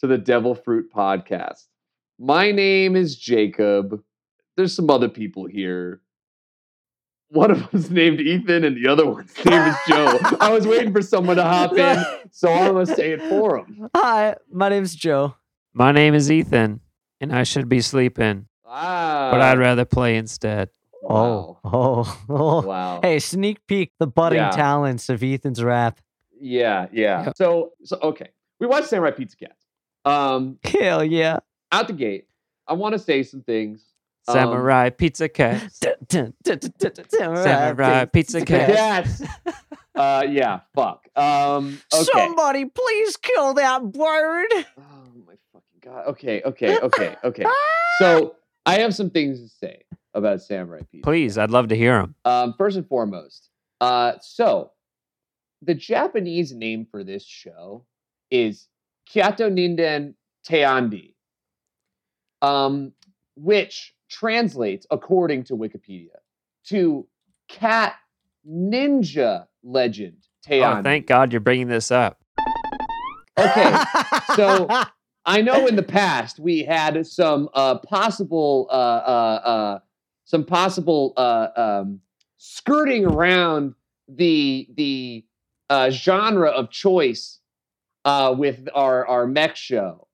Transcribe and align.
welcome 0.00 0.08
to 0.10 0.16
the 0.16 0.22
Devil 0.24 0.54
Fruit 0.54 0.92
Podcast. 0.92 1.66
My 2.18 2.50
name 2.52 2.96
is 2.96 3.16
Jacob. 3.16 4.02
There's 4.56 4.74
some 4.74 4.90
other 4.90 5.08
people 5.08 5.46
here. 5.46 6.00
One 7.30 7.50
of 7.50 7.70
them's 7.70 7.90
named 7.90 8.20
Ethan, 8.20 8.64
and 8.64 8.76
the 8.76 8.88
other 8.90 9.06
one's 9.06 9.32
name 9.44 9.62
is 9.62 9.76
Joe. 9.88 10.18
I 10.40 10.50
was 10.50 10.66
waiting 10.66 10.92
for 10.92 11.02
someone 11.02 11.36
to 11.36 11.42
hop 11.42 11.72
in, 11.76 12.02
so 12.30 12.50
I'm 12.52 12.72
gonna 12.72 12.86
say 12.86 13.12
it 13.12 13.20
for 13.22 13.58
him. 13.58 13.88
Hi, 13.94 14.36
my 14.50 14.68
name's 14.68 14.94
Joe. 14.94 15.34
My 15.74 15.92
name 15.92 16.14
is 16.14 16.30
Ethan, 16.30 16.80
and 17.20 17.32
I 17.34 17.42
should 17.44 17.68
be 17.68 17.80
sleeping, 17.80 18.46
Wow. 18.64 19.30
but 19.32 19.40
ah. 19.40 19.50
I'd 19.50 19.58
rather 19.58 19.84
play 19.84 20.16
instead. 20.16 20.70
Wow. 21.02 21.58
Oh, 21.64 21.70
oh, 21.72 22.24
oh. 22.30 22.66
Wow. 22.66 23.00
Hey, 23.02 23.18
sneak 23.18 23.58
peek 23.66 23.92
the 23.98 24.06
budding 24.06 24.38
Yeah. 24.38 24.50
talents 24.50 25.08
of 25.08 25.22
Ethan's 25.22 25.62
rap. 25.62 26.00
Yeah, 26.40 26.86
yeah. 26.92 27.26
Yep. 27.26 27.36
So, 27.36 27.72
so 27.84 27.98
okay. 28.02 28.30
We 28.60 28.66
watched 28.66 28.88
Samurai 28.88 29.12
Pizza 29.12 29.36
Cats. 29.36 29.57
Um, 30.08 30.58
Hell 30.64 31.04
yeah. 31.04 31.38
out 31.70 31.86
the 31.86 31.92
gate, 31.92 32.28
I 32.66 32.72
want 32.72 32.94
to 32.94 32.98
say 32.98 33.22
some 33.22 33.42
things. 33.42 33.84
Um, 34.26 34.34
Samurai 34.34 34.90
Pizza 34.90 35.28
Cat. 35.28 35.70
Samurai 36.10 37.42
Samurai 37.42 38.04
Pizza 38.06 38.44
Cat. 38.44 38.74
Cats. 38.74 39.22
uh, 39.94 40.24
yeah. 40.28 40.60
Fuck. 40.74 41.08
Um. 41.16 41.80
Okay. 41.92 42.04
Somebody 42.04 42.64
please 42.66 43.16
kill 43.16 43.54
that 43.54 43.82
bird. 43.82 44.52
Oh 44.52 45.08
my 45.26 45.34
fucking 45.52 45.80
god. 45.82 46.06
Okay. 46.08 46.42
Okay. 46.42 46.78
Okay. 46.78 47.16
Okay. 47.24 47.44
so 47.98 48.36
I 48.66 48.80
have 48.80 48.94
some 48.94 49.10
things 49.10 49.40
to 49.40 49.48
say 49.48 49.82
about 50.14 50.42
Samurai 50.42 50.82
Pizza. 50.90 51.04
Please, 51.04 51.38
I'd 51.38 51.50
love 51.50 51.68
to 51.68 51.76
hear 51.76 52.00
him. 52.00 52.14
Um, 52.24 52.54
first 52.58 52.76
and 52.76 52.86
foremost, 52.86 53.48
uh, 53.80 54.14
so 54.20 54.72
the 55.62 55.74
Japanese 55.74 56.52
name 56.52 56.86
for 56.90 57.02
this 57.02 57.24
show 57.24 57.84
is 58.30 58.68
Kyatto 59.12 59.50
Ninden 59.50 60.14
Teyandee, 60.48 61.14
um, 62.42 62.92
which 63.36 63.94
translates, 64.10 64.86
according 64.90 65.44
to 65.44 65.54
Wikipedia, 65.54 66.16
to 66.66 67.06
cat 67.48 67.94
ninja 68.48 69.46
legend 69.62 70.16
Teyandee. 70.46 70.80
Oh, 70.80 70.82
thank 70.82 71.06
God 71.06 71.32
you're 71.32 71.40
bringing 71.40 71.68
this 71.68 71.90
up. 71.90 72.20
Okay, 73.38 73.76
so 74.36 74.66
I 75.24 75.42
know 75.42 75.66
in 75.66 75.76
the 75.76 75.82
past 75.82 76.38
we 76.38 76.62
had 76.64 77.06
some 77.06 77.48
uh, 77.54 77.78
possible 77.78 78.66
uh, 78.70 78.72
uh, 78.72 79.40
uh, 79.44 79.78
some 80.24 80.44
possible 80.44 81.12
uh, 81.16 81.48
um, 81.56 82.00
skirting 82.36 83.06
around 83.06 83.74
the 84.08 84.68
the 84.74 85.24
uh, 85.70 85.90
genre 85.90 86.48
of 86.48 86.70
choice 86.70 87.37
uh, 88.08 88.32
with 88.32 88.68
our 88.74 89.06
our 89.06 89.26
mech 89.26 89.54
show, 89.54 90.06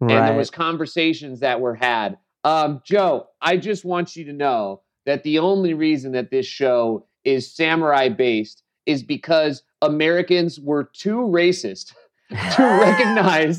and 0.00 0.10
there 0.10 0.36
was 0.36 0.50
conversations 0.50 1.40
that 1.40 1.60
were 1.60 1.74
had. 1.74 2.16
Um, 2.44 2.80
Joe, 2.84 3.26
I 3.42 3.56
just 3.56 3.84
want 3.84 4.14
you 4.14 4.24
to 4.26 4.32
know 4.32 4.82
that 5.04 5.24
the 5.24 5.40
only 5.40 5.74
reason 5.74 6.12
that 6.12 6.30
this 6.30 6.46
show 6.46 7.06
is 7.24 7.52
samurai 7.52 8.08
based 8.08 8.62
is 8.86 9.02
because 9.02 9.62
Americans 9.82 10.60
were 10.60 10.84
too 10.84 11.16
racist 11.16 11.92
to 12.30 12.62
recognize 12.62 13.58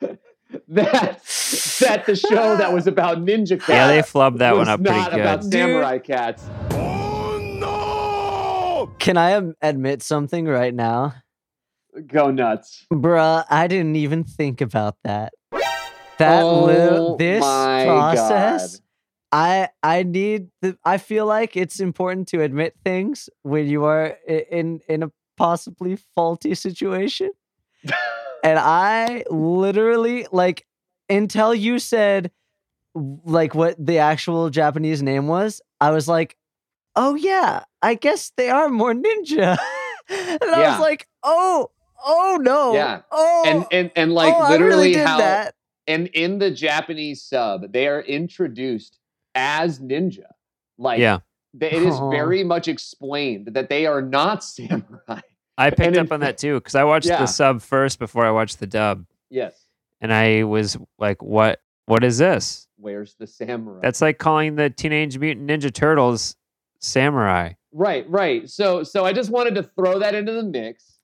that 0.68 1.20
that 1.80 2.06
the 2.06 2.14
show 2.14 2.56
that 2.56 2.72
was 2.72 2.86
about 2.86 3.18
ninja 3.18 3.58
cats 3.58 3.68
Yeah, 3.68 3.88
they 3.88 4.00
flubbed 4.00 4.38
that 4.38 4.56
one 4.56 4.68
up 4.68 4.80
pretty 4.80 4.96
good. 4.96 5.10
not 5.10 5.20
about 5.20 5.44
samurai 5.44 5.98
cats. 5.98 6.48
Oh 6.70 7.38
no! 7.60 8.94
Can 9.00 9.16
I 9.16 9.42
admit 9.60 10.02
something 10.02 10.46
right 10.46 10.72
now? 10.72 11.14
Go 12.06 12.30
nuts! 12.30 12.86
Bruh, 12.92 13.44
I 13.48 13.66
didn't 13.66 13.96
even 13.96 14.24
think 14.24 14.60
about 14.60 14.96
that. 15.04 15.32
That 16.18 16.44
Oh 16.44 17.16
this 17.18 17.40
process, 17.40 18.76
God. 18.76 18.80
I 19.32 19.68
I 19.82 20.02
need 20.02 20.48
the, 20.62 20.78
I 20.84 20.98
feel 20.98 21.26
like 21.26 21.56
it's 21.56 21.80
important 21.80 22.28
to 22.28 22.42
admit 22.42 22.74
things 22.84 23.28
when 23.42 23.66
you 23.66 23.84
are 23.84 24.16
in 24.26 24.80
in 24.88 25.02
a 25.02 25.10
possibly 25.36 25.96
faulty 26.14 26.54
situation. 26.54 27.30
and 28.44 28.58
I 28.58 29.24
literally 29.30 30.26
like 30.32 30.66
until 31.08 31.54
you 31.54 31.78
said 31.78 32.30
like 32.94 33.54
what 33.54 33.76
the 33.78 33.98
actual 33.98 34.48
Japanese 34.50 35.02
name 35.02 35.28
was, 35.28 35.60
I 35.80 35.90
was 35.90 36.08
like, 36.08 36.36
"Oh 36.94 37.14
yeah, 37.14 37.64
I 37.82 37.94
guess 37.94 38.32
they 38.36 38.48
are 38.48 38.68
more 38.68 38.94
ninja." 38.94 39.58
and 40.08 40.42
I 40.42 40.70
was 40.70 40.80
like, 40.80 41.06
"Oh, 41.22 41.70
oh 42.06 42.38
no." 42.40 42.72
Yeah. 42.74 43.02
Oh. 43.10 43.42
and 43.46 43.66
and 43.70 43.90
and 43.96 44.12
like 44.12 44.32
oh, 44.34 44.38
I 44.38 44.50
literally 44.50 44.76
really 44.76 44.92
did 44.94 45.06
how 45.06 45.18
that. 45.18 45.54
and 45.86 46.06
in 46.08 46.38
the 46.38 46.50
Japanese 46.50 47.22
sub 47.22 47.72
they 47.72 47.86
are 47.88 48.00
introduced 48.00 48.98
as 49.34 49.78
ninja. 49.80 50.24
Like 50.78 50.98
Yeah, 51.00 51.18
th- 51.60 51.72
it 51.72 51.82
is 51.82 51.94
Oh. 51.98 52.10
very 52.10 52.42
much 52.44 52.68
explained 52.68 53.48
that 53.54 53.68
they 53.68 53.84
are 53.86 54.00
not 54.02 54.42
samurai. 54.44 55.20
I 55.58 55.70
picked 55.70 55.96
in 55.96 56.06
up 56.06 56.12
on 56.12 56.20
that 56.20 56.38
too 56.38 56.54
because 56.54 56.74
I 56.74 56.84
watched 56.84 57.06
Yeah. 57.06 57.18
the 57.18 57.26
sub 57.26 57.60
first 57.62 57.98
before 57.98 58.24
I 58.26 58.30
watched 58.30 58.60
the 58.60 58.66
dub, 58.66 59.04
Yes. 59.30 59.54
and 60.00 60.12
I 60.12 60.44
was 60.44 60.76
like, 60.98 61.22
"What? 61.22 61.60
What 61.86 62.04
is 62.04 62.18
this?" 62.18 62.68
Where's 62.78 63.14
the 63.14 63.26
samurai? 63.26 63.80
That's 63.82 64.02
like 64.02 64.18
calling 64.18 64.56
the 64.56 64.68
Teenage 64.68 65.18
Mutant 65.18 65.48
Ninja 65.48 65.72
Turtles 65.72 66.36
samurai. 66.80 67.52
Right, 67.72 68.08
right. 68.10 68.48
So 68.50 68.82
so 68.82 69.04
I 69.06 69.12
just 69.14 69.30
wanted 69.30 69.54
to 69.56 69.62
throw 69.62 69.98
that 70.00 70.14
into 70.14 70.32
the 70.32 70.42
mix 70.42 70.95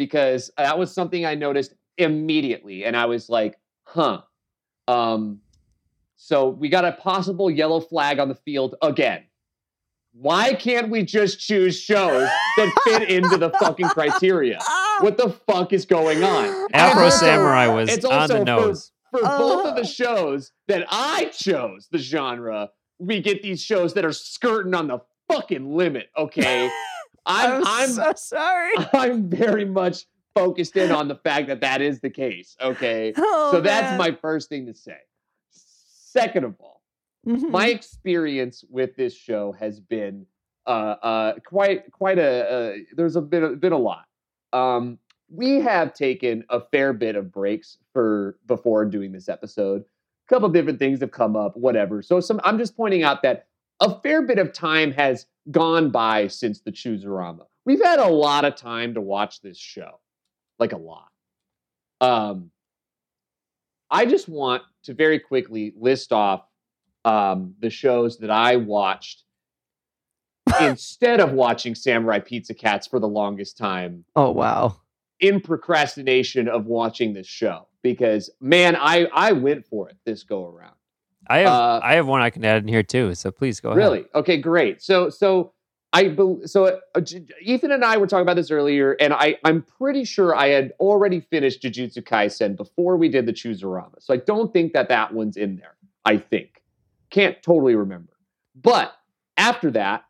because 0.00 0.50
that 0.56 0.78
was 0.78 0.90
something 0.94 1.26
I 1.26 1.34
noticed 1.34 1.74
immediately 1.98 2.86
and 2.86 2.96
I 2.96 3.04
was 3.04 3.28
like, 3.28 3.58
"Huh." 3.84 4.22
Um 4.88 5.40
so 6.16 6.48
we 6.48 6.70
got 6.70 6.86
a 6.86 6.92
possible 6.92 7.50
yellow 7.50 7.80
flag 7.80 8.18
on 8.18 8.28
the 8.30 8.34
field 8.34 8.76
again. 8.82 9.24
Why 10.12 10.54
can't 10.54 10.88
we 10.88 11.02
just 11.04 11.38
choose 11.38 11.78
shows 11.78 12.28
that 12.56 12.72
fit 12.84 13.10
into 13.10 13.36
the 13.36 13.50
fucking 13.60 13.88
criteria? 13.90 14.58
What 15.00 15.18
the 15.18 15.30
fuck 15.46 15.72
is 15.74 15.84
going 15.84 16.24
on? 16.24 16.66
Afro 16.72 17.04
also- 17.04 17.26
Samurai 17.26 17.66
was 17.68 17.90
it's 17.90 18.04
on 18.06 18.12
also 18.12 18.32
the 18.34 18.38
for- 18.40 18.44
nose. 18.44 18.92
For 19.12 19.20
both 19.22 19.66
of 19.66 19.72
Uh. 19.72 19.74
the 19.74 19.84
shows 19.86 20.52
that 20.68 20.86
I 20.88 21.26
chose 21.26 21.88
the 21.90 21.98
genre, 21.98 22.70
we 22.98 23.20
get 23.20 23.42
these 23.42 23.60
shows 23.62 23.92
that 23.94 24.04
are 24.04 24.12
skirting 24.12 24.74
on 24.74 24.86
the 24.88 24.98
fucking 25.30 25.74
limit, 25.76 26.08
okay? 26.16 26.70
I'm 27.30 27.62
I'm, 27.66 27.88
so 27.90 28.12
sorry. 28.16 28.72
I'm 28.92 29.28
very 29.28 29.64
much 29.64 30.06
focused 30.34 30.76
in 30.76 30.90
on 30.92 31.08
the 31.08 31.16
fact 31.16 31.48
that 31.48 31.60
that 31.62 31.80
is 31.82 32.00
the 32.00 32.10
case. 32.10 32.56
Okay. 32.60 33.12
Oh, 33.18 33.50
so 33.52 33.60
that's 33.60 33.90
man. 33.90 33.98
my 33.98 34.12
first 34.20 34.48
thing 34.48 34.66
to 34.66 34.74
say. 34.74 34.96
Second 35.50 36.44
of 36.44 36.54
all, 36.60 36.82
Mhm. 37.26 37.50
my 37.50 37.66
experience 37.68 38.64
with 38.70 38.96
this 38.96 39.14
show 39.14 39.52
has 39.52 39.78
been 39.80 40.26
uh, 40.66 40.70
uh, 41.02 41.32
quite 41.44 41.90
quite 41.92 42.18
a 42.18 42.50
uh, 42.50 42.76
there's 42.96 43.16
a 43.16 43.20
bit 43.20 43.60
been 43.60 43.72
a 43.72 43.78
lot. 43.78 44.06
Um, 44.52 44.98
we 45.28 45.60
have 45.60 45.94
taken 45.94 46.44
a 46.48 46.60
fair 46.60 46.92
bit 46.92 47.16
of 47.16 47.30
breaks 47.32 47.78
for 47.92 48.38
before 48.46 48.84
doing 48.86 49.12
this 49.12 49.28
episode. 49.28 49.82
A 49.82 50.34
couple 50.34 50.48
different 50.48 50.78
things 50.78 51.00
have 51.00 51.10
come 51.10 51.36
up, 51.36 51.56
whatever. 51.56 52.02
So 52.02 52.20
some 52.20 52.40
I'm 52.44 52.58
just 52.58 52.76
pointing 52.76 53.02
out 53.02 53.22
that 53.22 53.46
a 53.80 53.98
fair 54.00 54.22
bit 54.22 54.38
of 54.38 54.52
time 54.52 54.92
has 54.92 55.26
gone 55.50 55.90
by 55.90 56.26
since 56.26 56.60
the 56.60 56.72
Chooserama. 56.72 57.46
We've 57.64 57.82
had 57.82 57.98
a 57.98 58.08
lot 58.08 58.44
of 58.44 58.56
time 58.56 58.94
to 58.94 59.00
watch 59.00 59.40
this 59.40 59.58
show, 59.58 60.00
like 60.58 60.72
a 60.72 60.76
lot. 60.78 61.08
Um, 62.00 62.50
I 63.90 64.06
just 64.06 64.28
want 64.28 64.62
to 64.84 64.94
very 64.94 65.18
quickly 65.18 65.74
list 65.76 66.12
off 66.12 66.46
um, 67.04 67.54
the 67.60 67.70
shows 67.70 68.18
that 68.18 68.30
I 68.30 68.56
watched 68.56 69.24
instead 70.60 71.20
of 71.20 71.32
watching 71.32 71.74
Samurai 71.74 72.18
Pizza 72.18 72.54
Cats 72.54 72.86
for 72.86 72.98
the 72.98 73.08
longest 73.08 73.56
time 73.56 74.04
oh 74.16 74.30
wow. 74.30 74.76
in 75.20 75.40
procrastination 75.40 76.48
of 76.48 76.66
watching 76.66 77.12
this 77.12 77.26
show 77.26 77.66
because 77.82 78.30
man, 78.40 78.76
I 78.76 79.06
I 79.12 79.32
went 79.32 79.66
for 79.66 79.88
it 79.88 79.96
this 80.04 80.24
go 80.24 80.46
around. 80.46 80.74
I 81.30 81.38
have 81.38 81.48
uh, 81.48 81.80
I 81.82 81.94
have 81.94 82.08
one 82.08 82.22
I 82.22 82.30
can 82.30 82.44
add 82.44 82.62
in 82.62 82.68
here 82.68 82.82
too. 82.82 83.14
So 83.14 83.30
please 83.30 83.60
go 83.60 83.70
ahead. 83.70 83.78
Really? 83.78 84.04
Okay, 84.14 84.36
great. 84.36 84.82
So 84.82 85.08
so 85.10 85.52
I 85.92 86.16
so 86.44 86.80
uh, 86.94 87.00
Ethan 87.40 87.70
and 87.70 87.84
I 87.84 87.96
were 87.98 88.08
talking 88.08 88.22
about 88.22 88.34
this 88.34 88.50
earlier, 88.50 88.96
and 89.00 89.12
I 89.12 89.36
I'm 89.44 89.62
pretty 89.62 90.04
sure 90.04 90.34
I 90.34 90.48
had 90.48 90.72
already 90.80 91.20
finished 91.20 91.62
Jujutsu 91.62 92.02
Kaisen 92.02 92.56
before 92.56 92.96
we 92.96 93.08
did 93.08 93.26
the 93.26 93.32
Chooserama. 93.32 93.94
So 94.00 94.12
I 94.12 94.16
don't 94.16 94.52
think 94.52 94.72
that 94.72 94.88
that 94.88 95.14
one's 95.14 95.36
in 95.36 95.56
there. 95.56 95.76
I 96.04 96.16
think 96.16 96.62
can't 97.10 97.40
totally 97.42 97.76
remember, 97.76 98.12
but 98.60 98.92
after 99.36 99.70
that, 99.72 100.04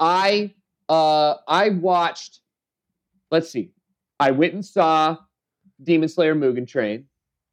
I 0.00 0.54
uh 0.88 1.34
I 1.46 1.70
watched. 1.70 2.40
Let's 3.30 3.50
see, 3.50 3.72
I 4.18 4.30
went 4.30 4.54
and 4.54 4.64
saw 4.64 5.18
Demon 5.82 6.08
Slayer 6.08 6.34
Mugen 6.34 6.66
Train, 6.66 7.04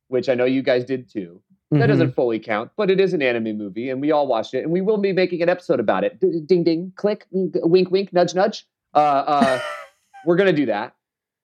which 0.08 0.30
I 0.30 0.36
know 0.36 0.46
you 0.46 0.62
guys 0.62 0.86
did 0.86 1.12
too. 1.12 1.42
That 1.74 1.86
Mhm. 1.86 1.88
doesn't 1.88 2.12
fully 2.16 2.40
count, 2.40 2.72
but 2.76 2.90
it 2.92 3.00
is 3.00 3.14
an 3.14 3.22
anime 3.22 3.58
movie, 3.58 3.90
and 3.90 4.00
we 4.02 4.12
all 4.12 4.28
watched 4.28 4.54
it, 4.54 4.64
and 4.64 4.72
we 4.72 4.82
will 4.82 4.98
be 4.98 5.12
making 5.14 5.42
an 5.42 5.50
episode 5.50 5.80
about 5.80 6.04
it. 6.04 6.20
Ding, 6.20 6.64
ding, 6.64 6.94
click, 6.96 7.26
wink, 7.32 7.90
wink, 7.90 8.14
nudge, 8.14 8.36
nudge. 8.36 8.68
Uh, 8.94 8.98
uh, 9.00 9.60
we're 10.26 10.36
gonna 10.36 10.54
do 10.54 10.68
that. 10.68 10.96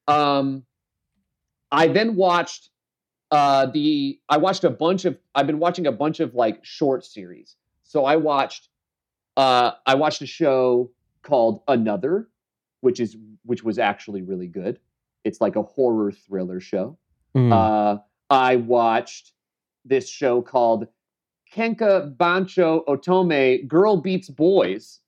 Um, 0.08 0.64
I 1.72 1.88
then 1.88 2.16
watched 2.16 2.70
uh, 3.31 3.68
the 3.68 4.20
I 4.28 4.38
watched 4.38 4.64
a 4.64 4.70
bunch 4.70 5.06
of 5.06 5.18
I've 5.36 5.48
been 5.48 5.60
watching 5.60 5.88
a 5.88 5.92
bunch 5.92 6.20
of 6.20 6.34
like 6.36 6.64
short 6.64 7.06
series. 7.06 7.56
So 7.84 8.06
I 8.06 8.16
watched 8.18 8.70
uh, 9.38 9.72
I 9.86 9.96
watched 9.96 10.22
a 10.22 10.26
show 10.28 10.92
called 11.24 11.62
Another, 11.68 12.28
which 12.81 13.00
is 13.00 13.16
which 13.46 13.64
was 13.64 13.80
actually 13.80 14.22
really 14.22 14.48
good. 14.48 14.80
It's 15.24 15.42
like 15.42 15.56
a 15.56 15.64
horror 15.64 16.12
thriller 16.12 16.60
show. 16.60 16.98
Mm. 17.36 17.52
Uh, 17.54 18.02
I 18.30 18.56
watched 18.58 19.34
this 19.89 20.09
show 20.09 20.41
called 20.41 20.88
Kenka 21.51 22.13
Bancho 22.18 22.83
Otome 22.88 23.68
Girl 23.68 23.97
Beats 23.97 24.30
Boys, 24.30 25.00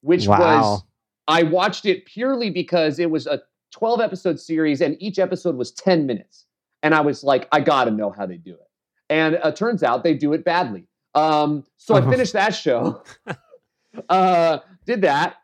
which 0.00 0.26
was 0.26 0.82
I 1.28 1.42
watched 1.44 1.86
it 1.86 2.04
purely 2.06 2.50
because 2.50 2.98
it 2.98 3.10
was 3.10 3.26
a 3.26 3.42
12 3.72 4.00
episode 4.00 4.40
series 4.40 4.80
and 4.80 4.96
each 5.00 5.18
episode 5.18 5.56
was 5.56 5.70
10 5.72 6.04
minutes. 6.06 6.46
And 6.82 6.94
I 6.94 7.00
was 7.00 7.22
like, 7.22 7.46
I 7.52 7.60
got 7.60 7.84
to 7.84 7.90
know 7.92 8.10
how 8.10 8.26
they 8.26 8.36
do 8.38 8.52
it. 8.54 8.68
And 9.08 9.38
uh, 9.42 9.52
turns 9.52 9.82
out 9.82 10.02
they 10.02 10.14
do 10.14 10.32
it 10.32 10.44
badly. 10.44 10.88
Um, 11.14 11.64
so 11.76 11.94
I 11.94 11.98
Uh-huh. 12.00 12.10
finished 12.10 12.32
that 12.32 12.54
show, 12.54 13.02
uh, 14.08 14.58
did 14.86 15.02
that. 15.02 15.36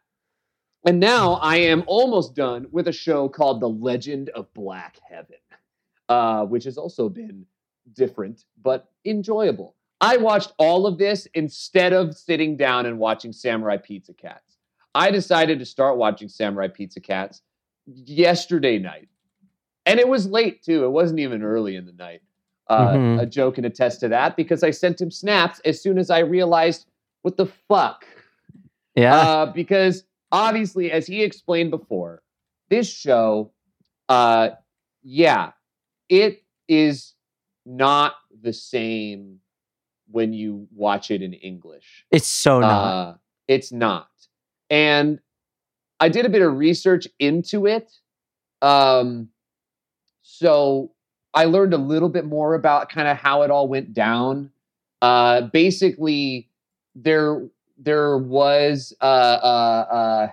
And 0.87 0.99
now 1.01 1.35
I 1.35 1.57
am 1.59 1.85
almost 1.87 2.35
done 2.35 2.67
with 2.71 2.89
a 2.89 2.93
show 2.93 3.29
called 3.29 3.61
The 3.61 3.69
Legend 3.69 4.31
of 4.31 4.53
Black 4.55 4.99
Heaven, 5.09 5.37
uh, 6.09 6.45
which 6.47 6.65
has 6.65 6.79
also 6.79 7.09
been 7.09 7.47
different 7.95 8.45
but 8.63 8.89
enjoyable. 9.05 9.75
I 10.01 10.17
watched 10.17 10.53
all 10.59 10.87
of 10.87 10.99
this 10.99 11.27
instead 11.35 11.93
of 11.93 12.17
sitting 12.17 12.57
down 12.57 12.87
and 12.87 12.99
watching 12.99 13.33
Samurai 13.33 13.77
Pizza 13.79 14.13
Cats. 14.15 14.59
I 14.95 15.11
decided 15.11 15.59
to 15.59 15.65
start 15.65 15.97
watching 15.97 16.29
Samurai 16.29 16.69
Pizza 16.69 17.01
Cats 17.01 17.43
yesterday 17.87 18.79
night. 18.79 19.09
And 19.87 19.99
it 19.99 20.09
was 20.09 20.27
late 20.27 20.63
too. 20.63 20.85
It 20.85 20.91
wasn't 20.91 21.21
even 21.21 21.43
early 21.43 21.77
in 21.77 21.87
the 21.87 21.93
night. 21.93 22.23
Uh, 22.69 22.93
Mhm. 22.93 23.23
A 23.23 23.27
joke 23.27 23.55
can 23.55 23.65
attest 23.65 24.01
to 24.01 24.09
that 24.09 24.37
because 24.37 24.63
I 24.63 24.71
sent 24.71 25.01
him 25.01 25.11
snaps 25.11 25.61
as 25.65 25.81
soon 25.83 25.99
as 25.99 26.11
I 26.11 26.19
realized 26.19 26.87
what 27.23 27.37
the 27.37 27.47
fuck. 27.47 28.05
yeah. 28.95 29.17
Uh, 29.17 29.47
because 29.53 30.05
obviously, 30.31 30.93
as 30.93 31.07
he 31.07 31.23
explained 31.23 31.71
before, 31.71 32.23
this 32.69 32.89
show, 32.89 33.53
uh, 34.09 34.51
yeah, 35.03 35.53
it 36.09 36.43
is 36.69 37.15
not 37.69 38.15
the 38.43 38.53
same 38.53 39.41
when 40.11 40.33
you 40.33 40.67
watch 40.75 41.11
it 41.11 41.23
in 41.23 41.35
English. 41.35 42.05
it's 42.11 42.27
so 42.27 42.61
not. 42.61 42.71
Uh, 42.71 43.15
it's 43.47 43.71
not. 43.73 44.09
And 44.71 45.21
I 46.01 46.09
did 46.09 46.27
a 46.27 46.29
bit 46.29 46.43
of 46.43 46.57
research 46.57 47.07
into 47.19 47.67
it. 47.67 47.93
Um, 48.63 49.29
so 50.23 50.93
I 51.35 51.45
learned 51.45 51.75
a 51.75 51.79
little 51.79 52.09
bit 52.09 52.25
more 52.25 52.55
about 52.55 52.89
kind 52.89 53.09
of 53.09 53.17
how 53.17 53.43
it 53.43 53.51
all 53.51 53.69
went 53.69 53.93
down. 53.93 54.51
Uh, 55.03 55.43
basically, 55.43 56.49
there 56.95 57.49
there 57.77 58.19
was 58.19 58.93
uh, 59.01 59.05
uh, 59.05 59.87
uh, 59.91 60.29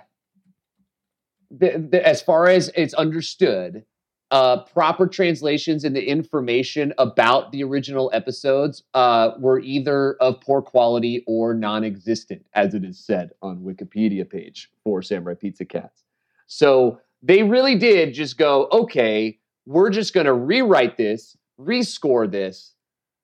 the, 1.50 1.88
the, 1.90 2.06
as 2.06 2.20
far 2.22 2.48
as 2.48 2.70
it's 2.74 2.94
understood, 2.94 3.84
uh, 4.30 4.64
proper 4.64 5.06
translations 5.06 5.84
and 5.84 5.94
the 5.94 6.04
information 6.04 6.92
about 6.98 7.52
the 7.52 7.62
original 7.62 8.10
episodes 8.12 8.82
uh, 8.94 9.30
were 9.38 9.60
either 9.60 10.14
of 10.14 10.40
poor 10.40 10.60
quality 10.60 11.22
or 11.26 11.54
non-existent, 11.54 12.44
as 12.54 12.74
it 12.74 12.84
is 12.84 12.98
said 12.98 13.30
on 13.40 13.60
Wikipedia 13.60 14.28
page 14.28 14.70
for 14.82 15.00
Samurai 15.02 15.34
Pizza 15.34 15.64
Cats. 15.64 16.02
So 16.48 17.00
they 17.22 17.42
really 17.42 17.76
did 17.76 18.14
just 18.14 18.36
go, 18.36 18.68
okay, 18.72 19.38
we're 19.64 19.90
just 19.90 20.12
going 20.12 20.26
to 20.26 20.34
rewrite 20.34 20.96
this, 20.96 21.36
rescore 21.60 22.30
this, 22.30 22.74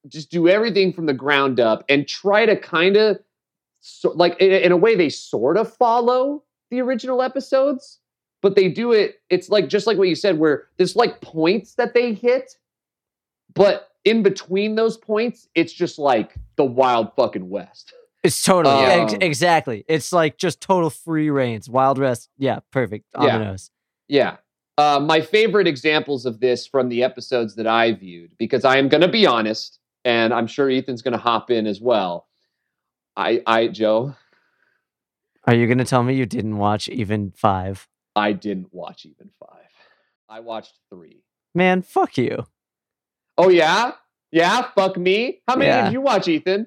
just 0.08 0.30
do 0.30 0.48
everything 0.48 0.92
from 0.92 1.06
the 1.06 1.12
ground 1.14 1.60
up, 1.60 1.84
and 1.88 2.06
try 2.06 2.46
to 2.46 2.56
kind 2.56 2.96
of, 2.96 3.18
so, 3.80 4.10
like, 4.10 4.36
in, 4.40 4.52
in 4.52 4.72
a 4.72 4.76
way, 4.76 4.94
they 4.94 5.08
sort 5.08 5.56
of 5.56 5.72
follow 5.72 6.42
the 6.70 6.80
original 6.80 7.22
episodes 7.22 7.98
but 8.42 8.54
they 8.56 8.68
do 8.68 8.92
it 8.92 9.20
it's 9.30 9.48
like 9.48 9.68
just 9.68 9.86
like 9.86 9.96
what 9.96 10.08
you 10.08 10.14
said 10.14 10.38
where 10.38 10.64
there's 10.76 10.94
like 10.96 11.20
points 11.22 11.74
that 11.76 11.94
they 11.94 12.12
hit 12.12 12.56
but 13.54 13.88
in 14.04 14.22
between 14.22 14.74
those 14.74 14.96
points 14.98 15.48
it's 15.54 15.72
just 15.72 15.98
like 15.98 16.34
the 16.56 16.64
wild 16.64 17.14
fucking 17.16 17.48
west 17.48 17.92
It's 18.22 18.42
totally 18.42 18.74
yeah, 18.82 19.02
ex- 19.04 19.14
Um, 19.14 19.18
exactly. 19.22 19.84
It's 19.88 20.12
like 20.12 20.36
just 20.38 20.60
total 20.60 20.90
free 20.90 21.28
reigns, 21.30 21.68
wild 21.68 21.98
west. 21.98 22.28
Yeah, 22.38 22.60
perfect. 22.70 23.06
On 23.16 23.26
Yeah. 23.26 23.38
the 23.38 23.44
nose. 23.44 23.70
yeah 24.08 24.36
uh, 24.78 24.98
my 25.00 25.20
favorite 25.20 25.66
examples 25.66 26.24
of 26.24 26.40
this 26.40 26.66
from 26.66 26.88
the 26.88 27.02
episodes 27.04 27.54
that 27.56 27.66
i 27.66 27.92
viewed 27.92 28.32
because 28.38 28.64
i 28.64 28.76
am 28.78 28.88
going 28.88 29.00
to 29.02 29.08
be 29.20 29.26
honest 29.26 29.78
and 30.04 30.32
i'm 30.32 30.46
sure 30.46 30.70
ethan's 30.70 31.02
going 31.02 31.12
to 31.12 31.18
hop 31.30 31.50
in 31.50 31.66
as 31.66 31.80
well 31.80 32.26
i 33.16 33.42
i 33.46 33.68
joe 33.68 34.14
Are 35.46 35.54
you 35.54 35.66
gonna 35.66 35.84
tell 35.84 36.02
me 36.02 36.14
you 36.14 36.24
didn't 36.26 36.56
watch 36.58 36.88
even 36.88 37.32
five? 37.32 37.86
I 38.16 38.32
didn't 38.32 38.72
watch 38.72 39.04
even 39.06 39.30
five 39.40 39.68
i 40.28 40.40
watched 40.40 40.74
three. 40.90 41.22
Man, 41.54 41.82
fuck 41.82 42.16
you. 42.16 42.44
Oh 43.36 43.48
yeah 43.50 43.92
yeah 44.30 44.62
fuck 44.74 44.96
me 44.96 45.40
how 45.46 45.56
many 45.56 45.68
Yeah. 45.70 45.84
did 45.84 45.92
you 45.92 46.00
watch 46.00 46.28
ethan 46.28 46.66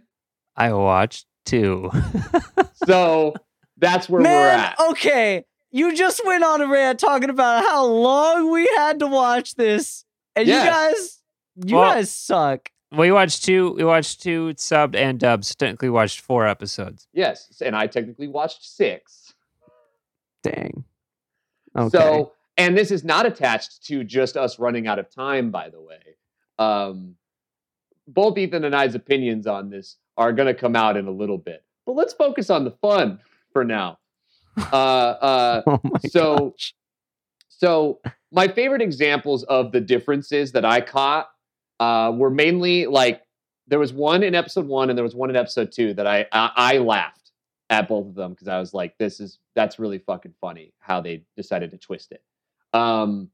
I 0.57 0.71
watched 0.73 1.25
two. 1.45 1.91
so 2.87 3.33
that's 3.77 4.07
where 4.07 4.21
we're 4.21 4.47
at 4.49 4.79
okay. 4.91 5.43
You 5.71 5.93
just 5.93 6.25
went 6.25 6.43
on 6.45 6.61
a 6.61 6.67
rant 6.67 6.99
talking 6.99 7.29
about 7.29 7.63
how 7.63 7.85
long 7.85 8.49
we 8.51 8.65
had 8.77 8.99
to 8.99 9.07
watch 9.07 9.55
this, 9.55 10.05
and 10.35 10.47
Yes. 10.47 10.63
you 10.63 10.69
guys, 10.71 11.21
you 11.69 11.75
Well- 11.75 11.93
guys 11.95 12.09
suck. 12.11 12.69
we 12.95 13.11
watched 13.11 13.43
two. 13.43 13.73
We 13.73 13.83
watched 13.83 14.21
two 14.23 14.53
subbed 14.55 14.95
and 14.95 15.19
dubbed. 15.19 15.43
So 15.43 15.55
technically, 15.57 15.89
watched 15.89 16.21
four 16.21 16.47
episodes. 16.47 17.09
Yes, 17.11 17.61
and 17.61 17.75
I 17.75 17.87
technically 17.87 18.29
watched 18.29 18.63
six. 18.63 19.33
Dang. 20.43 20.85
Okay. 21.75 21.97
So, 21.97 22.33
and 22.57 22.77
this 22.77 22.91
is 22.91 23.03
not 23.03 23.25
attached 23.25 23.85
to 23.87 24.03
just 24.03 24.37
us 24.37 24.59
running 24.59 24.87
out 24.87 24.99
of 24.99 25.09
time, 25.09 25.51
by 25.51 25.69
the 25.69 25.81
way. 25.81 25.99
Um, 26.57 27.15
both 28.07 28.37
Ethan 28.37 28.63
and 28.63 28.75
I's 28.75 28.95
opinions 28.95 29.47
on 29.47 29.69
this 29.69 29.97
are 30.17 30.31
going 30.31 30.47
to 30.47 30.53
come 30.53 30.75
out 30.75 30.95
in 30.95 31.07
a 31.07 31.11
little 31.11 31.37
bit, 31.37 31.63
but 31.85 31.93
let's 31.93 32.13
focus 32.13 32.49
on 32.49 32.63
the 32.63 32.71
fun 32.71 33.19
for 33.51 33.63
now. 33.63 33.97
Uh, 34.57 34.75
uh, 34.75 35.61
oh 35.67 35.79
so- 36.09 36.49
gosh. 36.49 36.73
So 37.57 38.01
my 38.33 38.49
favorite 38.49 38.81
examples 38.81 39.43
of 39.43 39.71
the 39.71 39.79
differences 39.79 40.51
that 40.51 40.65
I 40.65 40.81
caught 40.81 41.29
uh, 41.79 42.11
were 42.13 42.29
mainly 42.29 42.85
like 42.85 43.21
there 43.67 43.79
was 43.79 43.93
one 43.93 44.23
in 44.23 44.35
episode 44.35 44.67
one 44.67 44.89
and 44.89 44.97
there 44.97 45.03
was 45.03 45.15
one 45.15 45.29
in 45.29 45.37
episode 45.37 45.71
two 45.71 45.93
that 45.93 46.05
I 46.05 46.25
I, 46.31 46.51
I 46.55 46.77
laughed 46.79 47.24
at 47.69 47.87
both 47.87 48.07
of 48.07 48.15
them 48.15 48.31
because 48.31 48.47
I 48.47 48.59
was 48.59 48.73
like, 48.73 48.97
this 48.97 49.19
is 49.19 49.39
that's 49.55 49.79
really 49.79 49.99
fucking 49.99 50.33
funny 50.39 50.73
how 50.79 51.01
they 51.01 51.23
decided 51.35 51.71
to 51.71 51.77
twist 51.77 52.11
it. 52.11 52.23
Um, 52.73 53.29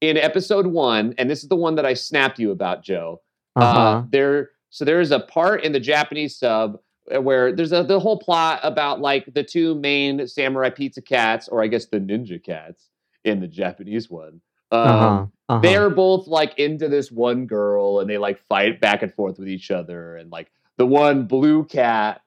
in 0.00 0.16
episode 0.16 0.66
one, 0.66 1.14
and 1.18 1.30
this 1.30 1.42
is 1.42 1.48
the 1.48 1.56
one 1.56 1.74
that 1.76 1.86
I 1.86 1.94
snapped 1.94 2.38
you 2.38 2.50
about, 2.50 2.82
Joe. 2.82 3.20
Uh-huh. 3.56 3.80
Uh, 3.80 4.04
there, 4.10 4.50
so 4.70 4.84
there 4.84 5.00
is 5.00 5.10
a 5.10 5.20
part 5.20 5.64
in 5.64 5.72
the 5.72 5.80
Japanese 5.80 6.36
sub 6.36 6.78
uh, 7.14 7.20
where 7.20 7.52
there's 7.52 7.72
a 7.72 7.82
the 7.82 8.00
whole 8.00 8.18
plot 8.18 8.60
about 8.62 9.00
like 9.00 9.32
the 9.34 9.44
two 9.44 9.74
main 9.76 10.26
samurai 10.26 10.70
pizza 10.70 11.02
cats, 11.02 11.48
or 11.48 11.62
I 11.62 11.66
guess 11.66 11.86
the 11.86 12.00
ninja 12.00 12.42
cats 12.42 12.90
in 13.24 13.40
the 13.40 13.48
Japanese 13.48 14.10
one. 14.10 14.40
Um, 14.70 14.80
uh-huh. 14.80 15.26
uh-huh. 15.48 15.58
They're 15.60 15.90
both 15.90 16.26
like 16.26 16.58
into 16.58 16.88
this 16.88 17.12
one 17.12 17.46
girl, 17.46 18.00
and 18.00 18.08
they 18.08 18.18
like 18.18 18.40
fight 18.40 18.80
back 18.80 19.02
and 19.02 19.12
forth 19.14 19.38
with 19.38 19.48
each 19.48 19.70
other. 19.70 20.16
And 20.16 20.30
like 20.30 20.50
the 20.76 20.86
one 20.86 21.26
blue 21.26 21.64
cat, 21.64 22.22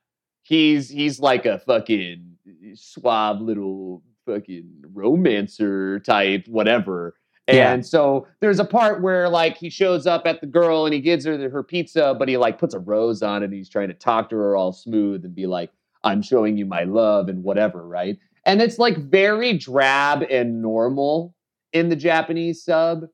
he's 0.48 0.90
he's 0.90 1.20
like 1.20 1.46
a 1.46 1.60
fucking 1.60 2.38
eh, 2.48 2.72
suave 2.76 3.42
little 3.42 4.02
fucking 4.26 4.84
romancer 4.94 6.00
type, 6.00 6.48
whatever. 6.48 7.16
Yeah. 7.50 7.74
And 7.74 7.86
so 7.86 8.28
there's 8.42 8.60
a 8.60 8.66
part 8.66 9.02
where 9.02 9.30
like 9.30 9.58
he 9.58 9.70
shows 9.70 10.06
up 10.06 10.26
at 10.26 10.42
the 10.42 10.48
girl 10.48 10.86
and 10.86 10.94
he 10.94 11.00
gives 11.00 11.26
her 11.26 11.38
the- 11.38 11.50
her 11.50 11.64
pizza, 11.64 12.14
but 12.18 12.28
he 12.28 12.36
like 12.36 12.60
puts 12.60 12.74
a 12.74 12.80
rose 12.80 13.22
on 13.24 13.42
it. 13.42 13.46
And 13.46 13.54
he's 13.54 13.70
trying 13.70 13.88
to 13.88 13.94
talk 13.94 14.30
to 14.30 14.36
her 14.36 14.56
all 14.56 14.74
smooth 14.74 15.24
and 15.24 15.34
be 15.34 15.48
like, 15.48 15.72
"I'm 16.04 16.22
showing 16.22 16.58
you 16.58 16.66
my 16.66 16.84
love" 16.84 17.30
and 17.30 17.44
whatever, 17.44 17.88
right? 17.88 18.18
And 18.46 18.62
it's 18.62 18.80
like 18.80 18.98
very 18.98 19.58
drab 19.58 20.24
and 20.30 20.62
normal 20.62 21.36
in 21.74 21.90
the 21.90 21.96
Japanese 21.96 22.64
sub. 22.64 23.06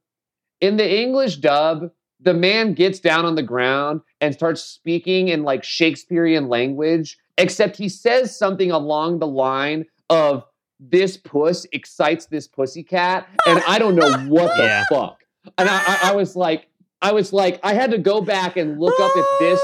In 0.61 0.77
the 0.77 1.01
English 1.01 1.37
dub, 1.37 1.91
the 2.19 2.33
man 2.33 2.73
gets 2.73 2.99
down 2.99 3.25
on 3.25 3.35
the 3.35 3.43
ground 3.43 4.01
and 4.23 4.33
starts 4.33 4.63
speaking 4.63 5.27
in 5.27 5.43
like 5.43 5.63
Shakespearean 5.65 6.47
language, 6.47 7.17
except 7.37 7.75
he 7.75 7.89
says 7.89 8.35
something 8.35 8.71
along 8.71 9.19
the 9.19 9.27
line 9.27 9.85
of 10.09 10.45
this 10.79 11.17
puss 11.17 11.65
excites 11.73 12.27
this 12.27 12.47
pussycat, 12.47 13.27
and 13.45 13.61
I 13.67 13.79
don't 13.79 13.95
know 13.95 14.11
what 14.29 14.55
the 14.55 14.63
Yeah. 14.63 14.85
fuck. 14.89 15.19
And 15.57 15.67
I, 15.69 15.77
I, 15.85 15.99
I 16.11 16.15
was 16.15 16.37
like, 16.37 16.67
I 17.01 17.11
was 17.11 17.33
like, 17.33 17.59
I 17.63 17.73
had 17.73 17.91
to 17.91 17.97
go 17.97 18.21
back 18.21 18.55
and 18.55 18.79
look 18.79 18.97
up 18.99 19.11
if 19.15 19.25
this 19.39 19.61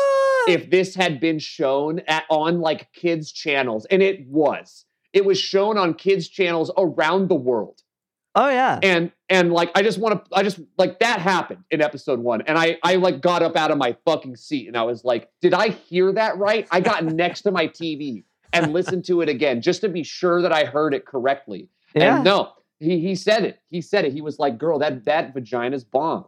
if 0.48 0.70
this 0.70 0.94
had 0.96 1.20
been 1.22 1.40
shown 1.40 2.00
at 2.08 2.26
on 2.30 2.60
like 2.60 2.92
kids 2.92 3.32
channels, 3.32 3.86
and 3.86 4.02
it 4.04 4.28
was. 4.28 4.84
It 5.14 5.24
was 5.26 5.40
shown 5.40 5.78
on 5.78 5.94
kids 5.94 6.28
channels 6.28 6.70
around 6.78 7.30
the 7.30 7.36
world. 7.36 7.82
Oh 8.36 8.50
yeah. 8.50 8.80
and 8.84 9.12
and 9.28 9.52
like 9.52 9.72
I 9.76 9.82
just 9.82 9.98
want 9.98 10.24
to 10.26 10.36
I 10.38 10.44
just 10.44 10.60
like 10.78 11.00
that 11.00 11.20
happened 11.20 11.64
in 11.72 11.82
episode 11.82 12.20
1 12.20 12.42
and 12.44 12.58
I 12.58 12.78
I 12.84 12.96
like 12.96 13.22
got 13.22 13.42
up 13.42 13.56
out 13.58 13.72
of 13.72 13.78
my 13.78 13.96
fucking 14.06 14.36
seat 14.36 14.68
and 14.68 14.78
I 14.78 14.84
was 14.84 15.04
like 15.04 15.30
did 15.42 15.54
I 15.54 15.70
hear 15.70 16.12
that 16.14 16.38
right 16.38 16.68
I 16.72 16.80
got 16.80 17.04
next 17.24 17.42
to 17.42 17.52
my 17.52 17.68
TV 17.68 18.24
and 18.54 18.72
listened 18.72 19.06
to 19.06 19.22
it 19.22 19.30
again 19.30 19.62
just 19.62 19.82
to 19.82 19.90
be 19.90 20.04
sure 20.04 20.42
that 20.44 20.54
I 20.54 20.66
heard 20.66 20.94
it 20.94 21.06
correctly 21.06 21.70
Yeah. 21.96 22.16
and 22.18 22.24
no 22.24 22.54
he 22.80 23.00
he 23.00 23.16
said 23.16 23.44
it 23.46 23.60
he 23.68 23.82
said 23.82 24.06
it 24.06 24.14
he 24.14 24.22
was 24.22 24.38
like 24.40 24.58
girl 24.58 24.80
that 24.80 25.06
that 25.06 25.34
vagina's 25.34 25.84
bomb 25.84 26.26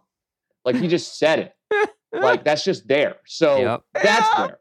like 0.66 0.76
he 0.76 0.88
just 0.88 1.18
said 1.20 1.40
it 1.72 1.90
like 2.12 2.44
that's 2.44 2.64
just 2.64 2.88
there 2.88 3.18
so 3.26 3.58
Yep. 3.58 3.82
that's 3.94 4.28
Yeah. 4.38 4.48
there 4.48 4.58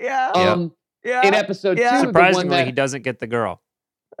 yeah. 0.00 0.30
Um 0.52 0.72
yeah. 1.04 1.26
in 1.26 1.34
episode 1.34 1.78
Yeah. 1.78 1.90
2 1.90 1.96
the 1.98 2.02
one 2.04 2.08
Surprisingly, 2.14 2.56
that 2.56 2.66
he 2.66 2.72
doesn't 2.72 3.02
get 3.02 3.18
the 3.18 3.26
girl. 3.26 3.60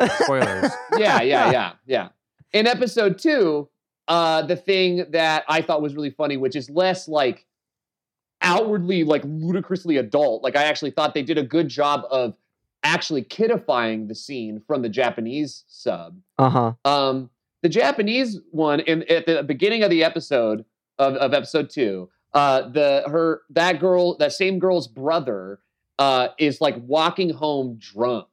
Spoilers. 0.22 0.72
yeah, 0.98 1.20
yeah, 1.22 1.50
yeah, 1.52 1.72
yeah. 1.86 2.08
In 2.52 2.66
episode 2.66 3.18
two, 3.18 3.68
uh, 4.08 4.42
the 4.42 4.56
thing 4.56 5.06
that 5.10 5.44
I 5.48 5.62
thought 5.62 5.82
was 5.82 5.94
really 5.94 6.10
funny, 6.10 6.36
which 6.36 6.56
is 6.56 6.68
less 6.68 7.08
like 7.08 7.46
outwardly 8.42 9.04
like 9.04 9.22
ludicrously 9.24 9.96
adult. 9.96 10.42
Like 10.42 10.56
I 10.56 10.64
actually 10.64 10.90
thought 10.90 11.14
they 11.14 11.22
did 11.22 11.38
a 11.38 11.42
good 11.42 11.68
job 11.68 12.02
of 12.10 12.34
actually 12.82 13.22
kidifying 13.22 14.08
the 14.08 14.14
scene 14.14 14.60
from 14.66 14.82
the 14.82 14.88
Japanese 14.88 15.64
sub. 15.68 16.18
uh-huh. 16.38 16.72
Um, 16.84 17.30
the 17.62 17.68
Japanese 17.68 18.40
one 18.50 18.80
in 18.80 19.08
at 19.10 19.26
the 19.26 19.42
beginning 19.42 19.84
of 19.84 19.90
the 19.90 20.02
episode 20.02 20.64
of, 20.98 21.14
of 21.14 21.32
episode 21.32 21.70
two, 21.70 22.10
uh, 22.34 22.68
the 22.68 23.04
her 23.06 23.42
that 23.50 23.78
girl, 23.78 24.16
that 24.18 24.32
same 24.32 24.58
girl's 24.58 24.88
brother, 24.88 25.60
uh, 25.98 26.28
is 26.38 26.60
like 26.60 26.74
walking 26.80 27.30
home 27.30 27.78
drunk. 27.78 28.26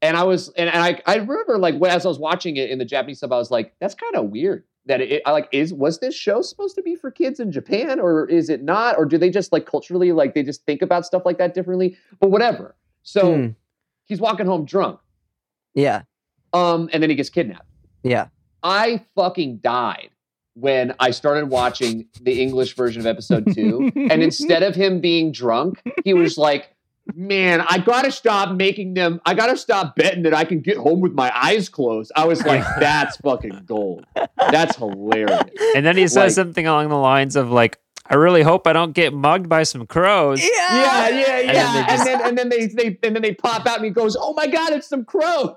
And 0.00 0.16
I 0.16 0.22
was, 0.22 0.48
and, 0.50 0.68
and 0.68 0.78
I, 0.80 1.00
I 1.06 1.16
remember 1.16 1.58
like 1.58 1.76
when, 1.76 1.90
as 1.90 2.04
I 2.06 2.08
was 2.08 2.18
watching 2.20 2.56
it 2.56 2.70
in 2.70 2.78
the 2.78 2.84
Japanese 2.84 3.18
sub, 3.20 3.32
I 3.32 3.36
was 3.36 3.50
like, 3.50 3.74
that's 3.80 3.94
kind 3.94 4.14
of 4.14 4.30
weird. 4.30 4.64
That 4.86 5.00
it, 5.00 5.22
I 5.26 5.32
like, 5.32 5.48
is 5.52 5.74
was 5.74 5.98
this 5.98 6.14
show 6.14 6.40
supposed 6.40 6.74
to 6.76 6.82
be 6.82 6.94
for 6.94 7.10
kids 7.10 7.40
in 7.40 7.50
Japan, 7.52 8.00
or 8.00 8.26
is 8.28 8.48
it 8.48 8.62
not, 8.62 8.96
or 8.96 9.04
do 9.04 9.18
they 9.18 9.28
just 9.28 9.52
like 9.52 9.66
culturally 9.66 10.12
like 10.12 10.34
they 10.34 10.42
just 10.42 10.64
think 10.66 10.80
about 10.82 11.04
stuff 11.04 11.22
like 11.26 11.36
that 11.38 11.52
differently? 11.52 11.96
But 12.20 12.30
whatever. 12.30 12.74
So 13.02 13.34
Hmm. 13.36 13.46
he's 14.06 14.20
walking 14.20 14.46
home 14.46 14.64
drunk, 14.64 15.00
Yeah. 15.74 16.02
um, 16.52 16.88
and 16.92 17.02
then 17.02 17.10
he 17.10 17.16
gets 17.16 17.28
kidnapped. 17.28 17.66
Yeah. 18.02 18.28
I 18.62 19.04
fucking 19.14 19.58
died 19.58 20.10
when 20.54 20.94
I 21.00 21.10
started 21.10 21.50
watching 21.50 22.06
the 22.22 22.40
English 22.40 22.74
version 22.74 23.00
of 23.00 23.06
episode 23.06 23.52
two. 23.54 23.92
and 23.94 24.22
instead 24.22 24.62
of 24.62 24.74
him 24.74 25.00
being 25.00 25.32
drunk, 25.32 25.82
he 26.04 26.14
was 26.14 26.38
like, 26.38 26.74
Man, 27.14 27.64
I 27.68 27.78
gotta 27.78 28.12
stop 28.12 28.54
making 28.54 28.94
them, 28.94 29.20
I 29.24 29.34
gotta 29.34 29.56
stop 29.56 29.96
betting 29.96 30.22
that 30.24 30.34
I 30.34 30.44
can 30.44 30.60
get 30.60 30.76
home 30.76 31.00
with 31.00 31.12
my 31.12 31.32
eyes 31.34 31.68
closed. 31.68 32.12
I 32.14 32.26
was 32.26 32.44
like, 32.44 32.64
That's 32.80 33.16
fucking 33.18 33.62
gold. 33.66 34.04
That's 34.36 34.76
hilarious. 34.76 35.42
And 35.74 35.84
then 35.86 35.96
he 35.96 36.06
says 36.06 36.16
Like- 36.16 36.30
something 36.32 36.66
along 36.66 36.88
the 36.90 36.96
lines 36.96 37.34
of 37.36 37.50
like, 37.50 37.78
"I 38.06 38.14
really 38.14 38.42
hope 38.42 38.66
I 38.66 38.72
don't 38.72 38.92
get 38.92 39.12
mugged 39.14 39.48
by 39.48 39.62
some 39.62 39.86
crows." 39.86 40.40
Yeah, 40.42 40.48
yeah, 40.48 41.10
then 41.10 41.54
yeah. 41.54 41.72
they 41.72 41.92
And 41.94 42.06
then, 42.06 42.20
and 42.28 42.38
then 42.38 42.48
they, 42.50 42.66
they 42.66 42.98
and 43.02 43.14
then 43.16 43.22
they 43.22 43.34
pop 43.34 43.66
out 43.66 43.76
and 43.76 43.84
he 43.84 43.90
goes, 43.90 44.16
Oh 44.18 44.34
my 44.34 44.46
god, 44.46 44.72
it's 44.72 44.86
some 44.88 45.04
crow. 45.04 45.56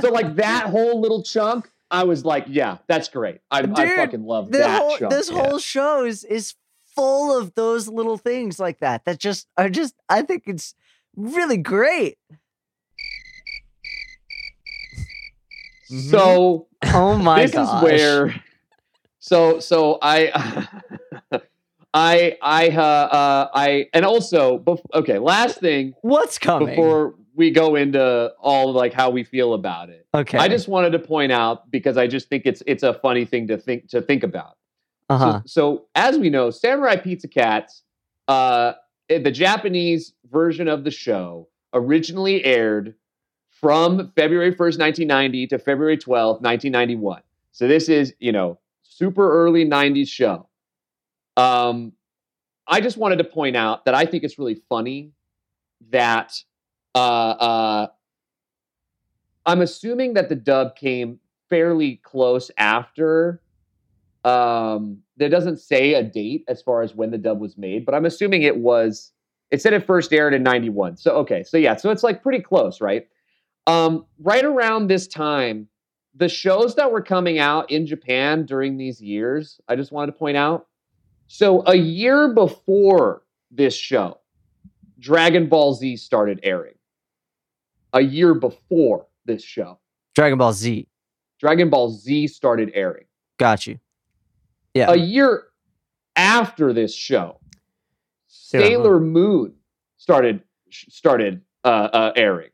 so 0.00 0.10
like 0.10 0.36
that 0.36 0.66
whole 0.66 1.00
little 1.00 1.22
chunk, 1.22 1.70
I 1.90 2.04
was 2.04 2.24
like, 2.24 2.44
Yeah, 2.48 2.78
that's 2.86 3.08
great. 3.08 3.38
I, 3.50 3.60
I 3.60 3.96
fucking 3.96 4.24
love 4.24 4.50
that 4.52 4.80
whole, 4.80 4.96
chunk. 4.98 5.10
this 5.10 5.30
yeah. 5.30 5.42
whole 5.48 5.58
show 5.58 6.04
is 6.04 6.24
is 6.24 6.54
full 6.94 7.36
of 7.36 7.54
those 7.54 7.88
little 7.88 8.16
things 8.18 8.58
like 8.58 8.80
that 8.80 9.04
that 9.04 9.18
just 9.18 9.46
are 9.56 9.68
just 9.68 9.94
I 10.08 10.22
think 10.22 10.44
it's 10.46 10.74
really 11.16 11.56
great. 11.56 12.18
So 15.86 16.66
Oh 16.84 17.16
my 17.22 17.42
this 17.42 17.52
gosh. 17.52 17.76
is 17.78 17.82
where 17.82 18.42
so 19.18 19.60
so 19.60 19.98
i 20.00 20.66
i 21.94 22.36
i 22.42 22.68
uh, 22.70 22.82
uh 22.82 23.48
i 23.54 23.86
and 23.92 24.04
also 24.06 24.58
bef- 24.60 24.82
okay 24.94 25.18
last 25.18 25.58
thing 25.60 25.92
what's 26.00 26.38
coming. 26.38 26.68
before 26.68 27.14
we 27.34 27.50
go 27.50 27.76
into 27.76 28.32
all 28.40 28.72
like 28.72 28.94
how 28.94 29.10
we 29.10 29.22
feel 29.24 29.52
about 29.52 29.90
it 29.90 30.06
okay. 30.14 30.38
i 30.38 30.48
just 30.48 30.68
wanted 30.68 30.90
to 30.90 30.98
point 30.98 31.30
out 31.32 31.70
because 31.70 31.98
i 31.98 32.06
just 32.06 32.28
think 32.30 32.46
it's 32.46 32.62
it's 32.66 32.82
a 32.82 32.94
funny 32.94 33.26
thing 33.26 33.46
to 33.46 33.58
think 33.58 33.88
to 33.88 34.00
think 34.00 34.22
about 34.22 34.56
uh-huh. 35.10 35.42
so, 35.44 35.46
so 35.46 35.86
as 35.94 36.18
we 36.18 36.30
know 36.30 36.50
samurai 36.50 36.96
pizza 36.96 37.28
cats 37.28 37.82
uh 38.28 38.72
eh, 39.08 39.18
the 39.18 39.30
japanese 39.30 40.14
version 40.30 40.68
of 40.68 40.84
the 40.84 40.90
show 40.90 41.48
originally 41.74 42.44
aired 42.44 42.94
from 43.60 44.10
February 44.16 44.52
1st, 44.52 44.78
1990 44.78 45.46
to 45.48 45.58
February 45.58 45.98
12th, 45.98 46.40
1991. 46.40 47.20
So 47.52 47.68
this 47.68 47.88
is, 47.88 48.14
you 48.18 48.32
know, 48.32 48.58
super 48.82 49.30
early 49.44 49.66
90s 49.66 50.08
show. 50.08 50.48
Um, 51.36 51.92
I 52.66 52.80
just 52.80 52.96
wanted 52.96 53.16
to 53.16 53.24
point 53.24 53.56
out 53.56 53.84
that 53.84 53.94
I 53.94 54.06
think 54.06 54.24
it's 54.24 54.38
really 54.38 54.60
funny 54.68 55.12
that 55.90 56.32
uh, 56.94 56.98
uh, 56.98 57.86
I'm 59.44 59.60
assuming 59.60 60.14
that 60.14 60.28
the 60.28 60.36
dub 60.36 60.76
came 60.76 61.18
fairly 61.48 61.96
close 61.96 62.50
after. 62.56 63.42
Um, 64.24 64.98
there 65.16 65.28
doesn't 65.28 65.58
say 65.58 65.94
a 65.94 66.02
date 66.02 66.44
as 66.48 66.60
far 66.62 66.82
as 66.82 66.94
when 66.94 67.10
the 67.10 67.18
dub 67.18 67.40
was 67.40 67.56
made, 67.56 67.84
but 67.86 67.94
I'm 67.94 68.04
assuming 68.04 68.42
it 68.42 68.58
was. 68.58 69.12
It 69.50 69.60
said 69.60 69.72
it 69.72 69.84
first 69.84 70.12
aired 70.12 70.34
in 70.34 70.42
'91. 70.42 70.96
So 70.96 71.12
okay, 71.16 71.42
so 71.42 71.56
yeah, 71.56 71.76
so 71.76 71.90
it's 71.90 72.02
like 72.02 72.22
pretty 72.22 72.40
close, 72.40 72.80
right? 72.80 73.08
Um, 73.66 74.06
right 74.18 74.44
around 74.44 74.86
this 74.86 75.06
time, 75.06 75.68
the 76.14 76.28
shows 76.28 76.74
that 76.76 76.90
were 76.92 77.02
coming 77.02 77.38
out 77.38 77.70
in 77.70 77.86
Japan 77.86 78.44
during 78.44 78.76
these 78.76 79.00
years, 79.00 79.60
I 79.68 79.76
just 79.76 79.92
wanted 79.92 80.12
to 80.12 80.18
point 80.18 80.36
out. 80.36 80.66
So 81.26 81.62
a 81.66 81.76
year 81.76 82.34
before 82.34 83.22
this 83.50 83.74
show, 83.74 84.18
Dragon 84.98 85.48
Ball 85.48 85.74
Z 85.74 85.96
started 85.96 86.40
airing. 86.42 86.74
A 87.92 88.00
year 88.00 88.34
before 88.34 89.06
this 89.24 89.42
show, 89.42 89.78
Dragon 90.14 90.38
Ball 90.38 90.52
Z. 90.52 90.86
Dragon 91.40 91.70
Ball 91.70 91.90
Z 91.90 92.26
started 92.28 92.70
airing. 92.74 93.04
Got 93.38 93.66
you. 93.66 93.78
Yeah. 94.74 94.90
A 94.90 94.96
year 94.96 95.44
after 96.16 96.72
this 96.72 96.94
show, 96.94 97.40
Sailor 98.28 99.00
Moon 99.00 99.54
started 99.96 100.42
started 100.70 101.42
uh, 101.64 101.88
uh, 101.92 102.12
airing. 102.16 102.50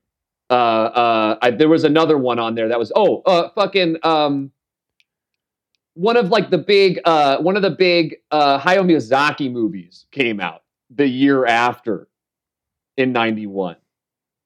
Uh, 0.49 0.53
uh, 0.53 1.39
I, 1.43 1.51
there 1.51 1.69
was 1.69 1.85
another 1.85 2.17
one 2.17 2.39
on 2.39 2.55
there 2.55 2.69
that 2.69 2.79
was 2.79 2.93
oh, 2.95 3.23
uh, 3.27 3.51
fucking 3.51 3.97
um, 4.03 4.53
one 5.95 6.17
of 6.17 6.29
like 6.29 6.51
the 6.51 6.59
big 6.59 7.01
uh, 7.05 7.39
one 7.39 7.57
of 7.57 7.63
the 7.63 7.71
big 7.71 8.17
uh, 8.31 8.59
Hayao 8.61 8.85
Miyazaki 8.85 9.51
movies 9.51 10.07
came 10.13 10.41
out 10.41 10.63
the 10.91 11.07
year 11.07 11.47
after 11.47 12.09
in 12.97 13.13
'91. 13.13 13.77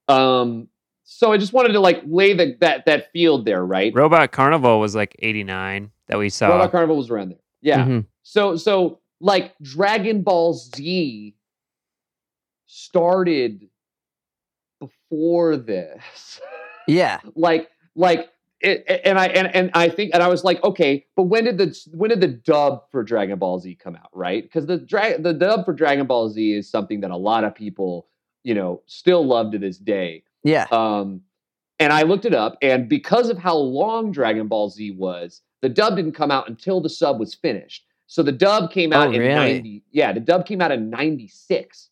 Um, 0.08 0.68
so 1.04 1.32
I 1.32 1.38
just 1.38 1.52
wanted 1.52 1.72
to 1.72 1.80
like 1.80 2.02
lay 2.06 2.32
the, 2.32 2.56
that 2.60 2.86
that 2.86 3.12
field 3.12 3.44
there, 3.44 3.64
right? 3.64 3.92
Robot 3.94 4.30
Carnival 4.32 4.78
was 4.80 4.94
like 4.94 5.16
89 5.18 5.90
that 6.06 6.18
we 6.18 6.30
saw. 6.30 6.48
Robot 6.48 6.70
Carnival 6.70 6.96
was 6.96 7.10
around 7.10 7.30
there. 7.30 7.39
Yeah. 7.62 7.84
Mhm. 7.84 8.06
So 8.22 8.56
so 8.56 9.00
like 9.20 9.54
Dragon 9.60 10.22
Ball 10.22 10.54
Z 10.54 11.34
started 12.66 13.68
before 14.78 15.56
this. 15.56 16.40
Yeah. 16.86 17.18
like 17.34 17.68
like 17.94 18.30
it, 18.60 18.84
and 19.04 19.18
I 19.18 19.26
and, 19.28 19.54
and 19.54 19.70
I 19.74 19.88
think 19.88 20.12
and 20.14 20.22
I 20.22 20.28
was 20.28 20.44
like, 20.44 20.62
okay, 20.62 21.06
but 21.16 21.24
when 21.24 21.44
did 21.44 21.58
the 21.58 21.74
when 21.92 22.10
did 22.10 22.20
the 22.20 22.28
dub 22.28 22.82
for 22.90 23.02
Dragon 23.02 23.38
Ball 23.38 23.58
Z 23.58 23.74
come 23.76 23.96
out, 23.96 24.10
right? 24.12 24.42
Because 24.42 24.66
the 24.66 24.76
dra- 24.78 25.20
the 25.20 25.32
dub 25.32 25.64
for 25.64 25.72
Dragon 25.72 26.06
Ball 26.06 26.28
Z 26.28 26.52
is 26.52 26.70
something 26.70 27.00
that 27.00 27.10
a 27.10 27.16
lot 27.16 27.44
of 27.44 27.54
people, 27.54 28.06
you 28.44 28.54
know, 28.54 28.82
still 28.86 29.26
love 29.26 29.52
to 29.52 29.58
this 29.58 29.78
day. 29.78 30.24
Yeah. 30.44 30.66
Um, 30.70 31.22
and 31.78 31.90
I 31.92 32.02
looked 32.02 32.26
it 32.26 32.34
up, 32.34 32.58
and 32.60 32.86
because 32.88 33.30
of 33.30 33.38
how 33.38 33.56
long 33.56 34.12
Dragon 34.12 34.46
Ball 34.48 34.68
Z 34.68 34.90
was, 34.90 35.40
the 35.62 35.68
dub 35.68 35.96
didn't 35.96 36.12
come 36.12 36.30
out 36.30 36.48
until 36.48 36.80
the 36.80 36.88
sub 36.88 37.18
was 37.20 37.34
finished. 37.34 37.84
So 38.06 38.22
the 38.22 38.32
dub 38.32 38.72
came 38.72 38.92
out 38.92 39.08
Oh, 39.08 39.12
in 39.12 39.20
really? 39.20 39.34
90. 39.34 39.82
Yeah, 39.92 40.12
the 40.12 40.20
dub 40.20 40.46
came 40.46 40.60
out 40.60 40.72
in 40.72 40.90
96. 40.90 41.90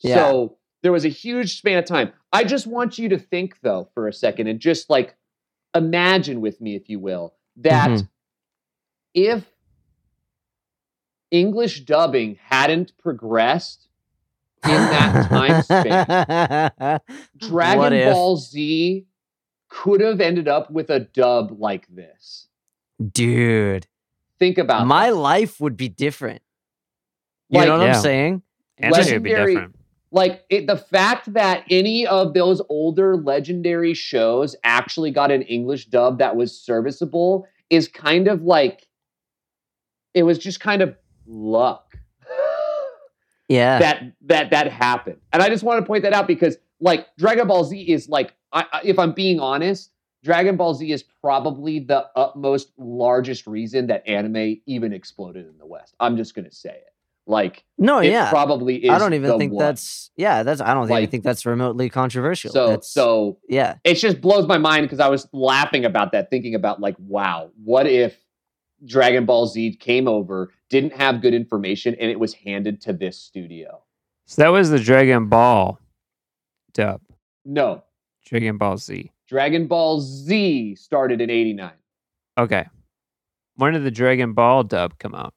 Yeah. 0.00 0.14
So 0.14 0.56
there 0.82 0.92
was 0.92 1.04
a 1.04 1.08
huge 1.08 1.58
span 1.58 1.78
of 1.78 1.84
time. 1.84 2.12
I 2.32 2.44
just 2.44 2.66
want 2.66 2.98
you 2.98 3.08
to 3.10 3.18
think, 3.18 3.60
though, 3.60 3.90
for 3.92 4.08
a 4.08 4.12
second, 4.12 4.46
and 4.46 4.58
just 4.60 4.88
like 4.88 5.16
imagine 5.74 6.40
with 6.40 6.60
me, 6.60 6.74
if 6.76 6.88
you 6.88 6.98
will, 6.98 7.34
that 7.56 7.90
Mhm. 7.90 8.08
if 9.14 9.44
English 11.30 11.80
dubbing 11.84 12.36
hadn't 12.42 12.96
progressed 12.98 13.88
in 14.64 14.70
that 14.70 15.28
time 15.28 15.62
span, 15.62 17.00
Dragon? 17.36 18.12
Ball 18.12 18.36
Z 18.36 19.06
could 19.68 20.00
have 20.00 20.20
ended 20.20 20.48
up 20.48 20.70
with 20.70 20.90
a 20.90 21.00
dub 21.00 21.56
like 21.60 21.86
this. 21.88 22.48
Dude, 23.12 23.86
Think 24.38 24.58
about 24.58 24.82
it. 24.82 24.86
my 24.86 25.10
that. 25.10 25.16
life 25.16 25.60
would 25.60 25.76
be 25.76 25.88
different. 25.88 26.42
You 27.48 27.58
Like- 27.60 27.68
know 27.68 27.78
what 27.78 27.86
Yeah. 27.86 27.94
I'm 27.96 28.00
saying? 28.02 28.42
Anime 28.78 28.90
would 28.90 29.22
be 29.22 29.30
legendary- 29.30 29.54
different. 29.54 29.74
like 30.12 30.44
it, 30.50 30.66
the 30.66 30.76
fact 30.76 31.32
that 31.34 31.64
any 31.70 32.06
of 32.06 32.34
those 32.34 32.60
older 32.68 33.16
legendary 33.16 33.94
shows 33.94 34.56
actually 34.64 35.10
got 35.10 35.30
an 35.30 35.42
English 35.42 35.86
dub 35.86 36.18
that 36.18 36.34
was 36.36 36.58
serviceable 36.58 37.46
is 37.70 37.86
kind 37.88 38.26
of 38.28 38.42
like 38.42 38.86
it 40.14 40.24
was 40.24 40.38
just 40.38 40.58
kind 40.60 40.82
of 40.82 40.96
luck 41.26 41.96
Yeah. 43.48 43.78
that 43.78 44.12
that 44.22 44.50
that 44.50 44.68
happened. 44.72 45.18
And 45.32 45.42
I 45.42 45.48
just 45.48 45.62
want 45.62 45.80
to 45.80 45.86
point 45.86 46.02
that 46.02 46.12
out 46.12 46.26
because 46.26 46.56
like 46.80 47.06
Dragon 47.16 47.46
Ball 47.46 47.64
Z 47.64 47.78
is 47.80 48.08
like 48.08 48.34
I, 48.52 48.64
I- 48.72 48.80
if 48.84 48.98
I'm 48.98 49.12
being 49.12 49.38
honest, 49.40 49.90
Dragon 50.22 50.56
Ball 50.56 50.74
Z 50.74 50.90
is 50.92 51.02
probably 51.02 51.78
the 51.80 52.06
utmost 52.14 52.72
largest 52.76 53.46
reason 53.46 53.86
that 53.86 54.06
anime 54.06 54.60
even 54.66 54.92
exploded 54.92 55.46
in 55.46 55.56
the 55.58 55.66
West. 55.66 55.94
I'm 55.98 56.16
just 56.16 56.34
going 56.34 56.44
to 56.44 56.54
say 56.54 56.70
it. 56.70 56.90
Like 57.26 57.64
no, 57.78 57.98
it 57.98 58.10
yeah. 58.10 58.28
probably 58.28 58.76
is 58.84 58.90
I 58.90 58.98
don't 58.98 59.14
even 59.14 59.30
the 59.30 59.38
think 59.38 59.52
one. 59.52 59.64
that's 59.64 60.10
yeah, 60.16 60.42
that's 60.42 60.60
I 60.60 60.74
don't 60.74 60.90
even 60.90 61.08
think 61.10 61.22
that's 61.22 61.46
remotely 61.46 61.88
controversial. 61.88 62.50
so 62.50 62.66
That's- 62.68 62.90
so 62.90 63.38
yeah. 63.48 63.76
it 63.84 63.94
just 63.94 64.20
blows 64.20 64.48
my 64.48 64.58
mind 64.58 64.84
because 64.84 64.98
I 65.00 65.08
was 65.08 65.28
laughing 65.32 65.84
about 65.84 66.10
that, 66.12 66.28
thinking 66.28 66.54
about 66.56 66.80
like, 66.80 66.96
wow, 66.98 67.50
what 67.62 67.86
if 67.86 68.16
Dragon 68.84 69.26
Ball 69.26 69.46
Z 69.46 69.76
came 69.76 70.08
over, 70.08 70.50
didn't 70.70 70.94
have 70.94 71.20
good 71.20 71.34
information, 71.34 71.94
and 72.00 72.10
it 72.10 72.18
was 72.18 72.34
handed 72.34 72.80
to 72.82 72.92
this 72.92 73.16
studio? 73.16 73.80
So 74.26 74.42
that 74.42 74.48
was 74.48 74.70
the 74.70 74.80
Dragon 74.80 75.28
Ball 75.28 75.78
dub. 76.72 77.00
No, 77.44 77.84
Dragon 78.24 78.58
Ball 78.58 78.76
Z. 78.76 79.12
Dragon 79.30 79.68
Ball 79.68 80.00
Z 80.00 80.74
started 80.74 81.20
in 81.20 81.30
'89. 81.30 81.70
Okay. 82.36 82.66
When 83.54 83.72
did 83.74 83.84
the 83.84 83.90
Dragon 83.92 84.32
Ball 84.32 84.64
dub 84.64 84.98
come 84.98 85.14
out? 85.14 85.34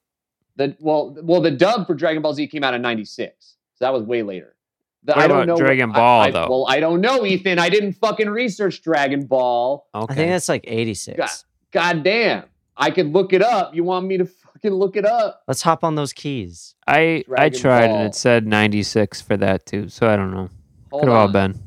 The 0.56 0.76
well, 0.80 1.16
well, 1.22 1.42
the 1.42 1.52
dub 1.52 1.86
for 1.86 1.94
Dragon 1.94 2.24
Ball 2.24 2.34
Z 2.34 2.48
came 2.48 2.64
out 2.64 2.74
in 2.74 2.82
'96, 2.82 3.56
so 3.76 3.86
that 3.86 3.94
was 3.94 4.02
way 4.04 4.24
later. 4.24 4.56
The, 5.04 5.14
What 5.14 5.24
I 5.26 5.28
don't 5.28 5.44
about 5.44 5.48
know 5.48 5.58
Dragon 5.58 5.92
I- 5.92 5.94
Ball, 5.96 6.22
I- 6.22 6.32
though? 6.32 6.48
Well, 6.50 6.66
I 6.68 6.80
don't 6.80 7.02
know, 7.02 7.24
Ethan. 7.24 7.60
I 7.60 7.70
didn't 7.70 7.94
fucking 7.94 8.30
research 8.30 8.82
Dragon 8.82 9.26
Ball. 9.28 9.86
Okay. 9.94 10.12
I 10.12 10.16
think 10.16 10.32
that's 10.32 10.50
like 10.50 10.64
86. 10.68 11.18
God. 11.18 11.30
God 11.72 12.04
damn, 12.04 12.46
I 12.76 12.90
could 12.90 13.14
look 13.14 13.32
it 13.34 13.44
up. 13.44 13.76
You 13.76 13.84
want 13.84 14.08
me 14.08 14.18
to 14.18 14.26
fucking 14.26 14.72
look 14.72 14.96
it 14.96 15.06
up? 15.06 15.44
Let's 15.48 15.62
hop 15.62 15.84
on 15.84 15.94
those 15.94 16.14
keys. 16.14 16.74
I 16.88 17.24
I 17.38 17.50
Dragon 17.50 17.60
tried 17.60 17.90
and 17.92 18.08
it 18.08 18.16
said 18.16 18.48
96 18.48 19.22
for 19.22 19.38
that 19.38 19.68
too. 19.68 19.88
So 19.90 20.08
I 20.08 20.16
don't 20.16 20.32
know. 20.32 20.50
Hold 20.92 21.04
Could 21.04 21.10
have 21.12 21.18
all 21.20 21.28
been 21.28 21.60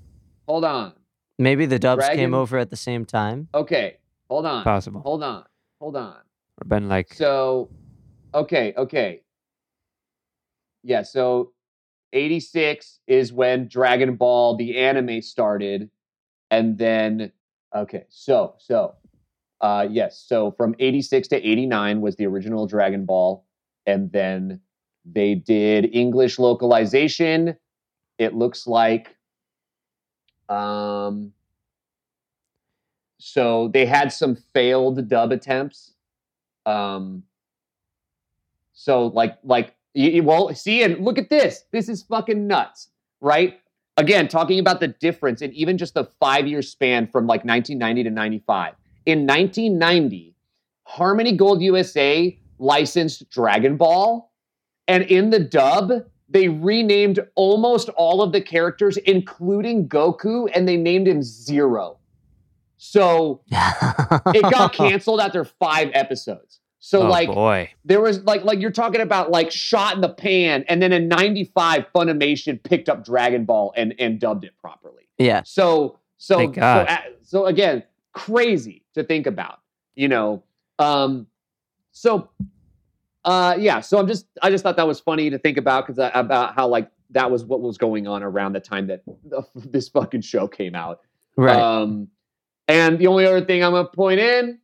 Hold 0.49 0.65
on. 0.65 0.93
Maybe 1.39 1.67
the 1.67 1.79
dubs 1.79 2.05
Dragon- 2.05 2.17
came 2.19 2.35
over 2.35 2.59
at 2.59 2.71
the 2.71 2.77
same 2.77 3.05
time. 3.05 3.49
Okay, 3.55 3.99
hold 4.29 4.47
on. 4.47 4.65
possible. 4.65 5.03
Hold 5.03 5.23
on. 5.23 5.45
Hold 5.81 5.97
on. 5.97 6.17
Or 6.59 6.65
been 6.67 6.89
like 6.89 7.13
So, 7.13 7.69
okay, 8.35 8.73
okay. 8.77 9.23
Yeah, 10.83 11.03
so 11.03 11.53
86 12.13 13.01
is 13.07 13.33
when 13.33 13.69
Dragon 13.69 14.17
Ball 14.17 14.57
the 14.57 14.79
anime 14.79 15.21
started 15.21 15.91
and 16.51 16.79
then 16.79 17.33
okay, 17.75 18.05
so 18.09 18.55
so 18.59 18.95
uh 19.61 19.87
yes, 19.91 20.25
so 20.27 20.53
from 20.53 20.75
86 20.79 21.29
to 21.29 21.37
89 21.37 22.01
was 22.01 22.17
the 22.17 22.27
original 22.27 22.67
Dragon 22.67 23.05
Ball 23.05 23.45
and 23.85 24.11
then 24.13 24.61
they 25.05 25.35
did 25.35 25.95
English 25.95 26.39
localization. 26.39 27.57
It 28.19 28.35
looks 28.35 28.67
like 28.67 29.16
um 30.49 31.33
so 33.19 33.69
they 33.69 33.87
had 33.87 34.13
some 34.13 34.37
failed 34.37 35.09
dub 35.09 35.33
attempts. 35.33 35.93
Um 36.67 37.25
so 38.73 39.07
like 39.09 39.37
like 39.43 39.75
you, 39.95 40.11
you- 40.11 40.23
well 40.23 40.53
see 40.55 40.83
and 40.83 41.05
look 41.05 41.19
at 41.19 41.31
this. 41.31 41.65
This 41.73 41.89
is 41.89 42.03
fucking 42.03 42.47
nuts 42.47 42.89
right? 43.21 43.59
Again 43.97 44.29
talking 44.29 44.59
about 44.59 44.81
the 44.81 44.89
difference 44.89 45.41
in 45.41 45.53
even 45.55 45.79
just 45.79 45.95
the 45.95 46.05
five 46.21 46.47
year 46.47 46.61
span 46.63 47.07
from 47.07 47.27
like 47.27 47.45
1990 47.45 48.05
to 48.05 48.11
95 48.11 48.75
in 49.07 49.27
1990 49.27 50.35
harmony 50.85 51.33
gold 51.33 51.63
usa 51.63 52.39
licensed 52.59 53.29
dragon 53.31 53.77
ball 53.77 54.33
and 54.87 55.05
in 55.05 55.31
the 55.31 55.41
dub 55.41 55.93
they 56.29 56.49
renamed 56.49 57.21
almost 57.35 57.89
all 57.91 58.23
of 58.23 58.33
the 58.33 58.41
characters 58.41 58.97
including 58.99 59.89
goku 59.89 60.51
and 60.55 60.69
they 60.69 60.77
named 60.77 61.07
him 61.07 61.23
zero. 61.23 61.99
So 62.79 63.43
it 63.51 64.43
got 64.43 64.73
canceled 64.73 65.21
after 65.21 65.45
five 65.45 65.91
episodes. 65.93 66.61
So 66.79 67.03
oh 67.03 67.09
like 67.09 67.29
boy. 67.29 67.71
there 67.85 68.01
was 68.01 68.23
like 68.23 68.45
like 68.45 68.61
you're 68.61 68.71
talking 68.71 69.01
about 69.01 69.31
like 69.31 69.51
shot 69.51 69.95
in 69.95 70.01
the 70.03 70.09
pan 70.09 70.65
and 70.69 70.81
then 70.81 70.93
in 70.93 71.09
95 71.09 71.87
funimation 71.95 72.63
picked 72.63 72.89
up 72.89 73.05
dragon 73.05 73.45
ball 73.45 73.73
and 73.77 73.95
and 73.99 74.21
dubbed 74.21 74.45
it 74.45 74.57
properly. 74.59 75.09
Yeah. 75.19 75.43
so 75.45 75.99
so 76.17 76.53
so, 76.53 76.87
so 77.23 77.47
again 77.47 77.83
crazy 78.13 78.85
to 78.95 79.03
think 79.03 79.27
about 79.27 79.61
you 79.95 80.09
know? 80.09 80.43
Um 80.79 81.27
so 81.93 82.29
uh 83.27 83.55
yeah 83.59 83.81
so 83.81 83.99
i'm 83.99 84.07
just 84.07 84.27
i 84.43 84.49
just 84.51 84.63
thought 84.65 84.77
that 84.77 84.87
was 84.87 84.99
funny 85.01 85.29
to 85.31 85.39
think 85.39 85.59
about 85.59 85.87
because 85.87 86.11
about 86.15 86.55
how 86.55 86.67
like 86.67 86.91
that 87.11 87.31
was 87.31 87.45
what 87.45 87.61
was 87.61 87.77
going 87.79 88.07
on 88.09 88.23
around 88.23 88.53
the 88.55 88.61
time 88.61 88.87
that 88.87 89.03
this 89.55 89.89
fucking 89.91 90.21
show 90.23 90.49
came 90.49 90.75
out 90.75 91.01
Right. 91.37 91.59
um, 91.61 92.09
and 92.69 92.99
the 92.99 93.07
only 93.09 93.27
other 93.27 93.45
thing 93.45 93.63
I'm 93.63 93.73
gonna 93.73 93.87
point 93.89 94.19
in, 94.21 94.59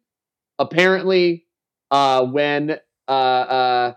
apparently, 0.59 1.45
uh, 1.91 2.25
when 2.25 2.79
uh, 3.09 3.11
uh, 3.13 3.95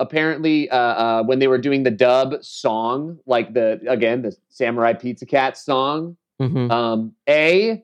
apparently 0.00 0.70
uh, 0.70 0.76
uh, 0.76 1.22
when 1.24 1.38
they 1.40 1.48
were 1.48 1.58
doing 1.58 1.82
the 1.82 1.90
dub 1.90 2.36
song, 2.42 3.18
like 3.26 3.52
the 3.54 3.80
again 3.88 4.22
the 4.22 4.36
Samurai 4.48 4.92
Pizza 4.92 5.26
Cat 5.26 5.56
song, 5.56 6.16
Mhm. 6.40 6.70
um, 6.70 7.12
a 7.28 7.82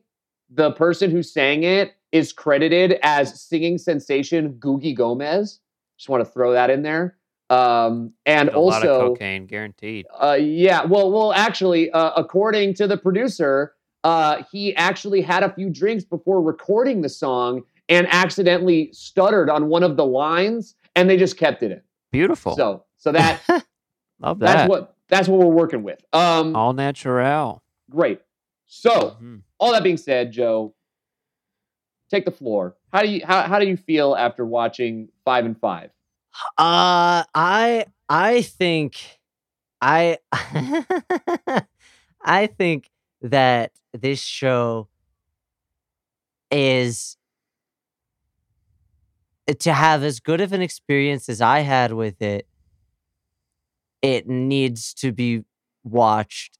the 0.51 0.71
person 0.73 1.11
who 1.11 1.23
sang 1.23 1.65
it 1.65 1.95
is 2.13 2.33
credited 2.33 2.99
as 3.03 3.41
singing 3.41 3.79
sensation 3.79 4.53
Googie 4.55 4.95
Gomez. 4.97 5.59
Just 5.97 6.09
want 6.09 6.25
to 6.25 6.31
throw 6.31 6.53
that 6.53 6.71
in 6.71 6.83
there. 6.83 7.17
Um, 7.51 8.13
and 8.27 8.49
a 8.49 8.59
lot 8.59 8.83
of 8.85 8.91
also, 8.91 9.09
cocaine 9.11 9.47
guaranteed. 9.47 10.07
uh, 10.19 10.39
yeah. 10.41 10.85
Well, 10.85 11.13
well, 11.13 11.33
actually, 11.33 11.91
uh, 11.91 12.13
according 12.17 12.75
to 12.75 12.87
the 12.87 12.97
producer, 12.97 13.75
uh, 14.03 14.43
he 14.51 14.75
actually 14.77 15.21
had 15.21 15.43
a 15.43 15.53
few 15.53 15.71
drinks 15.71 16.05
before 16.05 16.43
recording 16.43 17.03
the 17.03 17.09
song 17.09 17.63
and 17.89 18.07
accidentally 18.11 18.91
stuttered 18.93 19.51
on 19.51 19.69
one 19.69 19.83
of 19.83 19.97
the 19.97 20.07
lines, 20.07 20.75
and 20.97 21.09
they 21.09 21.17
just 21.19 21.37
kept 21.37 21.63
it 21.63 21.71
in. 21.71 21.83
Beautiful. 22.13 22.57
So, 22.57 22.85
so 22.97 23.13
that 23.13 23.41
Love 24.21 24.39
that. 24.39 24.47
that's 24.57 24.69
what 24.71 24.97
that's 25.09 25.29
what 25.29 25.39
we're 25.41 25.47
working 25.55 25.83
with. 25.83 26.03
Um, 26.15 26.57
all 26.57 26.73
natural. 26.73 27.63
great. 27.91 28.21
So, 28.67 29.17
Mhm. 29.23 29.43
all 29.61 29.73
that 29.73 29.83
being 29.85 29.99
said, 29.99 30.33
Joe, 30.33 30.75
take 32.11 32.25
the 32.25 32.31
floor. 32.31 32.77
How 32.93 33.03
do 33.03 33.09
you 33.09 33.21
how 33.25 33.43
how 33.43 33.59
do 33.59 33.67
you 33.67 33.77
feel 33.77 34.15
after 34.15 34.47
watching 34.47 35.09
five 35.25 35.45
and 35.45 35.59
five? 35.59 35.91
Uh 36.59 37.25
I 37.35 37.87
I 38.09 38.43
think 38.43 38.97
I 39.81 40.19
I 42.25 42.47
think 42.47 42.91
that 43.23 43.73
this 43.93 44.21
show 44.21 44.89
is 46.51 47.17
to 49.59 49.73
have 49.73 50.03
as 50.03 50.21
good 50.21 50.41
of 50.41 50.53
an 50.53 50.63
experience 50.63 51.29
as 51.29 51.41
I 51.41 51.61
had 51.61 51.93
with 51.93 52.21
it 52.23 52.47
it 54.03 54.29
needs 54.29 54.93
to 54.95 55.13
be 55.13 55.45
watched 55.83 56.59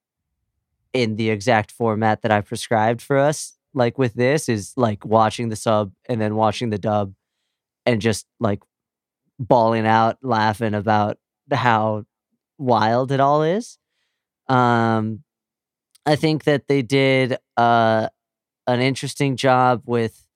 in 0.93 1.17
the 1.17 1.31
exact 1.31 1.71
format 1.73 2.23
that 2.23 2.31
I 2.31 2.41
prescribed 2.41 3.03
for 3.03 3.19
us 3.19 3.55
like 3.75 3.99
with 3.99 4.15
this 4.15 4.49
is 4.49 4.73
like 4.77 5.05
watching 5.05 5.49
the 5.49 5.57
sub 5.57 5.93
and 6.09 6.21
then 6.21 6.37
watching 6.37 6.71
the 6.71 6.79
dub 6.79 7.15
and 7.87 8.01
just 8.01 8.27
like 8.41 8.61
bawling 9.39 9.87
out 9.87 10.19
laughing 10.23 10.75
about 10.75 11.19
how 11.53 12.05
wild 12.59 13.13
it 13.13 13.21
all 13.21 13.43
is. 13.43 13.79
Um 14.49 15.23
i 16.07 16.17
think 16.17 16.45
that 16.45 16.69
they 16.69 16.83
did 16.83 17.37
uh 17.57 18.09
an 18.67 18.81
interesting 18.81 19.37
job 19.37 19.83
with 19.87 20.27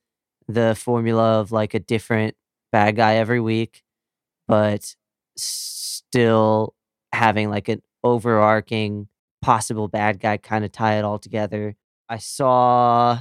the 0.49 0.75
formula 0.75 1.41
of 1.41 1.53
like 1.53 1.75
a 1.75 1.79
different 1.79 2.37
bad 2.73 2.97
guy 2.97 3.17
every 3.17 3.41
week 3.41 3.83
but 4.49 4.95
still 5.37 6.75
having 7.13 7.51
like 7.51 7.69
an 7.69 7.83
overarching 8.05 9.09
possible 9.43 9.89
bad 9.89 10.21
guy 10.21 10.37
kind 10.37 10.65
of 10.65 10.73
tie 10.73 10.99
it 10.99 11.05
all 11.05 11.19
together. 11.19 11.77
I 12.09 12.19
saw 12.19 13.21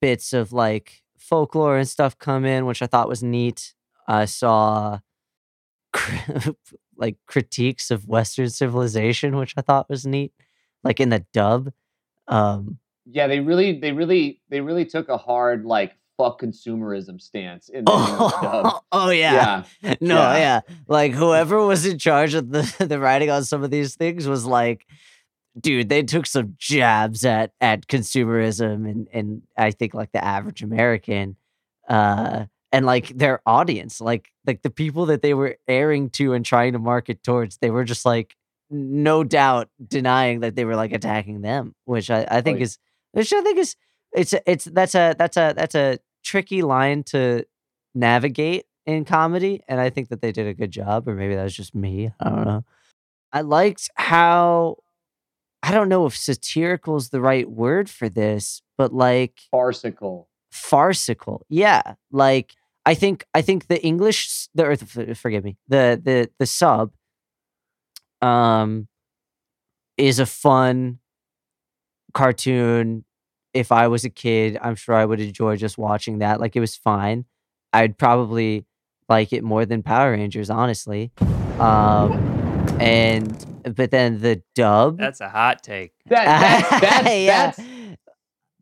bits 0.00 0.32
of 0.32 0.52
like 0.52 1.02
folklore 1.20 1.76
and 1.76 1.88
stuff 1.88 2.18
come 2.18 2.44
in 2.44 2.66
which 2.66 2.82
i 2.82 2.86
thought 2.86 3.08
was 3.08 3.22
neat 3.22 3.74
i 4.08 4.24
saw 4.24 4.98
like 6.96 7.16
critiques 7.26 7.90
of 7.90 8.06
Western 8.06 8.48
civilization, 8.50 9.36
which 9.36 9.54
I 9.56 9.62
thought 9.62 9.88
was 9.88 10.06
neat. 10.06 10.32
Like 10.84 11.00
in 11.00 11.08
the 11.08 11.24
dub, 11.32 11.72
um, 12.28 12.78
Yeah, 13.06 13.26
they 13.26 13.40
really 13.40 13.78
they 13.80 13.92
really 13.92 14.40
they 14.50 14.60
really 14.60 14.84
took 14.84 15.08
a 15.08 15.16
hard 15.16 15.64
like 15.64 15.96
fuck 16.16 16.40
consumerism 16.40 17.20
stance 17.20 17.68
in 17.68 17.84
the 17.86 17.92
English 17.92 18.32
dub. 18.42 18.66
Oh, 18.66 18.80
oh 18.92 19.10
yeah. 19.10 19.64
Yeah. 19.82 19.94
No, 20.00 20.14
Yeah. 20.16 20.36
yeah. 20.36 20.60
Like 20.88 21.12
whoever 21.12 21.64
was 21.66 21.84
in 21.86 21.98
charge 21.98 22.34
of 22.34 22.50
the 22.50 22.86
the 22.86 22.98
writing 23.00 23.30
on 23.30 23.44
some 23.44 23.62
of 23.64 23.70
these 23.70 23.94
things 23.96 24.28
was 24.28 24.44
like, 24.46 24.86
dude, 25.58 25.88
they 25.88 26.02
took 26.02 26.26
some 26.26 26.54
jabs 26.58 27.24
at 27.24 27.52
at 27.60 27.86
consumerism 27.86 28.88
and 28.88 29.08
and 29.12 29.42
I 29.56 29.70
think 29.70 29.94
like 29.94 30.12
the 30.12 30.24
average 30.24 30.62
American, 30.62 31.36
uh, 31.88 32.46
and 32.72 32.86
like 32.86 33.08
their 33.08 33.40
audience, 33.46 34.00
like 34.00 34.30
like 34.46 34.62
the 34.62 34.70
people 34.70 35.06
that 35.06 35.22
they 35.22 35.34
were 35.34 35.56
airing 35.68 36.10
to 36.10 36.32
and 36.32 36.44
trying 36.44 36.72
to 36.72 36.78
market 36.78 37.22
towards, 37.22 37.58
they 37.58 37.70
were 37.70 37.84
just 37.84 38.04
like 38.04 38.36
no 38.70 39.24
doubt 39.24 39.68
denying 39.84 40.40
that 40.40 40.54
they 40.54 40.64
were 40.64 40.76
like 40.76 40.92
attacking 40.92 41.40
them, 41.40 41.74
which 41.84 42.10
I 42.10 42.26
I 42.30 42.40
think 42.40 42.58
yeah. 42.58 42.64
is 42.64 42.78
which 43.12 43.32
I 43.32 43.42
think 43.42 43.58
is 43.58 43.76
it's 44.12 44.32
a- 44.32 44.50
it's 44.50 44.64
that's 44.66 44.94
a 44.94 45.14
that's 45.18 45.36
a 45.36 45.54
that's 45.56 45.74
a 45.74 45.98
tricky 46.22 46.62
line 46.62 47.02
to 47.02 47.44
navigate 47.94 48.66
in 48.86 49.04
comedy 49.04 49.62
and 49.68 49.80
i 49.80 49.90
think 49.90 50.08
that 50.08 50.20
they 50.20 50.32
did 50.32 50.46
a 50.46 50.54
good 50.54 50.70
job 50.70 51.06
or 51.08 51.14
maybe 51.14 51.34
that 51.34 51.44
was 51.44 51.54
just 51.54 51.74
me 51.74 52.10
i 52.20 52.28
don't 52.28 52.44
know 52.44 52.64
i 53.32 53.40
liked 53.40 53.90
how 53.94 54.76
i 55.62 55.72
don't 55.72 55.88
know 55.88 56.06
if 56.06 56.16
satirical 56.16 56.96
is 56.96 57.10
the 57.10 57.20
right 57.20 57.50
word 57.50 57.88
for 57.88 58.08
this 58.08 58.62
but 58.78 58.92
like 58.92 59.40
Farcical. 59.50 60.28
farcical 60.50 61.44
yeah 61.48 61.94
like 62.10 62.54
i 62.86 62.94
think 62.94 63.24
i 63.34 63.42
think 63.42 63.66
the 63.68 63.82
english 63.84 64.48
the 64.54 64.66
f- 64.70 65.18
forgive 65.18 65.44
me 65.44 65.56
the 65.68 66.00
the 66.02 66.30
the 66.38 66.46
sub 66.46 66.92
um 68.22 68.88
is 69.96 70.18
a 70.18 70.26
fun 70.26 70.98
cartoon. 72.14 73.04
If 73.52 73.72
i 73.72 73.88
was 73.88 74.04
a 74.04 74.10
kid 74.10 74.58
i'm 74.62 74.76
sure 74.76 74.94
i 74.94 75.04
would 75.04 75.20
enjoy 75.20 75.56
just 75.56 75.76
watching 75.76 76.18
that 76.18 76.40
like 76.40 76.56
it 76.56 76.60
was 76.60 76.76
fine. 76.76 77.24
I'd 77.72 77.98
probably 77.98 78.64
like 79.08 79.32
it 79.32 79.42
more 79.42 79.66
than 79.66 79.82
power 79.82 80.12
rangers 80.12 80.50
honestly. 80.50 81.10
Um 81.58 82.39
and 82.80 83.74
but 83.76 83.90
then 83.90 84.20
the 84.20 84.42
dub 84.54 84.98
That's 84.98 85.20
a 85.20 85.28
hot 85.28 85.62
take. 85.62 85.92
That, 86.06 86.24
that, 86.24 86.80
that's, 86.80 87.14
yeah. 87.14 87.50
that's, 87.50 87.60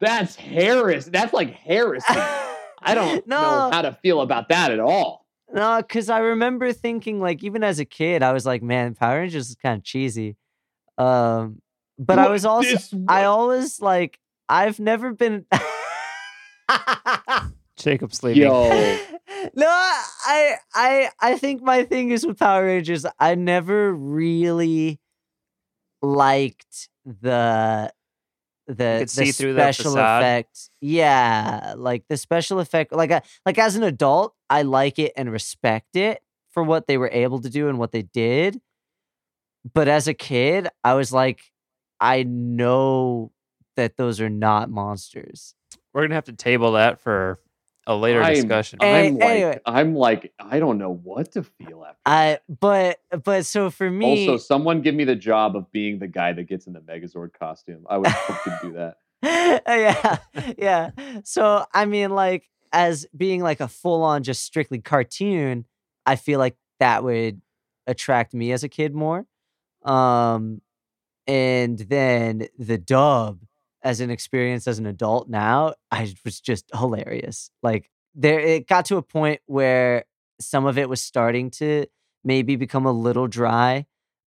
that's 0.01 0.37
Harris. 0.37 1.07
That's 1.07 1.33
like 1.33 1.55
heresy. 1.55 2.05
I 2.09 2.95
don't 2.95 3.27
no 3.27 3.41
know 3.41 3.71
how 3.73 3.83
to 3.83 3.93
feel 4.03 4.21
about 4.21 4.49
that 4.49 4.71
at 4.71 4.81
all. 4.81 5.27
No, 5.53 5.79
because 5.79 6.11
I 6.11 6.19
remember 6.19 6.73
thinking, 6.73 7.21
like, 7.21 7.43
even 7.43 7.65
as 7.65 7.79
a 7.79 7.87
kid, 7.87 8.23
I 8.23 8.33
was 8.33 8.45
like, 8.45 8.63
man, 8.63 8.95
Power 8.95 9.21
Rangers 9.21 9.49
is 9.49 9.57
kind 9.57 9.79
of 9.79 9.85
cheesy. 9.85 10.37
Um, 10.99 11.63
but 11.99 12.19
I 12.19 12.29
was 12.29 12.45
also, 12.45 12.77
I 13.09 13.25
always 13.25 13.81
like, 13.81 14.19
I've 14.49 14.79
never 14.79 15.13
been. 15.13 15.47
Jacob's 17.79 18.23
leaving. 18.23 18.43
Yo. 18.43 18.69
no, 19.55 19.69
I, 19.69 20.57
I, 20.75 21.11
I 21.21 21.39
think 21.39 21.63
my 21.63 21.85
thing 21.85 22.11
is 22.11 22.27
with 22.27 22.39
Power 22.39 22.65
Rangers. 22.65 23.07
I 23.19 23.35
never 23.35 23.93
really 23.93 25.01
liked 26.03 26.89
the 27.05 27.93
the 28.67 29.01
the 29.03 29.07
see 29.09 29.33
through 29.33 29.55
special 29.55 29.93
facade? 29.93 30.23
effects. 30.23 30.71
Yeah, 30.81 31.75
like 31.77 32.05
the 32.09 32.17
special 32.17 32.61
effect. 32.61 32.93
Like, 32.93 33.11
I, 33.11 33.23
like 33.47 33.59
as 33.59 33.77
an 33.77 33.83
adult, 33.83 34.35
I 34.51 34.63
like 34.63 34.99
it 34.99 35.13
and 35.17 35.33
respect 35.33 35.97
it 35.97 36.21
for 36.51 36.63
what 36.63 36.87
they 36.87 36.99
were 36.99 37.11
able 37.11 37.41
to 37.41 37.49
do 37.49 37.69
and 37.69 37.79
what 37.79 37.93
they 37.93 38.03
did. 38.03 38.61
But 39.73 39.89
as 39.89 40.07
a 40.07 40.15
kid, 40.15 40.69
I 40.85 40.95
was 40.95 41.13
like, 41.13 41.41
I 42.01 42.23
know 42.23 43.33
that 43.77 43.97
those 43.97 44.21
are 44.21 44.31
not 44.31 44.71
monsters. 44.71 45.55
We're 45.93 46.03
gonna 46.03 46.15
have 46.15 46.25
to 46.25 46.33
table 46.33 46.73
that 46.73 47.01
for 47.01 47.41
a 47.89 47.97
later 47.97 48.23
I'm- 48.23 48.35
discussion. 48.35 48.79
Eh, 48.83 49.07
I'm 49.07 49.19
like, 49.19 49.29
anyway. 49.31 49.61
I'm 49.67 49.95
like, 49.97 50.33
I 50.39 50.61
don't 50.61 50.79
know 50.79 50.93
what 50.93 51.33
to 51.33 51.43
feel 51.43 51.85
after. 51.85 51.99
I 52.07 52.39
but 52.49 53.01
but 53.25 53.47
so 53.47 53.71
for 53.71 53.91
me, 53.91 54.29
also, 54.29 54.37
someone 54.37 54.83
give 54.83 54.95
me 54.95 55.05
the 55.05 55.17
job 55.17 55.57
of 55.57 55.73
being 55.73 55.99
the 55.99 56.07
guy 56.07 56.33
that 56.35 56.45
gets 56.45 56.67
in 56.67 56.75
the 56.75 56.81
Megazord 56.81 57.33
costume. 57.33 57.87
I 57.89 57.99
would 57.99 58.13
fucking 58.13 58.53
do 58.63 58.73
that. 58.75 58.99
yeah, 59.67 60.19
yeah. 60.57 60.91
So 61.25 61.65
I 61.73 61.87
mean, 61.87 62.11
like, 62.11 62.49
as 62.73 63.07
being 63.17 63.43
like 63.43 63.61
a 63.61 63.69
full 63.69 64.03
on 64.03 64.23
just 64.23 64.45
strictly 64.45 64.81
cartoon, 64.81 65.65
I 66.07 66.17
feel 66.17 66.39
like 66.39 66.57
that 66.79 67.03
would 67.03 67.41
attract 67.87 68.35
me 68.35 68.53
as 68.53 68.63
a 68.63 68.69
kid 68.69 68.95
more. 68.95 69.27
Um, 69.83 70.61
and 71.27 71.79
then 71.79 72.49
the 72.59 72.79
dub 72.79 73.41
as 73.83 74.01
an 74.01 74.11
experience 74.11 74.67
as 74.67 74.79
an 74.79 74.87
adult 74.87 75.29
now, 75.29 75.75
I 75.91 76.15
was 76.25 76.41
just 76.41 76.71
hilarious. 76.75 77.51
Like 77.63 77.91
there, 78.15 78.41
it 78.41 78.67
got 78.69 78.87
to 78.87 78.97
a 78.97 79.03
point 79.03 79.41
where 79.47 80.05
some 80.41 80.67
of 80.67 80.79
it 80.79 80.89
was 80.89 81.01
starting 81.01 81.51
to 81.51 81.87
maybe 82.25 82.57
become 82.57 82.87
a 82.87 82.93
little 82.93 83.29
dry, 83.29 83.87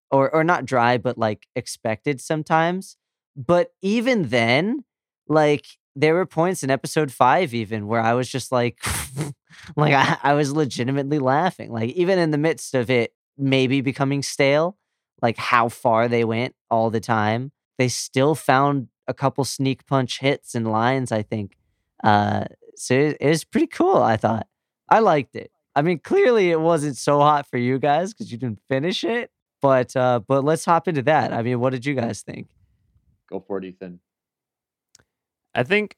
or 0.10 0.34
or 0.34 0.44
not 0.44 0.66
dry, 0.66 0.98
but 0.98 1.18
like 1.18 1.48
expected 1.56 2.22
sometimes. 2.22 2.98
But 3.36 3.72
even 3.82 4.30
then, 4.30 4.84
like 5.28 5.66
there 5.96 6.14
were 6.14 6.26
points 6.26 6.64
in 6.64 6.72
episode 6.72 7.12
five 7.12 7.54
even 7.54 7.88
where 7.88 8.02
I 8.02 8.14
was 8.14 8.30
just 8.30 8.52
like, 8.52 8.80
like 9.76 9.94
I, 9.94 10.18
I 10.24 10.34
was 10.34 10.54
legitimately 10.54 11.20
laughing. 11.20 11.72
Like 11.72 11.90
even 11.92 12.20
in 12.20 12.32
the 12.32 12.38
midst 12.38 12.76
of 12.76 12.90
it 12.90 13.14
maybe 13.38 13.82
becoming 13.82 14.22
stale, 14.22 14.78
like 15.22 15.38
how 15.38 15.70
far 15.70 16.08
they 16.08 16.24
went 16.24 16.56
all 16.70 16.90
the 16.90 17.00
time, 17.00 17.52
they 17.78 17.88
still 17.88 18.36
found 18.36 18.88
a 19.08 19.14
couple 19.14 19.44
sneak 19.44 19.86
punch 19.86 20.20
hits 20.20 20.56
and 20.56 20.72
lines. 20.72 21.12
I 21.12 21.22
think, 21.24 21.58
uh, 22.04 22.46
so 22.76 22.94
it, 22.94 23.18
it 23.20 23.30
was 23.30 23.44
pretty 23.44 23.68
cool. 23.68 23.98
I 23.98 24.18
thought 24.18 24.48
I 24.90 25.00
liked 25.00 25.36
it. 25.36 25.52
I 25.76 25.82
mean, 25.82 26.00
clearly 26.00 26.52
it 26.52 26.60
wasn't 26.60 26.98
so 26.98 27.20
hot 27.20 27.48
for 27.48 27.58
you 27.58 27.80
guys 27.80 28.14
because 28.14 28.32
you 28.32 28.38
didn't 28.38 28.60
finish 28.70 29.04
it. 29.04 29.32
But 29.62 29.96
uh, 29.96 30.20
but 30.28 30.44
let's 30.44 30.66
hop 30.66 30.88
into 30.88 31.04
that. 31.04 31.32
I 31.32 31.44
mean, 31.44 31.60
what 31.60 31.72
did 31.72 31.86
you 31.86 31.94
guys 31.94 32.22
think? 32.24 32.48
Go 33.30 33.40
for 33.40 33.60
it, 33.60 33.66
Ethan. 33.66 34.00
I 35.54 35.64
think. 35.64 35.96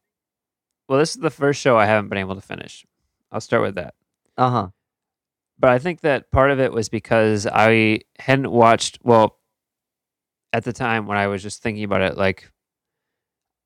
Well, 0.90 1.00
this 1.00 1.12
is 1.16 1.22
the 1.22 1.30
first 1.30 1.62
show 1.62 1.78
I 1.78 1.86
haven't 1.86 2.10
been 2.10 2.18
able 2.18 2.36
to 2.36 2.42
finish. 2.42 2.86
I'll 3.32 3.42
start 3.42 3.62
with 3.64 3.76
that. 3.76 3.96
Uh 4.38 4.50
huh. 4.50 4.68
But 5.58 5.70
I 5.72 5.80
think 5.80 6.02
that 6.02 6.30
part 6.30 6.52
of 6.52 6.60
it 6.60 6.74
was 6.74 6.90
because 6.90 7.48
I 7.48 8.02
hadn't 8.20 8.52
watched. 8.52 9.00
Well, 9.02 9.40
at 10.52 10.66
the 10.66 10.74
time 10.74 11.08
when 11.08 11.18
I 11.18 11.28
was 11.28 11.42
just 11.42 11.64
thinking 11.64 11.84
about 11.86 12.02
it, 12.02 12.18
like 12.18 12.44
a- 12.44 12.53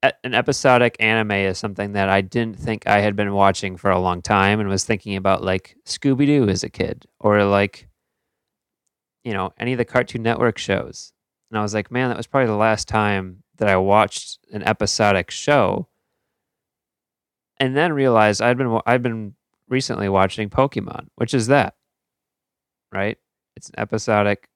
an 0.03 0.33
episodic 0.33 0.95
anime 0.99 1.31
is 1.31 1.57
something 1.57 1.93
that 1.93 2.09
I 2.09 2.21
didn't 2.21 2.59
think 2.59 2.87
I 2.87 2.99
had 2.99 3.15
been 3.15 3.33
watching 3.33 3.77
for 3.77 3.89
a 3.89 3.99
long 3.99 4.21
time, 4.21 4.59
and 4.59 4.69
was 4.69 4.83
thinking 4.83 5.15
about 5.15 5.43
like 5.43 5.75
Scooby 5.85 6.25
Doo 6.25 6.47
as 6.49 6.63
a 6.63 6.69
kid, 6.69 7.05
or 7.19 7.43
like 7.43 7.87
you 9.23 9.33
know 9.33 9.53
any 9.57 9.73
of 9.73 9.77
the 9.77 9.85
Cartoon 9.85 10.23
Network 10.23 10.57
shows. 10.57 11.13
And 11.49 11.57
I 11.57 11.61
was 11.61 11.73
like, 11.73 11.91
man, 11.91 12.09
that 12.09 12.17
was 12.17 12.27
probably 12.27 12.47
the 12.47 12.55
last 12.55 12.87
time 12.87 13.43
that 13.57 13.69
I 13.69 13.77
watched 13.77 14.39
an 14.51 14.63
episodic 14.63 15.31
show. 15.31 15.87
And 17.59 17.75
then 17.75 17.93
realized 17.93 18.41
I'd 18.41 18.57
been 18.57 18.79
I'd 18.85 19.01
been 19.01 19.33
recently 19.67 20.09
watching 20.09 20.49
Pokemon, 20.49 21.07
which 21.15 21.33
is 21.33 21.47
that, 21.47 21.75
right? 22.93 23.17
It's 23.55 23.69
an 23.69 23.75
episodic 23.79 24.47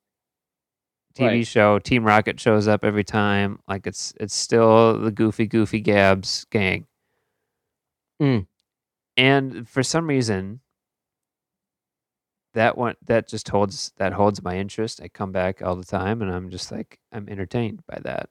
TV 1.14 1.28
Right. 1.28 1.48
show. 1.48 1.80
Team 1.80 2.04
Rocket 2.04 2.40
shows 2.40 2.68
up 2.68 2.84
every 2.84 3.04
time. 3.04 3.60
Like 3.68 3.88
it's 3.88 4.14
it's 4.20 4.36
still 4.36 5.00
the 5.00 5.12
goofy 5.12 5.48
goofy 5.48 5.82
Gabs 5.82 6.46
gang. 6.50 6.86
Mm. 8.22 8.48
And 9.18 9.68
for 9.68 9.84
some 9.84 10.08
reason, 10.08 10.62
that 12.54 12.78
one 12.78 12.96
that 13.06 13.28
just 13.28 13.50
holds 13.50 13.94
that 13.98 14.14
holds 14.14 14.44
my 14.44 14.58
interest. 14.58 15.02
I 15.02 15.08
come 15.08 15.32
back 15.32 15.62
all 15.62 15.76
the 15.76 15.86
time, 15.86 16.22
and 16.22 16.32
I'm 16.32 16.50
just 16.50 16.72
like 16.72 17.00
I'm 17.12 17.28
entertained 17.30 17.84
by 17.88 18.00
that, 18.04 18.30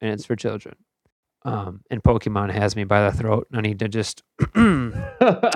and 0.00 0.10
it's 0.12 0.24
for 0.24 0.36
children. 0.36 0.76
Um, 1.46 1.82
and 1.90 2.02
Pokemon 2.02 2.52
has 2.52 2.74
me 2.74 2.84
by 2.84 3.04
the 3.10 3.16
throat. 3.16 3.46
I 3.52 3.60
need 3.60 3.78
to 3.80 3.88
just 3.88 4.22
yeah, 4.56 5.50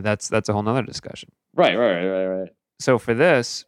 that's 0.00 0.28
that's 0.28 0.48
a 0.48 0.52
whole 0.52 0.62
nother 0.62 0.82
discussion. 0.82 1.30
right, 1.54 1.76
right, 1.76 2.04
right, 2.06 2.26
right. 2.26 2.48
So 2.80 2.98
for 2.98 3.14
this, 3.14 3.64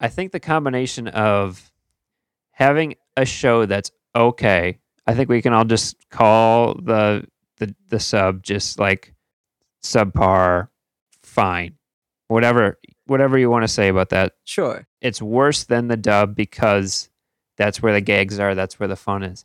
I 0.00 0.08
think 0.08 0.32
the 0.32 0.40
combination 0.40 1.08
of 1.08 1.70
having 2.52 2.94
a 3.16 3.24
show 3.26 3.66
that's 3.66 3.90
okay, 4.16 4.78
I 5.06 5.14
think 5.14 5.28
we 5.28 5.42
can 5.42 5.52
all 5.52 5.64
just 5.64 5.96
call 6.10 6.74
the 6.74 7.26
the 7.58 7.74
the 7.88 8.00
sub 8.00 8.42
just 8.42 8.78
like 8.78 9.14
subpar, 9.82 10.68
fine, 11.22 11.74
whatever 12.28 12.78
whatever 13.06 13.36
you 13.36 13.50
want 13.50 13.64
to 13.64 13.68
say 13.68 13.88
about 13.88 14.08
that. 14.10 14.34
Sure. 14.44 14.86
It's 15.00 15.20
worse 15.20 15.64
than 15.64 15.88
the 15.88 15.96
dub 15.96 16.34
because 16.34 17.10
that's 17.56 17.82
where 17.82 17.92
the 17.92 18.00
gags 18.00 18.38
are. 18.38 18.54
That's 18.54 18.80
where 18.80 18.88
the 18.88 18.96
fun 18.96 19.22
is. 19.22 19.44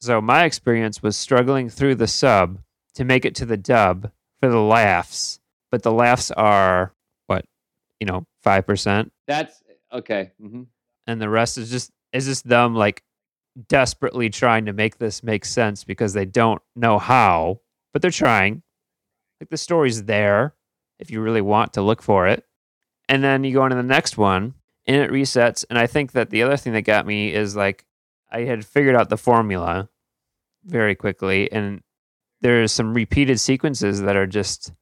So 0.00 0.20
my 0.20 0.44
experience 0.44 1.02
was 1.02 1.16
struggling 1.16 1.68
through 1.68 1.96
the 1.96 2.06
sub 2.06 2.60
to 2.94 3.04
make 3.04 3.24
it 3.24 3.34
to 3.36 3.46
the 3.46 3.56
dub 3.56 4.10
for 4.40 4.48
the 4.48 4.60
laughs, 4.60 5.40
but 5.70 5.82
the 5.82 5.92
laughs 5.92 6.30
are 6.30 6.94
what 7.26 7.44
you 8.00 8.06
know 8.06 8.26
five 8.42 8.66
percent, 8.66 9.12
That's 9.26 9.62
okay. 9.92 10.32
hmm 10.40 10.62
and 11.06 11.20
the 11.20 11.28
rest 11.28 11.58
is 11.58 11.70
just 11.70 11.90
is 12.12 12.26
just 12.26 12.46
them 12.48 12.74
like 12.74 13.02
desperately 13.68 14.30
trying 14.30 14.66
to 14.66 14.72
make 14.72 14.98
this 14.98 15.22
make 15.22 15.44
sense 15.44 15.84
because 15.84 16.12
they 16.12 16.24
don't 16.24 16.62
know 16.76 16.98
how, 16.98 17.60
but 17.92 18.02
they're 18.02 18.10
trying. 18.10 18.62
Like 19.40 19.50
the 19.50 19.56
story's 19.56 20.04
there 20.04 20.54
if 20.98 21.10
you 21.10 21.20
really 21.20 21.40
want 21.40 21.72
to 21.72 21.82
look 21.82 22.02
for 22.02 22.28
it. 22.28 22.44
And 23.08 23.22
then 23.24 23.42
you 23.44 23.52
go 23.52 23.64
into 23.64 23.76
the 23.76 23.82
next 23.82 24.16
one 24.16 24.54
and 24.86 24.96
it 24.96 25.10
resets. 25.10 25.64
And 25.68 25.78
I 25.78 25.86
think 25.88 26.12
that 26.12 26.30
the 26.30 26.42
other 26.44 26.56
thing 26.56 26.72
that 26.74 26.82
got 26.82 27.06
me 27.06 27.32
is 27.34 27.56
like 27.56 27.84
I 28.30 28.42
had 28.42 28.64
figured 28.64 28.94
out 28.94 29.08
the 29.08 29.16
formula 29.16 29.88
very 30.64 30.94
quickly 30.94 31.50
and 31.50 31.82
there's 32.40 32.72
some 32.72 32.94
repeated 32.94 33.40
sequences 33.40 34.00
that 34.02 34.16
are 34.16 34.26
just 34.26 34.72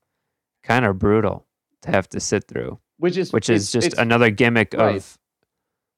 kind 0.63 0.85
of 0.85 0.99
brutal 0.99 1.47
to 1.83 1.91
have 1.91 2.09
to 2.11 2.21
sit 2.21 2.45
through, 2.47 2.79
which 3.01 3.17
is 3.17 3.33
which 3.33 3.51
is 3.51 3.73
just 3.73 3.95
another 3.99 4.31
gimmick 4.31 4.75
right. 4.75 4.97
of 4.97 5.19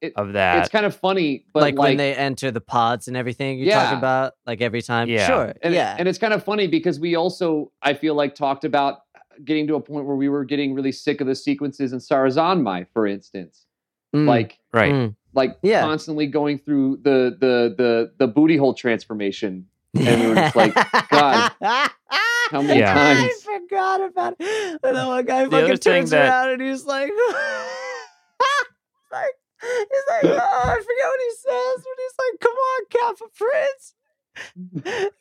It- 0.00 0.14
of 0.16 0.32
that. 0.32 0.58
it's 0.58 0.68
kind 0.68 0.86
of 0.86 0.96
funny, 0.96 1.44
but 1.52 1.60
like, 1.60 1.76
like, 1.76 1.88
when 1.90 1.96
they 1.96 2.14
enter 2.14 2.50
the 2.50 2.60
pods 2.60 3.06
and 3.08 3.16
everything 3.16 3.58
you're 3.58 3.68
Yeah. 3.68 3.82
talking 3.84 3.98
about, 3.98 4.32
like 4.46 4.60
every 4.60 4.82
time. 4.82 5.08
Yeah. 5.08 5.26
Sure. 5.26 5.52
and, 5.62 5.74
yeah. 5.74 5.94
and 5.98 6.08
it's 6.08 6.18
kind 6.18 6.32
of 6.32 6.42
funny 6.42 6.66
because 6.66 6.98
we 6.98 7.14
also 7.14 7.70
I 7.82 7.94
feel 7.94 8.14
like 8.14 8.34
talked 8.34 8.64
about 8.64 9.02
getting 9.44 9.66
to 9.68 9.74
a 9.76 9.80
point 9.80 10.06
where 10.06 10.16
we 10.16 10.28
were 10.28 10.44
getting 10.44 10.74
really 10.74 10.92
sick 10.92 11.20
of 11.20 11.26
the 11.26 11.34
sequences 11.34 11.92
in 11.92 11.98
Sarazanmai, 12.00 12.86
for 12.92 13.06
instance, 13.06 13.66
Mm, 14.14 14.26
like 14.26 14.58
right. 14.74 14.92
mm. 14.92 15.14
like 15.34 15.56
Yeah. 15.62 15.80
constantly 15.82 16.26
going 16.26 16.58
through 16.58 16.98
the 17.02 17.36
the 17.38 17.74
the 17.78 18.12
the 18.18 18.26
booty 18.26 18.56
hole 18.56 18.74
transformation. 18.74 19.66
And 19.94 20.20
we 20.22 20.28
were 20.28 20.34
just 20.34 20.56
like, 20.56 20.74
God, 21.10 21.52
how 21.60 22.62
many 22.62 22.80
Yeah. 22.80 22.94
Times? 22.94 23.41
Forgot 23.72 24.00
about 24.02 24.36
it. 24.38 24.80
And 24.82 24.96
the 24.96 25.06
one 25.06 25.24
guy 25.24 25.44
The 25.44 25.50
fucking 25.50 25.76
turns 25.78 26.10
that- 26.10 26.28
around 26.28 26.50
and 26.50 26.62
he's 26.62 26.84
like, 26.84 27.10
like, 29.12 29.34
he's 29.60 30.04
like, 30.10 30.24
oh, 30.24 30.62
I 30.64 30.74
forget 30.76 31.06
what 31.06 31.20
he 31.20 31.30
says, 31.36 31.84
but 31.84 31.96
he's 31.98 32.16
like, 32.18 32.40
come 32.40 32.56
on, 32.56 32.80
Kappa 32.90 33.24
Prince. 33.36 33.94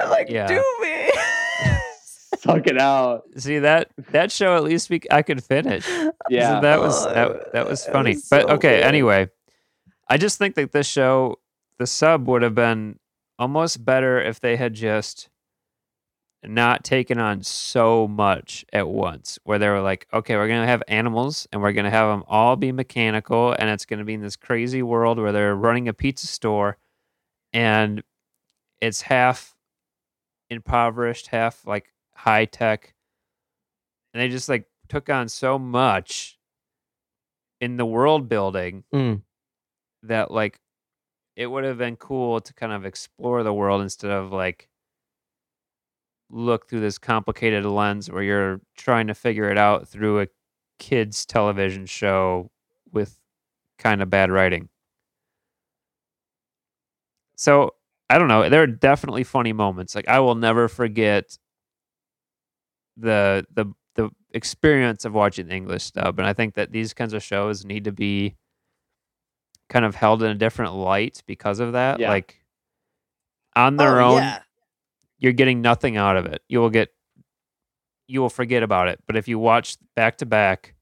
I'm 0.01 0.09
like, 0.09 0.29
Yeah. 0.29 0.47
do 0.47 0.63
me. 0.81 1.11
Suck 2.39 2.65
it 2.65 2.77
out. 2.79 3.23
See 3.37 3.59
that 3.59 3.89
that 4.11 4.31
show 4.31 4.55
at 4.55 4.63
least 4.63 4.89
we 4.89 5.01
I 5.11 5.21
could 5.21 5.43
finish. 5.43 5.85
Yeah. 6.29 6.55
So 6.55 6.61
that 6.61 6.79
was 6.79 7.05
Oh, 7.05 7.13
that, 7.13 7.51
that 7.53 7.67
was 7.69 7.85
funny. 7.85 8.13
was 8.15 8.27
but 8.29 8.47
so 8.47 8.53
okay, 8.55 8.77
good. 8.77 8.85
anyway. 8.85 9.29
I 10.09 10.17
just 10.17 10.37
think 10.39 10.55
that 10.55 10.71
this 10.71 10.87
show 10.87 11.37
the 11.77 11.85
sub 11.85 12.27
would 12.27 12.41
have 12.41 12.55
been 12.55 12.97
almost 13.37 13.83
better 13.85 14.19
if 14.19 14.39
they 14.39 14.55
had 14.55 14.73
just 14.73 15.29
not 16.43 16.84
taken 16.84 17.19
on 17.19 17.43
so 17.43 18.08
much 18.08 18.65
at 18.73 18.88
once 18.88 19.38
where 19.43 19.60
they 19.60 19.69
were 19.69 19.82
like 19.82 20.08
okay 20.12 20.36
we're 20.36 20.47
going 20.47 20.62
to 20.62 20.67
have 20.67 20.82
animals 20.88 21.47
and 21.51 21.62
we're 21.62 21.71
going 21.71 21.86
to 21.86 21.91
have 21.91 22.10
them 22.10 22.23
all 22.27 22.56
be 22.56 22.71
mechanical 22.71 23.56
and 23.60 23.69
it's 23.69 23.86
going 23.86 23.99
to 23.99 24.06
be 24.06 24.15
in 24.15 24.21
this 24.21 24.36
crazy 24.36 24.82
world 24.82 25.19
where 25.19 25.32
they're 25.32 25.56
running 25.56 25.88
a 25.88 25.93
pizza 25.93 26.25
store 26.25 26.77
and 27.54 28.01
it's 28.80 29.01
half 29.04 29.56
impoverished 30.49 31.27
half 31.27 31.65
like 31.67 31.93
high 32.15 32.45
tech 32.45 32.95
and 34.13 34.21
they 34.21 34.27
just 34.27 34.49
like 34.49 34.65
took 34.89 35.10
on 35.10 35.30
so 35.30 35.60
much 35.60 36.39
in 37.60 37.77
the 37.77 37.86
world 37.86 38.27
building 38.27 38.84
Mm. 38.91 39.21
that 40.04 40.32
like 40.32 40.60
it 41.36 41.45
would 41.45 41.63
have 41.63 41.77
been 41.77 41.95
cool 41.95 42.41
to 42.41 42.54
kind 42.54 42.73
of 42.73 42.84
explore 42.86 43.43
the 43.43 43.54
world 43.54 43.82
instead 43.82 44.12
of 44.12 44.32
like 44.32 44.67
look 46.32 46.70
through 46.70 46.80
this 46.82 46.98
complicated 46.98 47.65
lens 47.65 48.10
where 48.10 48.24
you're 48.24 48.62
trying 48.78 49.08
to 49.08 49.13
figure 49.13 49.50
it 49.50 49.58
out 49.58 49.88
through 49.88 50.22
a 50.22 50.28
kids 50.80 51.26
television 51.26 51.86
show 51.86 52.50
with 52.91 53.20
kind 53.78 54.02
of 54.02 54.10
bad 54.10 54.32
writing. 54.32 54.70
So, 57.36 57.72
I 58.10 58.17
don't 58.17 58.28
know, 58.28 58.50
there 58.50 58.62
are 58.62 58.67
definitely 58.67 59.24
funny 59.24 59.54
moments. 59.54 59.96
Like 59.96 60.08
I 60.08 60.20
will 60.20 60.36
never 60.36 60.67
forget 60.67 61.38
the 62.98 63.46
the 63.54 63.65
the 63.96 64.10
experience 64.34 65.06
of 65.06 65.13
watching 65.13 65.48
the 65.48 65.56
English 65.56 65.91
dub 65.91 66.20
and 66.20 66.28
I 66.28 66.34
think 66.34 66.56
that 66.56 66.72
these 66.72 66.94
kinds 66.94 67.13
of 67.13 67.24
shows 67.24 67.65
need 67.65 67.86
to 67.86 67.91
be 67.91 68.36
kind 69.70 69.86
of 69.86 69.96
held 69.96 70.24
in 70.24 70.32
a 70.32 70.36
different 70.36 70.74
light 70.74 71.24
because 71.26 71.60
of 71.60 71.74
that. 71.74 72.00
Yeah. 72.00 72.10
Like 72.10 72.38
on 73.56 73.78
their 73.78 74.02
Oh, 74.02 74.12
own, 74.15 74.22
yeah. 74.22 74.39
You're 75.21 75.31
getting 75.31 75.62
nothing 75.62 75.95
out 75.95 76.17
of 76.17 76.25
it. 76.25 76.41
You 76.49 76.60
will 76.60 76.69
get, 76.69 76.89
you 78.07 78.19
will 78.19 78.29
forget 78.29 78.62
about 78.63 78.89
it. 78.89 78.99
But 79.07 79.15
if 79.15 79.29
you 79.29 79.39
watch 79.39 79.77
back 79.95 80.17
to 80.17 80.25
back, 80.25 80.73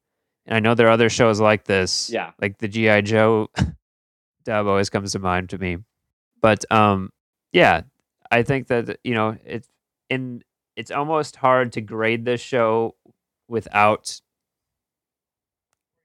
and 0.48 0.56
I 0.56 0.60
know 0.60 0.74
there 0.74 0.88
are 0.88 0.92
other 0.92 1.10
shows 1.10 1.40
like 1.40 1.66
this, 1.66 2.10
Yeah. 2.10 2.32
like 2.42 2.58
the 2.58 2.68
GI 2.68 3.04
Joe 3.04 3.50
dub 4.46 4.66
always 4.66 4.90
comes 4.90 5.12
to 5.12 5.20
mind 5.20 5.50
to 5.52 5.60
me. 5.60 5.78
But 6.42 6.66
um, 6.72 7.12
yeah, 7.52 7.82
I 8.32 8.42
think 8.44 8.68
that 8.68 8.98
you 9.04 9.14
know 9.14 9.38
it's 9.46 9.70
in. 10.10 10.42
It's 10.76 10.92
almost 10.92 11.36
hard 11.36 11.74
to 11.74 11.82
grade 11.82 12.24
this 12.24 12.40
show 12.40 12.96
without 13.50 14.22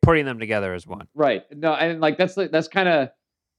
putting 0.03 0.25
them 0.25 0.39
together 0.39 0.75
as 0.75 0.87
one. 0.87 1.07
Right. 1.15 1.45
No, 1.53 1.73
and 1.75 2.01
like 2.01 2.19
that's 2.19 2.35
that's 2.35 2.69
kind 2.69 2.89
of 2.89 3.11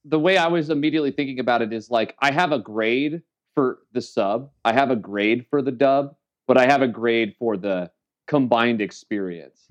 the 0.04 0.20
way 0.20 0.38
I 0.38 0.48
was 0.48 0.70
immediately 0.70 1.12
thinking 1.12 1.40
about 1.40 1.62
it 1.62 1.74
is 1.74 1.90
like 1.90 2.16
I 2.20 2.32
have 2.32 2.52
a 2.52 2.60
grade 2.60 3.22
for 3.56 3.80
the 3.94 4.02
sub, 4.02 4.52
I 4.64 4.74
have 4.74 4.92
a 4.92 4.96
grade 4.96 5.48
for 5.50 5.62
the 5.62 5.72
dub, 5.72 6.16
but 6.48 6.58
I 6.58 6.68
have 6.68 6.82
a 6.82 6.88
grade 6.88 7.36
for 7.40 7.58
the 7.58 7.90
combined 8.28 8.82
experience. 8.82 9.70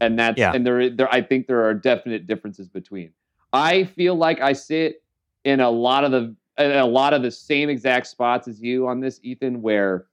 And 0.00 0.18
that's 0.18 0.38
Yeah. 0.38 0.52
and 0.52 0.66
there 0.66 0.90
there 0.90 1.12
I 1.12 1.22
think 1.22 1.46
there 1.46 1.64
are 1.64 1.74
definite 1.74 2.26
differences 2.26 2.68
between. 2.68 3.12
I 3.52 3.84
feel 3.84 4.14
like 4.14 4.40
I 4.40 4.52
sit 4.52 5.02
in 5.44 5.60
a 5.60 5.70
lot 5.70 6.04
of 6.04 6.10
the 6.10 6.34
in 6.58 6.72
a 6.72 6.86
lot 6.86 7.14
of 7.14 7.22
the 7.22 7.30
same 7.30 7.68
exact 7.68 8.06
spots 8.08 8.48
as 8.48 8.60
you 8.60 8.88
on 8.88 9.00
this 9.00 9.20
Ethan 9.22 9.62
where 9.62 10.06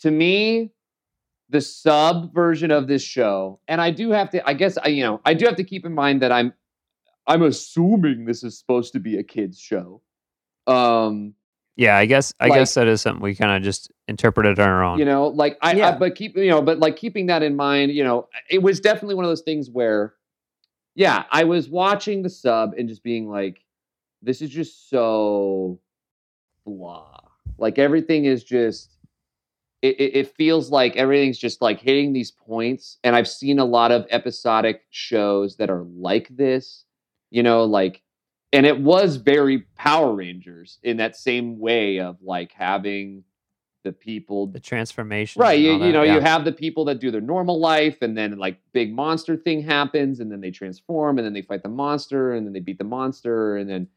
to 0.00 0.10
me 0.10 0.70
the 1.48 1.60
sub 1.60 2.32
version 2.34 2.70
of 2.70 2.86
this 2.88 3.02
show 3.02 3.60
and 3.68 3.78
i 3.80 3.90
do 3.90 4.10
have 4.10 4.30
to 4.30 4.48
i 4.48 4.54
guess 4.54 4.78
i 4.78 4.88
you 4.88 5.02
know 5.02 5.20
i 5.26 5.34
do 5.34 5.44
have 5.44 5.56
to 5.56 5.62
keep 5.64 5.84
in 5.84 5.92
mind 5.94 6.22
that 6.22 6.32
i'm 6.32 6.52
i'm 7.26 7.42
assuming 7.42 8.24
this 8.24 8.42
is 8.42 8.58
supposed 8.58 8.94
to 8.94 8.98
be 8.98 9.18
a 9.18 9.22
kids 9.22 9.60
show 9.60 10.00
um 10.66 11.34
Yeah, 11.76 11.96
I 11.96 12.04
guess 12.06 12.34
I 12.38 12.48
Like- 12.48 12.60
guess 12.60 12.74
that 12.74 12.86
is 12.86 13.00
something 13.00 13.22
we 13.22 13.34
kind 13.34 13.56
of 13.56 13.62
just 13.62 13.90
interpreted 14.08 14.58
on 14.60 14.68
our 14.68 14.84
own. 14.84 14.98
you 14.98 15.04
know 15.06 15.28
like 15.28 15.56
I, 15.62 15.80
I 15.80 15.92
but 15.96 16.14
keep 16.14 16.36
you 16.36 16.50
know 16.50 16.60
but 16.60 16.78
like 16.78 16.96
keeping 16.96 17.26
that 17.26 17.42
in 17.42 17.56
mind 17.56 17.92
you 17.92 18.04
know 18.04 18.28
it 18.50 18.62
was 18.62 18.78
definitely 18.80 19.14
one 19.14 19.24
of 19.24 19.30
those 19.30 19.40
things 19.42 19.70
where 19.70 20.14
yeah 20.94 21.24
i 21.30 21.44
was 21.44 21.70
watching 21.70 22.20
the 22.22 22.28
sub 22.28 22.74
and 22.76 22.88
just 22.88 23.02
being 23.02 23.26
like 23.30 23.64
this 24.20 24.42
is 24.42 24.50
just 24.50 24.90
so 24.90 25.80
blah 26.66 27.18
like 27.58 27.78
everything 27.78 28.26
is 28.26 28.44
just 28.44 28.90
it, 29.80 29.98
it, 29.98 30.16
it 30.16 30.34
feels 30.36 30.70
like 30.70 30.94
everything's 30.96 31.38
just 31.38 31.62
like 31.62 31.80
hitting 31.80 32.12
these 32.12 32.30
points 32.32 32.98
and 33.04 33.16
i've 33.16 33.28
seen 33.28 33.58
a 33.58 33.64
lot 33.64 33.90
of 33.92 34.04
episodic 34.10 34.82
shows 34.90 35.56
that 35.56 35.70
are 35.70 35.84
like 35.96 36.28
this 36.36 36.84
you 37.30 37.42
know 37.42 37.64
like 37.64 38.01
and 38.52 38.66
it 38.66 38.78
was 38.80 39.16
very 39.16 39.60
power 39.76 40.14
rangers 40.14 40.78
in 40.82 40.98
that 40.98 41.16
same 41.16 41.58
way 41.58 41.98
of 41.98 42.18
like 42.22 42.52
having 42.52 43.24
the 43.84 43.92
people 43.92 44.46
the 44.46 44.60
transformation, 44.60 45.40
right 45.40 45.58
you, 45.58 45.72
you 45.72 45.92
know 45.92 46.02
yeah. 46.02 46.14
you 46.14 46.20
have 46.20 46.44
the 46.44 46.52
people 46.52 46.84
that 46.84 47.00
do 47.00 47.10
their 47.10 47.20
normal 47.20 47.58
life 47.58 48.00
and 48.00 48.16
then 48.16 48.38
like 48.38 48.56
big 48.72 48.94
monster 48.94 49.36
thing 49.36 49.60
happens 49.60 50.20
and 50.20 50.30
then 50.30 50.40
they 50.40 50.52
transform 50.52 51.18
and 51.18 51.26
then 51.26 51.32
they 51.32 51.42
fight 51.42 51.64
the 51.64 51.68
monster 51.68 52.32
and 52.32 52.46
then 52.46 52.52
they 52.52 52.60
beat 52.60 52.78
the 52.78 52.84
monster 52.84 53.56
and 53.56 53.68
then 53.68 53.88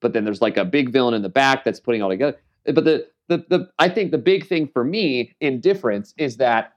but 0.00 0.12
then 0.12 0.24
there's 0.24 0.42
like 0.42 0.58
a 0.58 0.64
big 0.64 0.90
villain 0.90 1.14
in 1.14 1.22
the 1.22 1.28
back 1.30 1.64
that's 1.64 1.80
putting 1.80 2.02
all 2.02 2.10
together 2.10 2.36
but 2.66 2.84
the 2.84 3.06
the, 3.28 3.38
the 3.48 3.70
i 3.78 3.88
think 3.88 4.10
the 4.10 4.18
big 4.18 4.46
thing 4.46 4.68
for 4.68 4.84
me 4.84 5.34
in 5.40 5.58
difference 5.58 6.12
is 6.18 6.36
that 6.36 6.74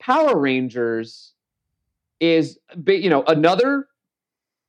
power 0.00 0.36
rangers 0.36 1.32
is 2.18 2.58
you 2.88 3.10
know 3.10 3.22
another 3.28 3.86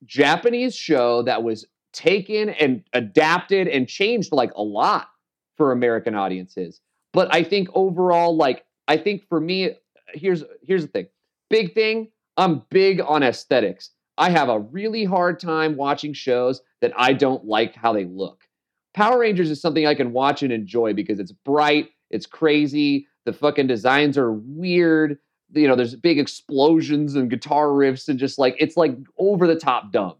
japanese 0.04 0.74
show 0.74 1.22
that 1.22 1.42
was 1.42 1.66
taken 1.92 2.50
and 2.50 2.84
adapted 2.92 3.66
and 3.68 3.88
changed 3.88 4.32
like 4.32 4.52
a 4.54 4.62
lot 4.62 5.08
for 5.56 5.72
american 5.72 6.14
audiences. 6.14 6.80
But 7.12 7.34
i 7.34 7.42
think 7.42 7.68
overall 7.74 8.36
like 8.36 8.64
i 8.86 8.96
think 8.96 9.26
for 9.28 9.40
me 9.40 9.70
here's 10.14 10.44
here's 10.62 10.82
the 10.82 10.88
thing. 10.88 11.06
Big 11.50 11.74
thing 11.74 12.08
i'm 12.36 12.62
big 12.70 13.00
on 13.00 13.22
aesthetics. 13.22 13.90
I 14.16 14.30
have 14.30 14.48
a 14.48 14.58
really 14.58 15.04
hard 15.04 15.38
time 15.40 15.76
watching 15.76 16.12
shows 16.12 16.60
that 16.80 16.92
i 16.96 17.12
don't 17.12 17.44
like 17.44 17.74
how 17.74 17.92
they 17.92 18.04
look. 18.04 18.44
Power 18.94 19.18
rangers 19.18 19.50
is 19.50 19.60
something 19.60 19.86
i 19.86 19.94
can 19.94 20.12
watch 20.12 20.42
and 20.42 20.52
enjoy 20.52 20.92
because 20.92 21.18
it's 21.18 21.32
bright 21.32 21.90
it's 22.10 22.26
crazy 22.26 23.06
the 23.24 23.32
fucking 23.32 23.66
designs 23.66 24.16
are 24.16 24.32
weird 24.32 25.18
you 25.52 25.66
know 25.66 25.76
there's 25.76 25.94
big 25.94 26.18
explosions 26.18 27.14
and 27.14 27.30
guitar 27.30 27.68
riffs 27.68 28.08
and 28.08 28.18
just 28.18 28.38
like 28.38 28.54
it's 28.58 28.76
like 28.76 28.94
over 29.18 29.46
the 29.46 29.56
top 29.56 29.90
dumb 29.92 30.14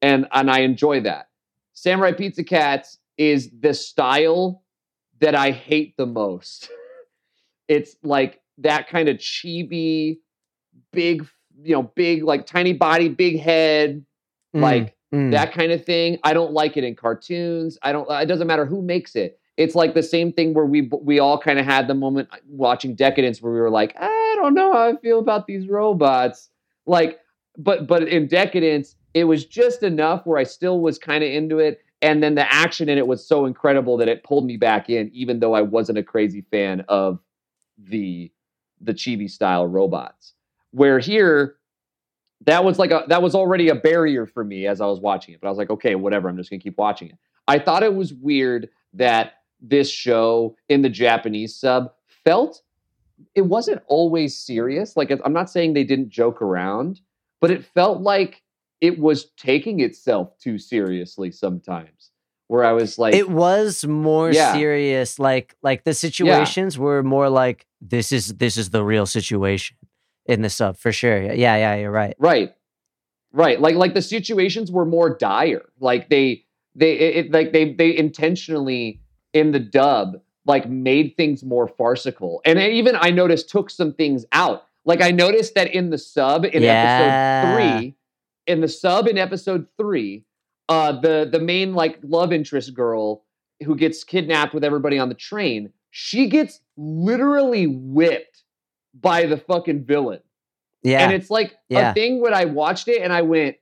and 0.00 0.26
and 0.32 0.50
i 0.50 0.60
enjoy 0.60 1.00
that 1.00 1.28
samurai 1.74 2.12
pizza 2.12 2.42
cats 2.42 2.98
is 3.16 3.50
the 3.60 3.74
style 3.74 4.62
that 5.20 5.34
I 5.34 5.50
hate 5.50 5.96
the 5.96 6.06
most. 6.06 6.68
it's 7.68 7.96
like 8.02 8.40
that 8.58 8.88
kind 8.88 9.08
of 9.08 9.16
chibi, 9.18 10.18
big, 10.92 11.26
you 11.62 11.74
know, 11.74 11.82
big, 11.94 12.24
like 12.24 12.46
tiny 12.46 12.72
body, 12.72 13.08
big 13.08 13.40
head, 13.40 14.04
Mm, 14.54 14.60
like 14.60 14.96
mm. 15.12 15.32
that 15.32 15.52
kind 15.52 15.72
of 15.72 15.84
thing. 15.84 16.16
I 16.22 16.32
don't 16.32 16.52
like 16.52 16.76
it 16.76 16.84
in 16.84 16.94
cartoons. 16.94 17.76
I 17.82 17.90
don't, 17.90 18.08
it 18.08 18.26
doesn't 18.26 18.46
matter 18.46 18.64
who 18.64 18.82
makes 18.82 19.16
it. 19.16 19.40
It's 19.56 19.74
like 19.74 19.94
the 19.94 20.02
same 20.02 20.32
thing 20.32 20.54
where 20.54 20.66
we 20.66 20.90
we 21.02 21.18
all 21.18 21.38
kind 21.38 21.58
of 21.58 21.64
had 21.64 21.86
the 21.86 21.94
moment 21.94 22.28
uh, 22.32 22.36
watching 22.48 22.94
Decadence 22.94 23.40
where 23.40 23.52
we 23.52 23.60
were 23.60 23.70
like, 23.70 23.94
I 23.98 24.34
don't 24.36 24.54
know 24.54 24.72
how 24.72 24.88
I 24.90 24.96
feel 24.96 25.18
about 25.18 25.46
these 25.46 25.68
robots. 25.68 26.50
Like, 26.86 27.20
but 27.56 27.86
but 27.86 28.08
in 28.08 28.26
Decadence, 28.26 28.96
it 29.14 29.24
was 29.24 29.44
just 29.44 29.82
enough 29.82 30.26
where 30.26 30.38
I 30.38 30.42
still 30.42 30.80
was 30.80 30.98
kind 30.98 31.22
of 31.22 31.30
into 31.30 31.58
it. 31.58 31.80
And 32.02 32.22
then 32.22 32.34
the 32.34 32.52
action 32.52 32.88
in 32.88 32.98
it 32.98 33.06
was 33.06 33.26
so 33.26 33.46
incredible 33.46 33.96
that 33.96 34.08
it 34.08 34.24
pulled 34.24 34.44
me 34.44 34.56
back 34.56 34.90
in, 34.90 35.10
even 35.14 35.40
though 35.40 35.54
I 35.54 35.62
wasn't 35.62 35.98
a 35.98 36.02
crazy 36.02 36.44
fan 36.50 36.84
of 36.88 37.20
the 37.78 38.30
the 38.80 38.92
chibi 38.92 39.30
style 39.30 39.66
robots. 39.66 40.34
Where 40.72 40.98
here, 40.98 41.56
that 42.44 42.64
was 42.64 42.80
like 42.80 42.90
a 42.90 43.04
that 43.06 43.22
was 43.22 43.36
already 43.36 43.68
a 43.68 43.76
barrier 43.76 44.26
for 44.26 44.42
me 44.42 44.66
as 44.66 44.80
I 44.80 44.86
was 44.86 44.98
watching 44.98 45.32
it. 45.32 45.40
But 45.40 45.46
I 45.46 45.50
was 45.50 45.58
like, 45.58 45.70
okay, 45.70 45.94
whatever. 45.94 46.28
I'm 46.28 46.36
just 46.36 46.50
gonna 46.50 46.60
keep 46.60 46.76
watching 46.76 47.10
it. 47.10 47.18
I 47.46 47.60
thought 47.60 47.84
it 47.84 47.94
was 47.94 48.12
weird 48.12 48.68
that 48.94 49.34
this 49.68 49.90
show 49.90 50.56
in 50.68 50.82
the 50.82 50.88
Japanese 50.88 51.54
sub 51.56 51.92
felt 52.24 52.62
it 53.34 53.42
wasn't 53.42 53.82
always 53.86 54.36
serious. 54.36 54.96
Like 54.96 55.10
I'm 55.24 55.32
not 55.32 55.50
saying 55.50 55.72
they 55.74 55.84
didn't 55.84 56.10
joke 56.10 56.42
around, 56.42 57.00
but 57.40 57.50
it 57.50 57.64
felt 57.64 58.00
like 58.00 58.42
it 58.80 58.98
was 58.98 59.30
taking 59.36 59.80
itself 59.80 60.36
too 60.38 60.58
seriously 60.58 61.30
sometimes. 61.30 62.10
Where 62.48 62.62
I 62.64 62.72
was 62.72 62.98
like, 62.98 63.14
it 63.14 63.30
was 63.30 63.86
more 63.86 64.30
Yeah. 64.30 64.52
serious. 64.52 65.18
Like 65.18 65.56
like 65.62 65.84
the 65.84 65.94
situations 65.94 66.78
were 66.78 67.02
more 67.02 67.30
like 67.30 67.66
this 67.80 68.12
is 68.12 68.34
this 68.34 68.56
is 68.58 68.70
the 68.70 68.84
real 68.84 69.06
situation 69.06 69.76
in 70.26 70.42
the 70.42 70.50
sub 70.50 70.76
for 70.76 70.92
sure. 70.92 71.22
Yeah, 71.22 71.56
yeah, 71.56 71.74
you're 71.76 71.90
right. 71.90 72.14
Right. 72.18 72.54
Right. 73.32 73.60
Like 73.60 73.76
like 73.76 73.94
the 73.94 74.02
situations 74.02 74.70
were 74.70 74.84
more 74.84 75.16
dire. 75.16 75.62
Like 75.80 76.10
they 76.10 76.44
they 76.74 76.92
it- 76.98 77.32
like 77.32 77.52
they 77.52 77.72
they 77.72 77.96
intentionally 77.96 79.00
in 79.34 79.52
the 79.52 79.58
dub 79.60 80.20
like 80.46 80.68
made 80.68 81.16
things 81.16 81.42
more 81.44 81.66
farcical. 81.68 82.40
And 82.44 82.58
even 82.58 82.96
I 82.98 83.10
noticed 83.10 83.48
took 83.50 83.68
some 83.70 83.92
things 83.92 84.24
out. 84.32 84.64
Like 84.84 85.00
I 85.02 85.10
noticed 85.10 85.54
that 85.54 85.74
in 85.74 85.90
the 85.90 85.98
sub 85.98 86.44
in 86.44 86.62
Yeah. 86.62 87.42
episode 87.42 87.54
3, 87.54 87.94
in 88.46 88.60
the 88.60 88.68
sub 88.68 89.06
in 89.08 89.18
episode 89.18 89.66
3, 89.78 90.24
uh 90.68 90.92
the 91.00 91.28
the 91.30 91.40
main 91.40 91.74
like 91.74 91.98
love 92.02 92.32
interest 92.32 92.72
girl 92.74 93.24
who 93.64 93.74
gets 93.76 94.04
kidnapped 94.04 94.52
with 94.54 94.64
everybody 94.64 94.98
on 94.98 95.08
the 95.08 95.14
train, 95.14 95.72
she 95.90 96.28
gets 96.28 96.60
literally 96.76 97.66
whipped 97.66 98.42
by 99.00 99.26
the 99.26 99.36
fucking 99.36 99.84
villain. 99.84 100.20
Yeah. 100.82 101.00
And 101.04 101.12
it's 101.12 101.30
like 101.30 101.54
Yeah. 101.70 101.90
a 101.90 101.94
thing 101.94 102.20
when 102.20 102.34
I 102.34 102.44
watched 102.44 102.88
it 102.88 103.00
and 103.00 103.12
I 103.12 103.22
went, 103.22 103.56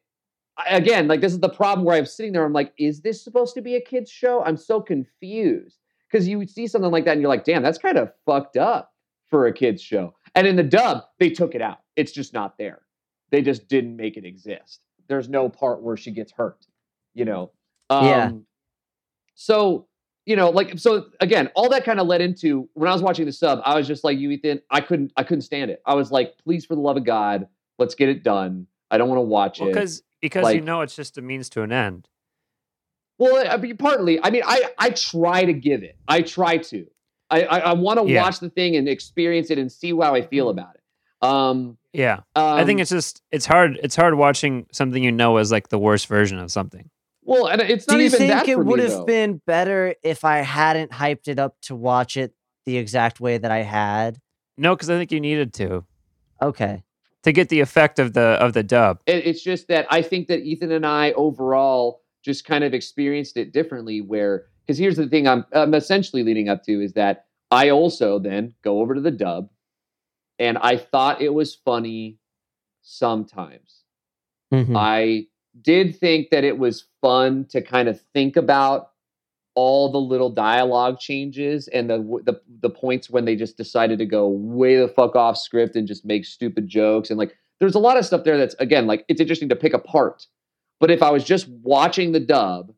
again, 0.69 1.09
like 1.09 1.21
this 1.21 1.33
is 1.33 1.41
the 1.41 1.49
problem 1.49 1.85
where 1.85 1.97
I'm 1.97 2.07
sitting 2.07 2.33
there. 2.33 2.45
I'm 2.45 2.53
like, 2.53 2.73
is 2.79 3.01
this 3.01 3.23
supposed 3.23 3.55
to 3.55 3.63
be 3.63 3.77
a 3.77 3.81
kid's 3.81 4.11
show? 4.11 4.43
I'm 4.45 4.57
so 4.57 4.81
confused 4.81 5.79
because 6.11 6.29
you 6.29 6.47
see 6.47 6.67
something 6.67 6.91
like 6.91 7.05
that 7.07 7.13
and 7.13 7.21
you're 7.21 7.29
like, 7.31 7.45
damn, 7.45 7.63
that's 7.63 7.79
kind 7.79 7.99
of 7.99 8.13
fucked 8.27 8.57
up 8.57 8.93
for 9.31 9.47
a 9.47 9.53
kid's 9.53 9.83
show. 9.83 10.15
And 10.35 10.47
in 10.47 10.57
the 10.57 10.63
dub, 10.63 11.05
they 11.19 11.31
took 11.31 11.55
it 11.55 11.63
out. 11.63 11.79
It's 11.97 12.13
just 12.13 12.33
not 12.33 12.59
there. 12.59 12.83
They 13.31 13.43
just 13.43 13.69
didn't 13.69 13.97
make 13.97 14.17
it 14.17 14.25
exist. 14.25 14.81
There's 15.09 15.29
no 15.29 15.49
part 15.49 15.83
where 15.83 15.97
she 15.97 16.11
gets 16.11 16.33
hurt, 16.33 16.67
you 17.15 17.25
know? 17.25 17.51
Um, 17.91 18.07
Yeah. 18.07 18.31
So, 19.35 19.89
you 20.27 20.37
know, 20.37 20.51
like, 20.51 20.79
so 20.79 21.07
again, 21.21 21.51
all 21.55 21.69
that 21.71 21.85
kind 21.85 21.99
of 21.99 22.07
led 22.07 22.21
into 22.21 22.69
when 22.75 22.89
I 22.89 22.93
was 22.93 23.03
watching 23.03 23.27
the 23.27 23.33
sub, 23.33 23.61
I 23.65 23.75
was 23.75 23.87
just 23.89 24.05
like, 24.05 24.19
you, 24.19 24.31
Ethan, 24.31 24.61
I 24.71 24.81
couldn't, 24.81 25.13
I 25.17 25.25
couldn't 25.25 25.43
stand 25.43 25.71
it. 25.71 25.83
I 25.87 25.95
was 25.95 26.11
like, 26.13 26.37
please, 26.39 26.65
for 26.65 26.75
the 26.75 26.81
love 26.81 26.97
of 26.97 27.05
God, 27.05 27.49
let's 27.79 27.95
get 27.95 28.09
it 28.09 28.23
done. 28.23 28.67
I 28.91 28.99
don't 28.99 29.09
want 29.09 29.19
to 29.19 29.23
watch 29.23 29.59
Well, 29.61 29.71
it. 29.71 29.73
because 29.73 30.03
because 30.23 30.55
you 30.55 30.63
know 30.63 30.81
it's 30.81 30.97
just 30.97 31.19
a 31.19 31.23
means 31.23 31.51
to 31.51 31.63
an 31.63 31.73
end. 31.73 32.09
Well, 33.19 33.45
I 33.49 33.57
mean, 33.59 33.77
partly. 33.77 34.19
I 34.23 34.31
mean, 34.31 34.43
I 34.45 34.71
I 34.79 34.91
try 34.91 35.45
to 35.45 35.53
give 35.53 35.83
it. 35.83 35.97
I 36.09 36.23
try 36.23 36.57
to. 36.57 36.87
I 37.31 37.43
I, 37.43 37.59
I 37.59 37.73
want 37.75 38.01
to 38.01 38.07
Yeah. 38.07 38.23
watch 38.23 38.41
the 38.41 38.51
thing 38.51 38.77
and 38.77 38.89
experience 38.89 39.51
it 39.51 39.59
and 39.59 39.71
see 39.71 39.91
how 39.91 40.15
I 40.15 40.23
feel 40.23 40.49
about 40.49 40.75
it. 40.77 40.81
Um, 41.27 41.79
Yeah, 41.93 42.21
um 42.35 42.59
I 42.59 42.65
think 42.65 42.81
it's 42.81 42.91
just 42.91 43.23
it's 43.31 43.47
hard. 43.47 43.79
It's 43.83 43.95
hard 43.95 44.15
watching 44.15 44.67
something 44.73 45.03
you 45.05 45.13
know 45.13 45.37
is 45.39 45.53
like 45.53 45.69
the 45.69 45.79
worst 45.79 46.07
version 46.09 46.39
of 46.39 46.51
something. 46.51 46.89
well, 47.23 47.47
and 47.47 47.61
it's 47.61 47.87
not 47.87 47.95
Do 47.95 48.01
you 48.01 48.07
even 48.07 48.19
think 48.19 48.31
that 48.31 48.49
it 48.49 48.59
would 48.59 48.81
have 48.81 49.07
been 49.07 49.41
better 49.47 49.95
if 50.03 50.25
I 50.25 50.39
hadn't 50.39 50.91
hyped 50.91 51.29
it 51.29 51.39
up 51.39 51.57
to 51.63 51.77
watch 51.77 52.17
it 52.17 52.35
the 52.67 52.77
exact 52.79 53.21
way 53.21 53.39
that 53.39 53.51
I 53.53 53.63
had? 53.63 54.19
No, 54.59 54.75
because 54.75 54.91
I 54.91 54.99
think 54.99 55.13
you 55.13 55.21
needed 55.21 55.53
to 55.55 55.85
Okay. 56.41 56.83
To 57.23 57.33
get 57.33 57.49
the 57.49 57.61
effect 57.61 57.99
of 57.99 58.13
the 58.15 58.21
of 58.21 58.53
the 58.53 58.63
dub. 58.63 59.01
It, 59.07 59.27
it's 59.27 59.43
just 59.43 59.69
that 59.69 59.87
I 59.91 60.03
think 60.03 60.29
that 60.29 60.41
Ethan 60.41 60.73
and 60.73 60.87
I 60.87 61.13
overall 61.13 62.03
just 62.23 62.45
kind 62.45 62.65
of 62.65 62.75
experienced 62.75 63.37
it 63.37 63.53
differently. 63.53 64.01
Where 64.01 64.47
because 64.67 64.79
here's 64.79 64.97
the 64.97 65.09
thing 65.09 65.27
I'm 65.27 65.45
I'm 65.53 65.75
essentially 65.75 66.23
leading 66.23 66.49
up 66.49 66.65
to 66.65 66.83
is 66.83 66.93
that 66.95 67.27
I 67.51 67.71
also 67.71 68.19
then 68.19 68.55
go 68.63 68.81
over 68.81 68.95
to 68.95 69.01
the 69.01 69.11
dub, 69.11 69.51
and 70.39 70.59
I 70.59 70.77
thought 70.77 71.21
it 71.21 71.35
was 71.35 71.55
funny 71.55 72.19
sometimes. 72.83 73.83
Mhm. 74.53 74.77
I 74.77 75.27
did 75.61 75.99
think 75.99 76.31
that 76.31 76.45
it 76.45 76.59
was 76.59 76.87
fun 77.01 77.45
to 77.47 77.61
kind 77.61 77.89
of 77.89 78.01
think 78.15 78.37
about 78.37 78.92
all 79.55 79.91
the 79.93 79.99
little 79.99 80.31
dialogue 80.31 80.99
changes 80.99 81.69
and 81.69 81.91
the 81.91 81.99
the 82.25 82.41
the 82.61 82.71
points 82.71 83.11
when 83.11 83.25
they 83.25 83.37
just 83.37 83.57
decided 83.57 83.99
to 83.99 84.07
go 84.07 84.29
way 84.29 84.77
the 84.77 84.89
fuck 84.89 85.15
off 85.15 85.37
script 85.37 85.77
and 85.77 85.87
just 85.87 86.05
make 86.05 86.25
stupid 86.25 86.67
jokes 86.69 87.11
and 87.11 87.19
like 87.19 87.37
there's 87.61 87.75
a 87.75 87.79
lot 87.79 87.97
of 87.97 88.05
stuff 88.05 88.25
there 88.25 88.39
that's 88.39 88.55
again 88.59 88.87
like 88.87 89.05
it's 89.09 89.21
interesting 89.21 89.49
to 89.51 89.57
pick 89.57 89.73
apart. 89.75 90.27
But 90.81 90.91
if 90.91 91.03
I 91.03 91.11
was 91.11 91.23
just 91.23 91.47
watching 91.49 92.11
the 92.13 92.19
dub, 92.21 92.73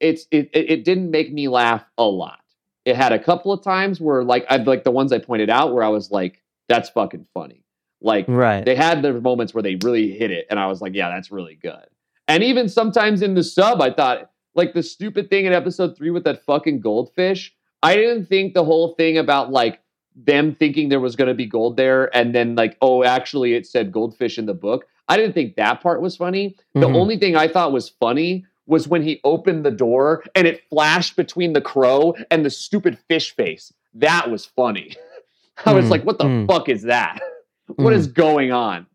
it's 0.00 0.26
it 0.30 0.48
it, 0.54 0.84
didn't 0.84 1.10
make 1.10 1.30
me 1.32 1.48
laugh 1.48 1.84
a 1.98 2.04
lot. 2.04 2.40
It 2.86 2.96
had 2.96 3.12
a 3.12 3.18
couple 3.18 3.52
of 3.52 3.62
times 3.62 4.00
where 4.00 4.24
like 4.24 4.46
I 4.48 4.56
like 4.56 4.84
the 4.84 4.90
ones 4.90 5.12
I 5.12 5.18
pointed 5.18 5.50
out 5.50 5.74
where 5.74 5.84
I 5.84 5.88
was 5.88 6.10
like 6.10 6.42
that's 6.68 6.88
fucking 6.90 7.26
funny. 7.34 7.64
Like 8.00 8.26
Right. 8.28 8.64
they 8.64 8.74
had 8.76 9.02
their 9.02 9.20
moments 9.20 9.52
where 9.52 9.62
they 9.62 9.76
really 9.82 10.10
hit 10.10 10.30
it 10.30 10.46
and 10.50 10.60
i 10.60 10.66
was 10.66 10.82
like 10.82 10.94
yeah 10.94 11.08
that's 11.08 11.30
really 11.30 11.54
good 11.54 11.86
and 12.28 12.42
even 12.42 12.68
sometimes 12.68 13.22
in 13.22 13.32
the 13.32 13.42
sub 13.42 13.80
i 13.80 13.90
thought 13.90 14.30
like 14.54 14.74
the 14.74 14.82
stupid 14.82 15.30
thing 15.30 15.44
in 15.46 15.52
episode 15.52 15.96
three 15.96 16.10
with 16.10 16.24
that 16.24 16.44
fucking 16.44 16.80
goldfish 16.80 17.54
i 17.82 17.94
didn't 17.96 18.26
think 18.26 18.54
the 18.54 18.64
whole 18.64 18.94
thing 18.94 19.18
about 19.18 19.50
like 19.50 19.80
them 20.16 20.54
thinking 20.54 20.88
there 20.88 21.00
was 21.00 21.16
going 21.16 21.28
to 21.28 21.34
be 21.34 21.46
gold 21.46 21.76
there 21.76 22.14
and 22.16 22.34
then 22.34 22.54
like 22.54 22.76
oh 22.82 23.02
actually 23.04 23.54
it 23.54 23.66
said 23.66 23.90
goldfish 23.92 24.38
in 24.38 24.46
the 24.46 24.54
book 24.54 24.86
i 25.08 25.16
didn't 25.16 25.32
think 25.32 25.56
that 25.56 25.80
part 25.82 26.00
was 26.00 26.16
funny 26.16 26.56
the 26.74 26.80
Mhm. 26.88 26.94
only 26.96 27.18
thing 27.18 27.36
i 27.36 27.48
thought 27.48 27.72
was 27.72 27.88
funny 27.88 28.44
was 28.66 28.88
when 28.88 29.02
he 29.02 29.20
opened 29.24 29.64
the 29.64 29.70
door 29.70 30.24
and 30.34 30.46
it 30.46 30.62
flashed 30.70 31.16
between 31.16 31.52
the 31.52 31.60
crow 31.60 32.14
and 32.30 32.44
the 32.44 32.50
stupid 32.50 32.98
fish 33.08 33.34
face 33.34 33.72
that 33.94 34.30
was 34.30 34.44
funny 34.46 34.94
i 35.66 35.72
was 35.72 35.86
Mm, 35.86 35.90
like 35.90 36.04
what 36.04 36.18
the 36.18 36.24
mm. 36.24 36.46
fuck 36.46 36.68
is 36.68 36.82
that 36.82 37.20
what 37.76 37.92
Mm. 37.92 37.96
is 37.96 38.06
going 38.08 38.52
on? 38.52 38.86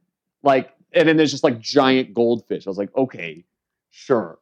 Like, 0.44 0.70
and 0.94 1.08
then 1.08 1.18
there's 1.18 1.32
just 1.32 1.44
like 1.44 1.60
giant 1.60 2.14
goldfish. 2.14 2.66
I 2.66 2.70
was 2.70 2.78
like, 2.78 2.96
okay, 2.96 3.44
sure. 3.90 4.40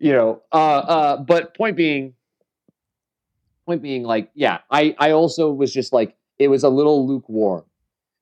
You 0.00 0.12
know, 0.12 0.42
uh, 0.52 0.56
uh, 0.56 1.16
but 1.22 1.54
point 1.54 1.76
being, 1.76 2.14
point 3.66 3.82
being, 3.82 4.02
like, 4.02 4.30
yeah, 4.34 4.58
I, 4.70 4.94
I 4.98 5.10
also 5.12 5.52
was 5.52 5.72
just 5.72 5.92
like, 5.92 6.16
it 6.38 6.48
was 6.48 6.64
a 6.64 6.68
little 6.68 7.06
lukewarm. 7.06 7.64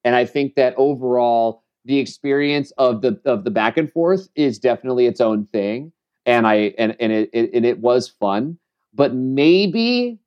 And 0.05 0.15
I 0.17 0.25
think 0.25 0.55
that 0.57 0.75
overall, 0.77 1.63
the 1.85 1.99
experience 1.99 2.73
of 2.79 3.03
the 3.03 3.21
of 3.25 3.45
the 3.45 3.51
back 3.51 3.77
and 3.79 3.91
forth 3.91 4.29
is 4.35 4.59
definitely 4.59 5.07
its 5.07 5.21
own 5.21 5.47
thing. 5.47 5.93
And 6.27 6.47
I 6.47 6.75
and, 6.79 6.97
and 7.01 7.13
it, 7.13 7.31
it 7.33 7.51
and 7.55 7.65
it 7.67 7.81
was 7.81 8.09
fun. 8.09 8.59
But 8.95 9.15
maybe, 9.15 10.19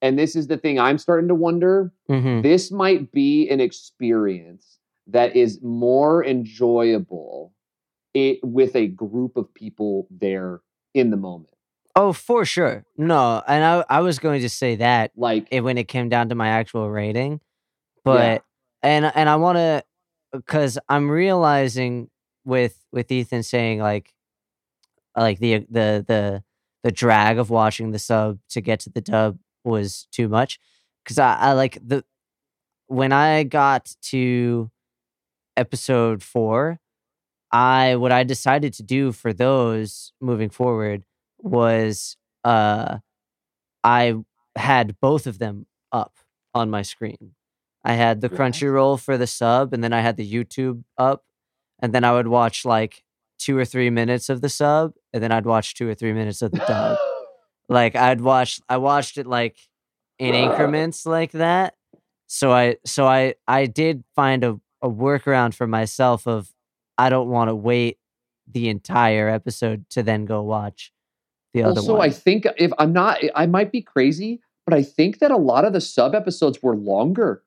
and 0.00 0.18
this 0.18 0.36
is 0.36 0.46
the 0.48 0.56
thing 0.58 0.78
I'm 0.78 0.98
starting 0.98 1.28
to 1.28 1.34
wonder, 1.34 1.92
Mhm. 2.08 2.42
this 2.42 2.70
might 2.70 3.12
be 3.12 3.48
an 3.48 3.60
experience 3.60 4.78
that 5.06 5.36
is 5.36 5.60
more 5.62 6.24
enjoyable 6.24 7.52
it, 8.14 8.40
with 8.42 8.76
a 8.76 8.86
group 8.86 9.36
of 9.36 9.52
people 9.54 10.06
there 10.10 10.60
in 10.94 11.10
the 11.10 11.16
moment. 11.16 11.50
Oh, 11.94 12.12
for 12.12 12.44
sure. 12.44 12.84
No, 12.96 13.42
and 13.46 13.64
I 13.64 13.84
I 13.88 14.00
was 14.00 14.18
going 14.18 14.40
to 14.42 14.48
say 14.48 14.76
that 14.76 15.12
Like, 15.16 15.46
it, 15.50 15.60
when 15.60 15.76
it 15.76 15.88
came 15.88 16.08
down 16.08 16.30
to 16.30 16.34
my 16.34 16.48
actual 16.48 16.90
rating, 16.90 17.40
but 18.04 18.44
and 18.82 19.10
and 19.14 19.28
I 19.28 19.36
want 19.36 19.56
to 19.56 19.84
because 20.32 20.78
I'm 20.88 21.10
realizing 21.10 22.08
with 22.44 22.78
with 22.92 23.12
Ethan 23.12 23.42
saying 23.42 23.80
like 23.80 24.14
like 25.16 25.38
the 25.38 25.58
the 25.68 26.04
the 26.06 26.42
the 26.82 26.92
drag 26.92 27.38
of 27.38 27.50
watching 27.50 27.90
the 27.90 27.98
sub 27.98 28.38
to 28.50 28.60
get 28.60 28.80
to 28.80 28.90
the 28.90 29.00
dub 29.00 29.38
was 29.64 30.08
too 30.10 30.28
much 30.28 30.58
because 31.04 31.18
I, 31.18 31.36
I 31.36 31.52
like 31.52 31.78
the 31.86 32.04
when 32.86 33.12
I 33.12 33.44
got 33.44 33.94
to 34.02 34.70
episode 35.56 36.22
four, 36.22 36.80
I 37.52 37.96
what 37.96 38.12
I 38.12 38.22
decided 38.24 38.72
to 38.74 38.82
do 38.82 39.12
for 39.12 39.32
those 39.32 40.12
moving 40.20 40.50
forward 40.50 41.04
was 41.38 42.16
uh 42.44 42.98
I 43.84 44.14
had 44.56 44.96
both 45.00 45.26
of 45.26 45.38
them 45.38 45.66
up 45.92 46.14
on 46.54 46.70
my 46.70 46.82
screen. 46.82 47.32
I 47.84 47.94
had 47.94 48.20
the 48.20 48.28
Crunchyroll 48.28 49.00
for 49.00 49.18
the 49.18 49.26
sub 49.26 49.72
and 49.74 49.82
then 49.82 49.92
I 49.92 50.00
had 50.00 50.16
the 50.16 50.30
YouTube 50.30 50.84
up 50.96 51.24
and 51.80 51.92
then 51.92 52.04
I 52.04 52.12
would 52.12 52.28
watch 52.28 52.64
like 52.64 53.02
2 53.40 53.56
or 53.58 53.64
3 53.64 53.90
minutes 53.90 54.28
of 54.28 54.40
the 54.40 54.48
sub 54.48 54.92
and 55.12 55.22
then 55.22 55.32
I'd 55.32 55.46
watch 55.46 55.74
2 55.74 55.88
or 55.88 55.94
3 55.94 56.12
minutes 56.12 56.42
of 56.42 56.52
the 56.52 56.58
dub. 56.58 56.98
Like 57.68 57.96
I'd 57.96 58.20
watch 58.20 58.60
I 58.68 58.76
watched 58.76 59.16
it 59.16 59.26
like 59.26 59.56
in 60.18 60.34
increments 60.34 61.06
like 61.06 61.32
that. 61.32 61.74
So 62.26 62.52
I 62.52 62.76
so 62.84 63.06
I 63.06 63.34
I 63.48 63.66
did 63.66 64.04
find 64.14 64.44
a, 64.44 64.60
a 64.82 64.90
workaround 64.90 65.54
for 65.54 65.66
myself 65.66 66.26
of 66.26 66.51
I 66.98 67.08
don't 67.08 67.28
want 67.28 67.48
to 67.48 67.54
wait 67.54 67.98
the 68.50 68.68
entire 68.68 69.28
episode 69.28 69.88
to 69.90 70.02
then 70.02 70.24
go 70.24 70.42
watch 70.42 70.92
the 71.54 71.62
other 71.62 71.80
also, 71.80 71.96
one. 71.96 72.08
I 72.08 72.10
think 72.10 72.46
if 72.56 72.72
I'm 72.78 72.92
not, 72.92 73.18
I 73.34 73.46
might 73.46 73.72
be 73.72 73.82
crazy, 73.82 74.40
but 74.66 74.74
I 74.74 74.82
think 74.82 75.18
that 75.18 75.30
a 75.30 75.36
lot 75.36 75.64
of 75.64 75.72
the 75.72 75.80
sub 75.80 76.14
episodes 76.14 76.62
were 76.62 76.76
longer, 76.76 77.42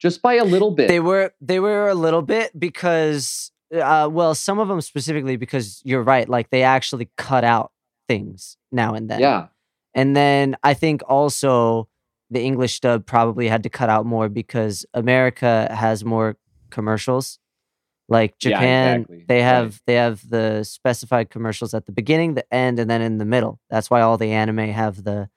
just 0.00 0.22
by 0.22 0.34
a 0.34 0.44
little 0.44 0.70
bit. 0.70 0.88
They 0.88 1.00
were 1.00 1.32
they 1.40 1.60
were 1.60 1.88
a 1.88 1.94
little 1.94 2.22
bit 2.22 2.58
because 2.58 3.50
uh 3.74 4.08
well 4.10 4.34
some 4.34 4.58
of 4.58 4.68
them 4.68 4.80
specifically 4.80 5.36
because 5.36 5.80
you're 5.84 6.02
right 6.02 6.28
like 6.28 6.50
they 6.50 6.62
actually 6.62 7.10
cut 7.16 7.44
out 7.44 7.72
things 8.08 8.56
now 8.70 8.94
and 8.94 9.08
then. 9.08 9.20
yeah, 9.20 9.46
And 9.94 10.14
then 10.14 10.56
I 10.62 10.74
think 10.74 11.02
also 11.08 11.88
the 12.30 12.42
English 12.42 12.80
dub 12.80 13.06
probably 13.06 13.48
had 13.48 13.62
to 13.62 13.70
cut 13.70 13.88
out 13.88 14.06
more 14.06 14.28
because 14.28 14.84
America 14.94 15.68
has 15.74 16.04
more 16.04 16.36
commercials. 16.70 17.38
Like 18.18 18.34
Yeah, 18.40 18.50
Japan, 18.50 18.94
exactly. 19.00 19.24
they 19.28 19.40
Right. 19.42 19.44
have 19.54 19.80
they 19.86 19.94
have 20.04 20.16
the 20.36 20.62
specified 20.64 21.26
commercials 21.34 21.74
at 21.74 21.84
the 21.86 21.92
beginning, 21.92 22.34
the 22.34 22.46
end, 22.54 22.78
and 22.78 22.88
then 22.90 23.02
in 23.02 23.18
the 23.18 23.24
middle. 23.34 23.54
That's 23.70 23.90
why 23.90 24.00
all 24.02 24.16
the 24.18 24.30
anime 24.32 24.58
have 24.82 25.02
the 25.04 25.28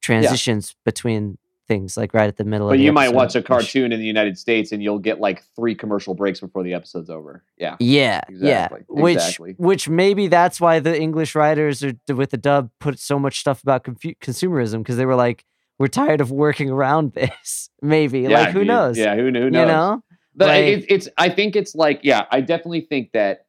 transitions 0.00 0.74
between 0.84 1.38
things, 1.66 1.96
like 1.96 2.14
right 2.14 2.28
at 2.28 2.36
the 2.36 2.44
middle. 2.44 2.66
of 2.68 2.72
but 2.72 2.78
the 2.78 2.82
you 2.84 2.92
might 2.92 3.12
watch 3.12 3.34
a 3.36 3.42
cartoon 3.42 3.92
in 3.92 4.00
the 4.00 4.06
United 4.06 4.38
States 4.38 4.72
and 4.72 4.82
you'll 4.82 4.98
get 4.98 5.20
like 5.20 5.42
three 5.54 5.74
commercial 5.74 6.14
breaks 6.14 6.40
before 6.40 6.62
the 6.62 6.72
episode's 6.72 7.10
over. 7.10 7.44
Yeah, 7.58 7.76
Yeah, 7.78 8.20
Exactly, 8.28 8.80
yeah. 8.88 9.02
Which 9.02 9.16
exactly. 9.16 9.54
which 9.58 9.86
maybe 9.88 10.28
that's 10.28 10.60
why 10.62 10.80
the 10.80 10.98
English 10.98 11.34
writers 11.34 11.84
are, 11.84 11.92
with 12.14 12.30
the 12.30 12.38
dub 12.38 12.70
put 12.80 12.98
so 12.98 13.18
much 13.18 13.40
stuff 13.40 13.62
about 13.62 13.84
confu- 13.84 14.14
consumerism 14.20 14.78
because 14.78 14.96
they 14.96 15.04
were 15.06 15.14
like, 15.14 15.44
we're 15.78 15.88
tired 15.88 16.20
of 16.22 16.30
working 16.30 16.70
around 16.70 17.12
this. 17.20 17.68
maybe 17.82 18.20
yeah, 18.20 18.28
like 18.44 18.50
who 18.54 18.64
knows? 18.64 18.96
Yeah, 18.96 19.14
who, 19.14 19.24
who 19.26 19.30
knows? 19.30 19.44
You 19.52 19.66
know? 19.66 20.02
But 20.38 20.48
Like- 20.48 20.64
it, 20.64 20.84
it's 20.88 21.08
I 21.18 21.28
think 21.28 21.56
it's 21.56 21.74
like 21.74 22.00
yeah, 22.02 22.24
I 22.30 22.40
definitely 22.40 22.82
think 22.82 23.12
that 23.12 23.46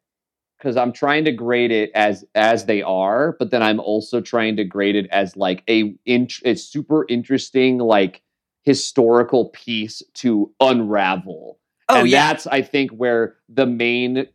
because 0.57 0.75
I'm 0.75 0.91
trying 0.91 1.23
to 1.25 1.31
grade 1.31 1.71
it 1.71 1.91
as 1.93 2.25
as 2.35 2.65
they 2.65 2.81
are, 2.81 3.35
but 3.37 3.51
then 3.51 3.61
I'm 3.63 3.79
also 3.79 4.19
trying 4.21 4.57
to 4.57 4.65
grade 4.65 4.95
it 4.95 5.07
as 5.11 5.37
like 5.37 5.63
a 5.69 5.95
int- 6.05 6.41
a 6.43 6.55
super 6.55 7.05
interesting 7.07 7.77
like 7.77 8.21
historical 8.63 9.49
piece 9.49 10.01
to 10.15 10.51
unravel. 10.59 11.59
Oh 11.87 12.01
and 12.01 12.09
yeah. 12.09 12.27
that's 12.27 12.47
I 12.47 12.61
think 12.63 12.91
where 12.91 13.35
the 13.47 13.65
main 13.67 14.27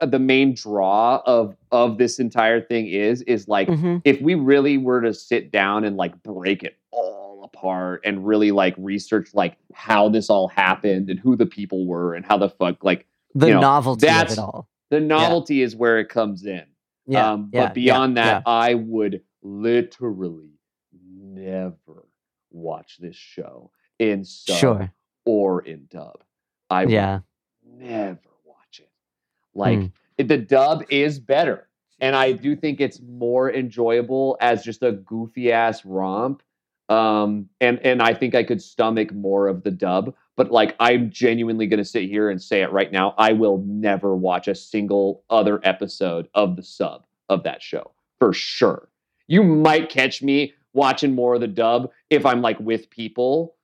the 0.00 0.18
main 0.18 0.54
draw 0.54 1.22
of 1.26 1.56
of 1.70 1.96
this 1.98 2.18
entire 2.18 2.60
thing 2.60 2.88
is 2.88 3.22
is 3.22 3.48
like 3.48 3.68
hmm 3.68 3.98
if 4.04 4.20
we 4.20 4.34
really 4.34 4.76
were 4.76 5.00
to 5.00 5.14
sit 5.14 5.50
down 5.50 5.84
and 5.84 5.96
like 5.96 6.22
break 6.22 6.62
it 6.62 6.76
all 6.90 7.21
apart 7.62 8.00
and 8.04 8.26
really 8.26 8.50
like 8.50 8.74
research 8.76 9.28
like 9.34 9.56
how 9.72 10.08
this 10.08 10.28
all 10.28 10.48
happened 10.48 11.08
and 11.08 11.18
who 11.20 11.36
the 11.36 11.46
people 11.46 11.86
were 11.86 12.14
and 12.14 12.24
how 12.26 12.36
the 12.36 12.48
fuck 12.48 12.82
like 12.82 13.06
The 13.34 13.48
you 13.48 13.54
know, 13.54 13.60
novelty 13.60 14.08
of 14.08 14.30
it 14.32 14.38
all. 14.38 14.68
the 14.90 15.00
novelty 15.00 15.62
is 15.62 15.76
where 15.76 15.98
it 16.00 16.08
comes 16.08 16.44
in. 16.44 16.64
Yeah. 17.06 17.32
um, 17.32 17.50
yeah, 17.52 17.66
but 17.66 17.74
beyond 17.74 18.16
yeah, 18.16 18.24
that, 18.24 18.42
I 18.46 18.74
would 18.74 19.22
literally 19.42 20.50
never 21.04 22.06
watch 22.50 22.98
this 22.98 23.16
show 23.16 23.70
in 23.98 24.24
sub 24.24 24.56
sure. 24.56 24.92
or 25.24 25.62
in 25.62 25.86
dub. 25.90 26.22
I 26.70 26.84
would 26.84 26.92
Yeah. 26.92 27.20
never 27.64 28.20
watch 28.44 28.80
it. 28.80 28.90
Like 29.54 29.78
Mm. 29.78 29.92
the 30.18 30.38
dub 30.38 30.84
is 30.90 31.18
better, 31.18 31.68
and 32.00 32.14
I 32.16 32.32
do 32.32 32.54
think 32.56 32.80
it's 32.80 33.00
more 33.00 33.52
enjoyable 33.52 34.36
as 34.40 34.62
just 34.64 34.82
a 34.82 34.92
goofy 34.92 35.50
ass 35.52 35.84
romp. 35.84 36.42
Um, 36.92 37.48
and 37.60 37.78
and 37.80 38.02
I 38.02 38.12
think 38.12 38.34
I 38.34 38.42
could 38.42 38.60
stomach 38.60 39.12
more 39.12 39.48
of 39.48 39.62
the 39.62 39.70
dub. 39.70 40.14
But 40.36 40.50
like, 40.50 40.74
I'm 40.80 41.10
genuinely 41.10 41.66
going 41.66 41.78
to 41.78 41.84
sit 41.84 42.04
here 42.04 42.28
and 42.30 42.40
say 42.40 42.62
it 42.62 42.72
right 42.72 42.90
now. 42.90 43.14
I 43.18 43.32
will 43.32 43.62
never 43.66 44.14
watch 44.14 44.48
a 44.48 44.54
single 44.54 45.24
other 45.30 45.60
episode 45.62 46.28
of 46.34 46.56
the 46.56 46.62
sub 46.62 47.04
of 47.28 47.44
that 47.44 47.62
show 47.62 47.92
for 48.18 48.32
sure. 48.32 48.88
You 49.26 49.42
might 49.42 49.88
catch 49.88 50.22
me 50.22 50.54
watching 50.74 51.14
more 51.14 51.34
of 51.34 51.40
the 51.40 51.48
dub 51.48 51.90
if 52.10 52.26
I'm 52.26 52.42
like 52.42 52.58
with 52.60 52.90
people, 52.90 53.56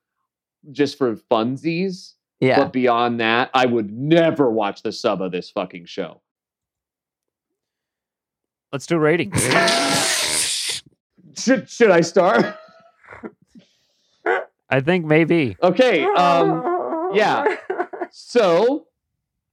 just 0.71 0.97
for 0.97 1.15
funsies. 1.15 2.13
Yeah. 2.39 2.57
But 2.57 2.73
beyond 2.73 3.19
that, 3.19 3.49
I 3.53 3.65
would 3.65 3.91
never 3.91 4.49
watch 4.49 4.81
the 4.81 4.91
sub 4.91 5.21
of 5.21 5.31
this 5.31 5.49
fucking 5.49 5.85
show. 5.85 6.21
Let's 8.71 8.85
do 8.85 8.97
ratings. 8.97 9.43
Should 11.37 11.69
should 11.69 11.91
I 11.91 12.01
start? 12.01 12.57
I 14.69 14.81
think 14.81 15.05
maybe. 15.05 15.57
Okay. 15.61 16.03
Um 16.03 17.11
yeah. 17.13 17.55
so 18.11 18.87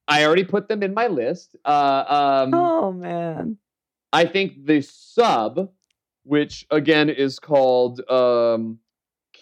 I 0.09 0.25
already 0.25 0.45
put 0.45 0.69
them 0.69 0.83
in 0.83 0.95
my 0.95 1.07
list. 1.07 1.57
Uh 1.65 2.05
um 2.45 2.55
oh 2.55 2.93
man. 2.93 3.59
I 4.13 4.25
think 4.25 4.67
the 4.67 4.83
sub, 4.83 5.71
which 6.25 6.67
again 6.71 7.09
is 7.09 7.39
called 7.39 8.01
um 8.11 8.79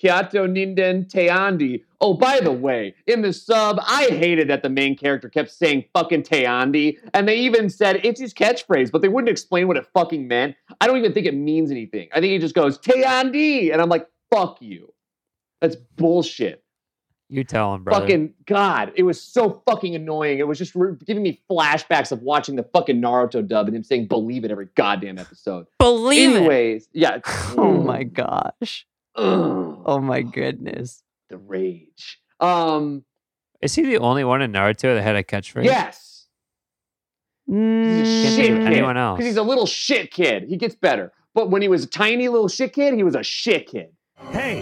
Kyatto 0.04 0.46
Ninden 0.46 1.08
Teyandee. 1.10 1.82
Oh, 2.00 2.14
by 2.14 2.40
the 2.40 2.52
way, 2.52 2.94
in 3.06 3.22
the 3.22 3.32
sub, 3.32 3.78
I 3.80 4.06
hated 4.10 4.48
that 4.48 4.62
the 4.62 4.68
main 4.68 4.96
character 4.96 5.28
kept 5.28 5.50
saying 5.50 5.84
fucking 5.94 6.24
Teyandee, 6.24 6.98
and 7.14 7.26
they 7.26 7.38
even 7.38 7.70
said 7.70 8.00
it's 8.04 8.20
his 8.20 8.34
catchphrase, 8.34 8.90
but 8.90 9.00
they 9.00 9.08
wouldn't 9.08 9.30
explain 9.30 9.68
what 9.68 9.76
it 9.76 9.86
fucking 9.94 10.28
meant. 10.28 10.56
I 10.80 10.86
don't 10.86 10.98
even 10.98 11.12
think 11.12 11.26
it 11.26 11.34
means 11.34 11.70
anything. 11.70 12.08
I 12.12 12.20
think 12.20 12.32
he 12.32 12.38
just 12.38 12.54
goes 12.54 12.78
Teyandee, 12.78 13.72
and 13.72 13.80
I'm 13.80 13.88
like, 13.88 14.06
fuck 14.30 14.60
you. 14.60 14.92
That's 15.64 15.76
bullshit. 15.96 16.62
You 17.30 17.42
tell 17.42 17.74
him, 17.74 17.84
brother. 17.84 18.02
Fucking 18.04 18.34
God, 18.44 18.92
it 18.96 19.02
was 19.02 19.20
so 19.20 19.62
fucking 19.66 19.94
annoying. 19.94 20.38
It 20.38 20.46
was 20.46 20.58
just 20.58 20.74
re- 20.74 20.94
giving 21.06 21.22
me 21.22 21.40
flashbacks 21.50 22.12
of 22.12 22.20
watching 22.20 22.54
the 22.54 22.64
fucking 22.64 23.00
Naruto 23.00 23.46
dub 23.48 23.66
and 23.66 23.74
him 23.74 23.82
saying 23.82 24.08
"believe 24.08 24.44
it" 24.44 24.50
every 24.50 24.68
goddamn 24.76 25.18
episode. 25.18 25.66
Believe 25.78 26.32
it 26.32 26.36
Anyways, 26.36 26.88
yeah. 26.92 27.20
Oh 27.56 27.82
my 27.82 28.02
gosh. 28.04 28.86
Ugh, 29.16 29.82
Oh 29.86 30.00
my 30.00 30.20
goodness. 30.20 31.02
the 31.30 31.38
rage. 31.38 32.20
Um, 32.40 33.04
Is 33.62 33.74
he 33.74 33.82
the 33.84 33.98
only 33.98 34.24
one 34.24 34.42
in 34.42 34.52
Naruto 34.52 34.94
that 34.94 35.02
had 35.02 35.16
a 35.16 35.22
catchphrase? 35.22 35.64
yes, 35.64 36.26
Mm, 37.50 38.04
shit 38.36 38.48
kid. 38.48 38.66
anyone 38.66 38.96
else. 38.96 39.16
because 39.16 39.26
he's 39.28 39.36
a 39.38 39.42
little 39.42 39.66
shit 39.66 40.10
kid. 40.10 40.44
He 40.44 40.56
gets 40.56 40.74
better, 40.74 41.12
but 41.34 41.50
when 41.50 41.62
he 41.62 41.68
was 41.68 41.84
a 41.84 41.88
tiny 41.88 42.28
little 42.28 42.48
shit 42.48 42.72
kid, 42.74 42.94
he 42.94 43.02
was 43.02 43.14
a 43.14 43.22
shit 43.22 43.66
kid. 43.68 43.93
Hey, 44.30 44.60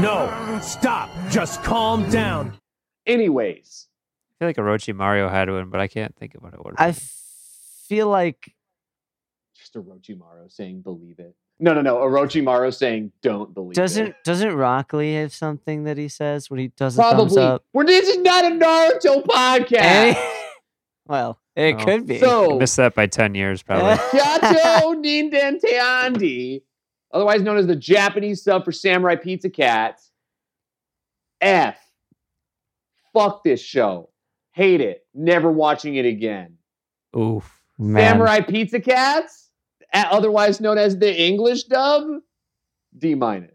no, 0.00 0.58
stop. 0.62 1.10
Just 1.30 1.62
calm 1.62 2.08
down. 2.10 2.58
Anyways, 3.06 3.88
I 4.30 4.32
feel 4.38 4.48
like 4.48 4.56
Orochimaru 4.56 5.30
had 5.30 5.50
one, 5.50 5.68
but 5.70 5.80
I 5.80 5.88
can't 5.88 6.14
think 6.16 6.34
of 6.34 6.42
what 6.42 6.54
it 6.54 6.64
would. 6.64 6.74
I 6.78 6.92
feel 6.92 8.08
like 8.08 8.54
just 9.54 9.74
Orochimaru 9.74 10.50
saying 10.50 10.82
"believe 10.82 11.18
it." 11.18 11.34
No, 11.60 11.74
no, 11.74 11.82
no. 11.82 11.96
Orochimaru 11.96 12.72
saying 12.74 13.12
"don't 13.22 13.52
believe 13.52 13.74
doesn't 13.74 14.06
it." 14.08 14.16
doesn't 14.24 14.54
Rock 14.56 14.92
Lee 14.92 15.14
have 15.14 15.34
something 15.34 15.84
that 15.84 15.98
he 15.98 16.08
says 16.08 16.48
when 16.50 16.58
he 16.60 16.68
does 16.68 16.98
a 16.98 17.02
thumbs 17.02 17.34
Probably. 17.34 17.42
up? 17.42 17.64
Well, 17.72 17.86
this 17.86 18.08
is 18.08 18.18
not 18.18 18.44
a 18.44 18.48
Naruto 18.48 19.24
podcast. 19.26 19.72
Any- 19.82 20.18
well, 21.06 21.38
it 21.56 21.76
Oh. 21.78 21.84
could 21.84 22.06
be. 22.06 22.18
So 22.20 22.58
missed 22.58 22.76
that 22.78 22.94
by 22.94 23.06
ten 23.06 23.34
years, 23.34 23.62
probably. 23.62 23.94
Kyatto 24.18 24.94
Ninden 25.04 25.60
Teyandee, 25.60 26.62
otherwise 27.14 27.40
known 27.40 27.56
as 27.56 27.66
the 27.66 27.76
Japanese 27.76 28.42
sub 28.42 28.64
for 28.64 28.72
Samurai 28.72 29.16
Pizza 29.16 29.48
Cats. 29.48 30.10
F. 31.40 31.78
Fuck 33.14 33.44
this 33.44 33.62
show. 33.62 34.10
Hate 34.52 34.80
it. 34.80 35.06
Never 35.14 35.50
watching 35.50 35.94
it 35.94 36.04
again. 36.04 36.58
Oof. 37.16 37.50
Man. 37.78 38.10
Samurai 38.12 38.40
Pizza 38.40 38.80
Cats, 38.80 39.50
otherwise 39.92 40.60
known 40.60 40.78
as 40.78 40.98
the 40.98 41.22
English 41.22 41.64
dub, 41.64 42.04
D 42.96 43.14
minus. 43.14 43.50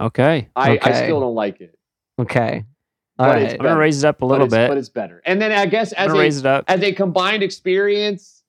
Okay. 0.00 0.48
I, 0.54 0.78
I 0.82 0.92
still 1.04 1.20
don't 1.20 1.34
like 1.34 1.60
it. 1.60 1.76
Okay. 2.18 2.64
All 3.18 3.26
But 3.26 3.36
right. 3.42 3.52
I'm 3.52 3.58
gonna 3.58 3.78
raise 3.78 4.02
it 4.02 4.06
up 4.08 4.22
a 4.22 4.26
little 4.26 4.46
bit. 4.48 4.68
but 4.68 4.78
it's 4.78 4.88
better. 4.88 5.22
And 5.24 5.40
then 5.40 5.52
I 5.52 5.66
guess 5.66 5.92
as 5.92 6.12
a, 6.12 6.16
raise 6.16 6.38
it 6.38 6.46
up. 6.46 6.64
as 6.68 6.82
a 6.82 6.92
combined 6.92 7.42
experience 7.42 8.43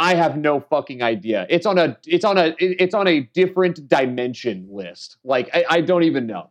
i 0.00 0.14
have 0.14 0.36
no 0.36 0.58
fucking 0.58 1.02
idea 1.02 1.46
it's 1.48 1.66
on 1.66 1.78
a 1.78 1.96
it's 2.06 2.24
on 2.24 2.36
a 2.38 2.54
it's 2.58 2.94
on 2.94 3.06
a 3.06 3.20
different 3.34 3.86
dimension 3.88 4.66
list 4.70 5.18
like 5.22 5.48
i, 5.54 5.64
I 5.70 5.80
don't 5.82 6.02
even 6.02 6.26
know 6.26 6.50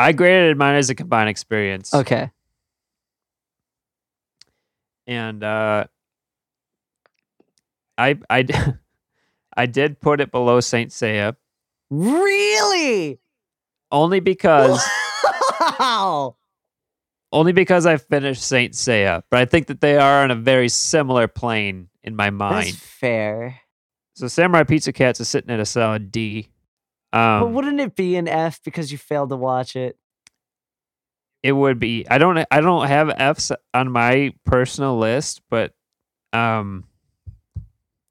I 0.00 0.12
graded 0.12 0.56
mine 0.56 0.76
as 0.76 0.90
a 0.90 0.94
combined 0.94 1.28
experience. 1.28 1.92
Okay. 1.92 2.30
And 5.08 5.42
uh, 5.42 5.86
i 7.98 8.16
i 8.30 9.66
did 9.66 10.00
put 10.00 10.20
it 10.20 10.30
below 10.30 10.60
Saint 10.60 10.92
Seiya 10.92 11.34
Really? 11.90 13.18
only 13.90 14.20
because 14.20 14.80
Wow. 15.80 16.36
Only 17.32 17.52
because 17.52 17.86
I 17.86 17.96
finished 17.96 18.42
Saint 18.42 18.74
Seiya, 18.74 19.22
but 19.30 19.40
I 19.40 19.44
think 19.44 19.66
that 19.68 19.80
they 19.80 19.96
are 19.96 20.22
on 20.22 20.30
a 20.30 20.34
very 20.34 20.68
similar 20.68 21.28
plane 21.28 21.88
in 22.02 22.16
my 22.16 22.30
That's 22.30 22.38
mind. 22.38 22.76
fair. 22.76 23.60
So 24.14 24.28
Samurai 24.28 24.64
Pizza 24.64 24.92
Cats 24.92 25.20
is 25.20 25.28
sitting 25.28 25.50
at 25.50 25.60
a 25.60 25.66
solid 25.66 26.10
D. 26.10 26.48
Um, 27.12 27.40
but 27.40 27.46
wouldn't 27.52 27.80
it 27.80 27.94
be 27.96 28.16
an 28.16 28.28
F 28.28 28.60
because 28.64 28.90
you 28.92 28.98
failed 28.98 29.30
to 29.30 29.36
watch 29.36 29.76
it? 29.76 29.96
it 31.42 31.52
would 31.52 31.78
be. 31.78 32.06
I 32.10 32.18
don't. 32.18 32.44
I 32.50 32.60
don't 32.60 32.88
have 32.88 33.10
Fs 33.10 33.52
on 33.72 33.90
my 33.92 34.32
personal 34.44 34.98
list, 34.98 35.40
but 35.48 35.72
um, 36.32 36.84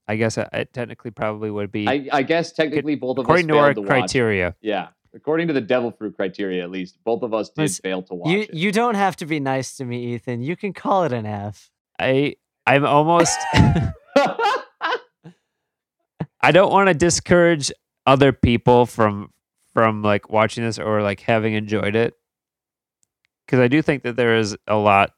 I 0.08 0.16
guess 0.16 0.38
it, 0.38 0.48
it 0.54 0.74
technically 0.74 1.12
probably 1.12 1.52
would 1.52 1.72
be 1.72 1.88
I, 1.88 2.08
I 2.12 2.24
guess 2.24 2.54
technically 2.54 2.96
both 2.96 3.18
of 3.18 3.24
us 3.24 3.26
according 3.26 3.48
to 3.50 3.54
failed 3.56 3.66
our 3.66 3.74
to 3.74 3.82
watch. 3.82 3.88
criteria. 3.90 4.56
Yeah, 4.62 4.88
according 5.18 5.48
to 5.48 5.54
the 5.54 5.62
Devil 5.62 5.92
Fruit 5.92 6.16
criteria, 6.16 6.64
at 6.64 6.72
least 6.72 6.98
both 7.04 7.24
of 7.24 7.34
us 7.34 7.50
did 7.50 7.64
Listen, 7.64 7.84
fail 7.84 8.02
to 8.04 8.14
watch 8.16 8.30
You 8.32 8.40
it. 8.42 8.54
you 8.54 8.72
don't 8.72 8.96
have 8.96 9.16
to 9.18 9.26
be 9.26 9.40
nice 9.42 9.76
to 9.78 9.86
me, 9.86 10.14
Ethan. 10.14 10.42
You 10.42 10.56
can 10.56 10.72
call 10.72 11.04
it 11.04 11.12
an 11.12 11.26
F. 11.26 11.70
I 12.00 12.36
I'm 12.66 12.86
almost. 12.86 13.38
I 16.42 16.52
don't 16.52 16.72
want 16.72 16.88
to 16.88 16.94
discourage 16.94 17.72
other 18.06 18.32
people 18.32 18.86
from 18.86 19.32
from 19.74 20.02
like 20.02 20.30
watching 20.30 20.64
this 20.64 20.80
or 20.80 21.02
like 21.02 21.20
having 21.20 21.54
enjoyed 21.54 21.96
it 21.96 22.14
because 23.46 23.60
I 23.60 23.68
do 23.68 23.82
think 23.82 24.04
that 24.04 24.16
there 24.16 24.38
is 24.38 24.56
a 24.68 24.76
lot 24.76 25.12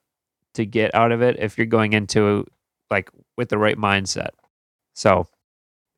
to 0.56 0.66
get 0.66 0.96
out 0.96 1.12
of 1.12 1.22
it 1.22 1.38
if 1.40 1.58
you're 1.58 1.68
going 1.68 1.94
into 1.94 2.46
like 2.90 3.10
with 3.38 3.50
the 3.50 3.58
right 3.58 3.78
mindset. 3.78 4.30
So 4.94 5.28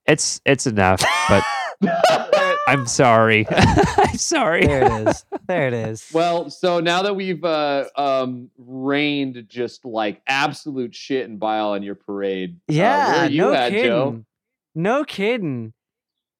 it's 0.05 0.41
it's 0.45 0.67
enough, 0.67 1.01
but 1.29 1.43
I'm 2.71 2.87
sorry. 2.87 3.45
I'm 3.51 4.15
sorry. 4.15 4.65
There 4.65 4.83
it 4.83 5.07
is. 5.07 5.25
There 5.45 5.67
it 5.67 5.73
is. 5.73 6.09
well, 6.13 6.49
so 6.49 6.79
now 6.79 7.01
that 7.01 7.13
we've 7.13 7.43
uh, 7.43 7.85
um, 7.97 8.49
rained 8.57 9.43
just 9.49 9.83
like 9.83 10.21
absolute 10.25 10.95
shit 10.95 11.27
and 11.27 11.37
bile 11.37 11.71
on 11.71 11.83
your 11.83 11.95
parade, 11.95 12.55
uh, 12.69 12.73
yeah, 12.73 13.07
where 13.07 13.25
are 13.25 13.29
you 13.29 13.41
no 13.41 13.53
at, 13.53 13.69
kidding. 13.71 13.85
Joe? 13.85 14.25
No 14.73 15.03
kidding. 15.03 15.73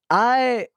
I 0.09 0.67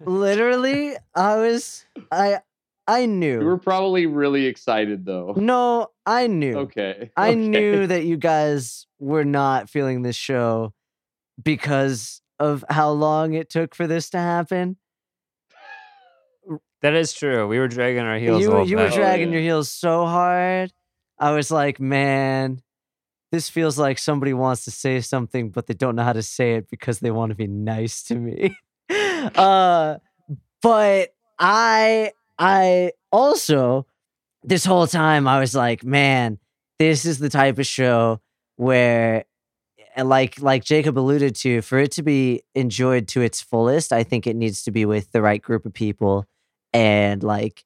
literally 0.00 0.96
I 1.14 1.36
was 1.36 1.86
I 2.10 2.40
I 2.88 3.06
knew. 3.06 3.38
You 3.38 3.46
were 3.46 3.58
probably 3.58 4.06
really 4.06 4.46
excited 4.46 5.06
though. 5.06 5.34
no, 5.36 5.92
I 6.04 6.26
knew. 6.26 6.58
Okay. 6.58 7.12
I 7.16 7.28
okay. 7.28 7.36
knew 7.36 7.86
that 7.86 8.04
you 8.04 8.16
guys 8.16 8.88
were 8.98 9.24
not 9.24 9.70
feeling 9.70 10.02
this 10.02 10.16
show 10.16 10.74
because 11.40 12.20
of 12.40 12.64
how 12.68 12.90
long 12.90 13.34
it 13.34 13.48
took 13.48 13.76
for 13.76 13.86
this 13.86 14.10
to 14.10 14.18
happen. 14.18 14.76
That 16.84 16.92
is 16.92 17.14
true. 17.14 17.48
We 17.48 17.58
were 17.58 17.66
dragging 17.66 18.02
our 18.02 18.18
heels. 18.18 18.42
You 18.42 18.62
you 18.66 18.76
were 18.76 18.90
dragging 18.90 19.32
your 19.32 19.40
heels 19.40 19.70
so 19.70 20.04
hard. 20.04 20.70
I 21.18 21.30
was 21.30 21.50
like, 21.50 21.80
man, 21.80 22.60
this 23.32 23.48
feels 23.48 23.78
like 23.78 23.98
somebody 23.98 24.34
wants 24.34 24.66
to 24.66 24.70
say 24.70 25.00
something, 25.00 25.48
but 25.48 25.66
they 25.66 25.72
don't 25.72 25.96
know 25.96 26.02
how 26.02 26.12
to 26.12 26.22
say 26.22 26.56
it 26.56 26.68
because 26.68 26.98
they 26.98 27.10
want 27.10 27.30
to 27.30 27.36
be 27.36 27.46
nice 27.46 28.02
to 28.02 28.16
me. 28.16 28.58
uh, 29.34 29.96
but 30.60 31.14
I 31.38 32.12
I 32.38 32.92
also 33.10 33.86
this 34.42 34.66
whole 34.66 34.86
time 34.86 35.26
I 35.26 35.40
was 35.40 35.54
like, 35.54 35.84
man, 35.84 36.38
this 36.78 37.06
is 37.06 37.18
the 37.18 37.30
type 37.30 37.58
of 37.58 37.64
show 37.64 38.20
where 38.56 39.24
like 39.96 40.38
like 40.38 40.64
Jacob 40.64 40.98
alluded 40.98 41.34
to, 41.36 41.62
for 41.62 41.78
it 41.78 41.92
to 41.92 42.02
be 42.02 42.42
enjoyed 42.54 43.08
to 43.08 43.22
its 43.22 43.40
fullest, 43.40 43.90
I 43.90 44.02
think 44.02 44.26
it 44.26 44.36
needs 44.36 44.64
to 44.64 44.70
be 44.70 44.84
with 44.84 45.12
the 45.12 45.22
right 45.22 45.40
group 45.40 45.64
of 45.64 45.72
people 45.72 46.26
and 46.74 47.22
like 47.22 47.64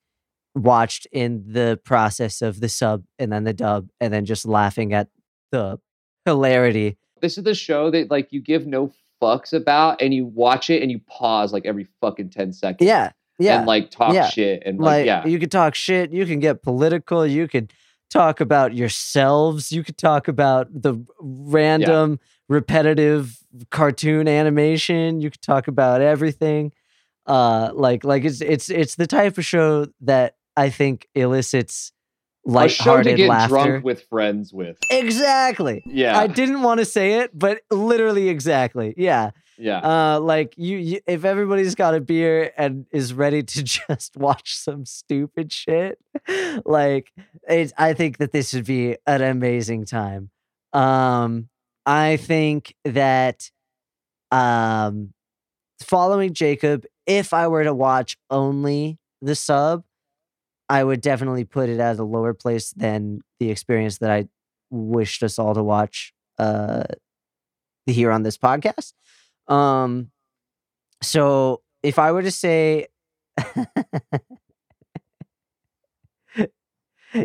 watched 0.54 1.06
in 1.10 1.44
the 1.52 1.80
process 1.84 2.42
of 2.42 2.60
the 2.60 2.68
sub 2.68 3.04
and 3.18 3.32
then 3.32 3.44
the 3.44 3.52
dub 3.52 3.88
and 4.00 4.12
then 4.12 4.24
just 4.24 4.44
laughing 4.46 4.92
at 4.92 5.08
the 5.50 5.80
hilarity. 6.24 6.98
This 7.20 7.38
is 7.38 7.44
the 7.44 7.54
show 7.54 7.90
that 7.90 8.10
like 8.10 8.28
you 8.30 8.40
give 8.40 8.66
no 8.66 8.92
fucks 9.20 9.52
about, 9.52 10.00
and 10.00 10.14
you 10.14 10.26
watch 10.26 10.70
it 10.70 10.80
and 10.82 10.92
you 10.92 11.00
pause 11.08 11.52
like 11.52 11.66
every 11.66 11.88
fucking 12.00 12.30
ten 12.30 12.52
seconds. 12.52 12.86
Yeah. 12.86 13.10
Yeah. 13.40 13.58
And 13.58 13.66
like 13.66 13.90
talk 13.90 14.14
Yeah. 14.14 14.28
shit 14.28 14.62
and 14.66 14.78
like, 14.78 14.98
like 14.98 15.06
yeah. 15.06 15.26
you 15.26 15.38
can 15.38 15.48
talk 15.48 15.74
shit, 15.74 16.12
you 16.12 16.26
can 16.26 16.38
get 16.38 16.62
political, 16.62 17.26
you 17.26 17.48
can 17.48 17.68
talk 18.10 18.40
about 18.40 18.74
yourselves, 18.74 19.70
you 19.70 19.84
could 19.84 19.98
talk 19.98 20.28
about 20.28 20.68
the 20.70 21.04
random 21.20 22.20
repetitive 22.48 23.38
cartoon 23.70 24.26
animation, 24.26 25.20
you 25.20 25.30
could 25.30 25.42
talk 25.42 25.68
about 25.68 26.00
everything. 26.00 26.72
Uh 27.28 27.70
like 27.74 28.02
like 28.04 28.24
it's 28.24 28.40
it's 28.40 28.70
it's 28.70 28.96
the 28.96 29.06
type 29.06 29.38
of 29.38 29.44
show 29.44 29.86
that 30.00 30.34
I 30.56 30.70
think 30.70 31.06
elicits 31.14 31.92
lighthearted 32.48 33.06
a 33.06 33.10
show 33.10 33.10
to 33.10 33.16
get 33.16 33.28
laughter. 33.28 33.48
drunk 33.48 33.84
with 33.84 34.02
friends 34.08 34.52
with. 34.52 34.78
exactly. 34.90 35.82
Yeah. 35.86 36.18
I 36.18 36.26
didn't 36.26 36.62
want 36.62 36.78
to 36.78 36.84
say 36.84 37.20
it, 37.20 37.38
but 37.38 37.60
literally 37.70 38.28
exactly. 38.28 38.94
Yeah. 38.96 39.30
yeah. 39.58 39.78
Uh, 39.78 40.20
like 40.20 40.54
you, 40.56 40.78
you, 40.78 41.00
if 41.06 41.24
everybody's 41.24 41.74
got 41.74 41.94
a 41.94 42.00
beer 42.00 42.52
and 42.56 42.86
is 42.90 43.12
ready 43.12 43.42
to 43.42 43.62
just 43.88 44.16
watch 44.16 44.56
some 44.56 44.84
stupid 44.86 45.52
shit, 45.52 45.98
like 46.64 47.12
it, 47.48 47.72
I 47.76 47.92
think 47.92 48.18
that 48.18 48.32
this 48.32 48.54
would 48.54 48.66
be 48.66 48.96
an 49.06 49.22
amazing 49.22 49.84
time. 49.84 50.30
Um, 50.72 51.48
I 51.86 52.16
think 52.16 52.74
that, 52.84 53.50
um, 54.30 55.12
following 55.82 56.34
Jacob, 56.34 56.84
if 57.08 57.32
I 57.32 57.48
were 57.48 57.64
to 57.64 57.74
watch 57.74 58.16
only 58.30 58.98
the 59.20 59.34
sub, 59.34 59.82
I 60.68 60.84
would 60.84 61.00
definitely 61.00 61.44
put 61.44 61.70
it 61.70 61.80
at 61.80 61.98
a 61.98 62.04
lower 62.04 62.34
place 62.34 62.70
than 62.72 63.22
the 63.40 63.50
experience 63.50 63.98
that 63.98 64.10
I 64.10 64.28
wished 64.70 65.22
us 65.24 65.38
all 65.38 65.54
to 65.54 65.62
watch 65.62 66.12
uh 66.38 66.84
here 67.86 68.12
on 68.12 68.22
this 68.22 68.36
podcast. 68.38 68.92
Um 69.48 70.10
so 71.02 71.62
if 71.82 71.98
I 71.98 72.12
were 72.12 72.22
to 72.22 72.30
say 72.30 72.86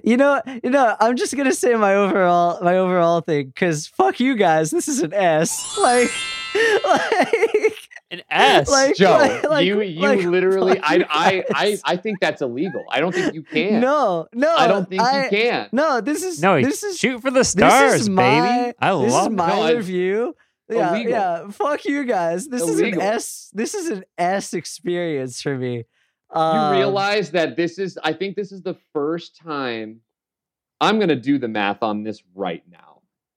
You 0.04 0.16
know, 0.16 0.42
you 0.64 0.70
know, 0.70 0.96
I'm 1.02 1.18
just 1.18 1.36
gonna 1.36 1.54
say 1.54 1.76
my 1.76 1.96
overall 1.96 2.64
my 2.64 2.78
overall 2.78 3.20
thing 3.20 3.48
because 3.48 3.86
fuck 3.86 4.20
you 4.20 4.36
guys, 4.36 4.72
this 4.72 4.88
is 4.88 5.02
an 5.02 5.14
S. 5.14 5.78
Like, 5.78 6.10
like, 6.86 7.73
An 8.14 8.22
S. 8.30 8.70
like, 8.70 8.96
Joe, 8.96 9.12
like- 9.12 9.44
like- 9.50 9.66
you 9.66 9.82
you 9.82 10.00
like, 10.02 10.24
literally 10.24 10.80
I, 10.82 11.06
I 11.10 11.44
I. 11.54 11.78
I 11.84 11.98
think 11.98 12.20
that's 12.20 12.42
illegal. 12.42 12.84
I 12.90 13.00
don't 13.00 13.12
think 13.14 13.34
you 13.34 13.42
can. 13.56 13.80
no, 13.82 14.28
no, 14.34 14.54
I 14.56 14.68
don't 14.68 14.88
think 14.88 15.02
I- 15.02 15.24
you 15.24 15.30
can. 15.30 15.70
No, 15.72 16.00
this 16.00 16.22
is 16.24 16.42
no, 16.42 16.62
this 16.62 16.84
is 16.84 17.00
shoot 17.00 17.22
for 17.22 17.32
the 17.32 17.40
this 17.40 17.50
stars, 17.50 18.02
is 18.02 18.10
baby. 18.10 18.16
my- 18.16 18.74
I 18.80 19.02
this 19.04 19.12
love 19.12 19.32
is 19.32 19.36
my 19.38 19.48
No, 19.48 19.62
I- 19.64 19.72
review. 19.72 20.36
Yeah, 20.70 20.92
Illegal. 20.94 21.12
yeah. 21.12 21.50
Fuck 21.52 21.86
you 21.86 22.06
guys. 22.06 22.48
This 22.48 22.62
is 22.62 22.80
an 22.80 23.00
S. 23.02 23.50
This 23.54 23.74
is 23.74 23.90
an 23.90 24.06
S 24.18 24.54
experience 24.54 25.42
for 25.42 25.58
me. 25.58 25.86
You 26.34 26.40
Um, 26.42 26.78
realize 26.78 27.32
that 27.32 27.56
this 27.58 27.78
is 27.80 27.98
I 28.04 28.14
think 28.14 28.36
this 28.36 28.52
is 28.52 28.62
the 28.62 28.76
first 28.94 29.36
time 29.38 30.02
I'm 30.80 31.00
gonna 31.00 31.16
do 31.16 31.38
the 31.40 31.48
math 31.48 31.82
on 31.84 32.04
this 32.04 32.22
right 32.36 32.64
now. 32.70 32.93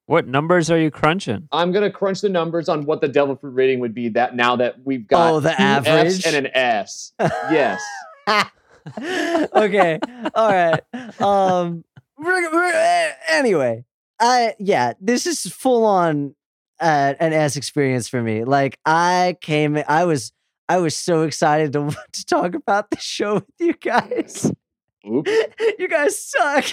What 0.06 0.26
numbers 0.28 0.70
are 0.70 0.78
you 0.78 0.90
crunching? 0.90 1.48
I'm 1.52 1.72
gonna 1.72 1.90
crunch 1.90 2.20
the 2.20 2.28
numbers 2.28 2.68
on 2.68 2.84
what 2.86 3.00
the 3.00 3.08
devil 3.08 3.34
fruit 3.36 3.50
rating 3.52 3.80
would 3.80 3.92
be 3.94 4.08
that 4.10 4.36
now 4.36 4.56
that 4.56 4.76
we've 4.84 5.06
got 5.06 5.32
Oh, 5.32 5.40
the 5.40 5.50
two 5.50 5.54
Fs 5.56 5.86
average? 5.88 6.26
and 6.26 6.36
an 6.46 6.46
S. 6.54 7.12
Yes. 7.50 7.82
okay. 8.98 9.98
All 10.34 10.48
right. 10.52 10.80
Um. 11.20 11.84
we're- 12.18 12.48
we're- 12.52 13.12
Anyway, 13.28 13.84
I 14.20 14.54
yeah, 14.58 14.92
this 15.00 15.26
is 15.26 15.42
full 15.52 15.84
on 15.84 16.34
uh, 16.80 17.14
an 17.20 17.32
S 17.32 17.56
experience 17.56 18.08
for 18.08 18.22
me. 18.22 18.44
Like 18.44 18.78
I 18.86 19.36
came, 19.40 19.76
I 19.88 20.04
was, 20.04 20.32
I 20.68 20.78
was 20.78 20.96
so 20.96 21.22
excited 21.22 21.72
to 21.74 21.90
to 22.12 22.26
talk 22.26 22.54
about 22.54 22.90
the 22.90 22.98
show 23.00 23.34
with 23.34 23.44
you 23.58 23.74
guys. 23.74 24.50
Oops. 25.08 25.30
you 25.78 25.88
guys 25.88 26.18
suck. 26.20 26.64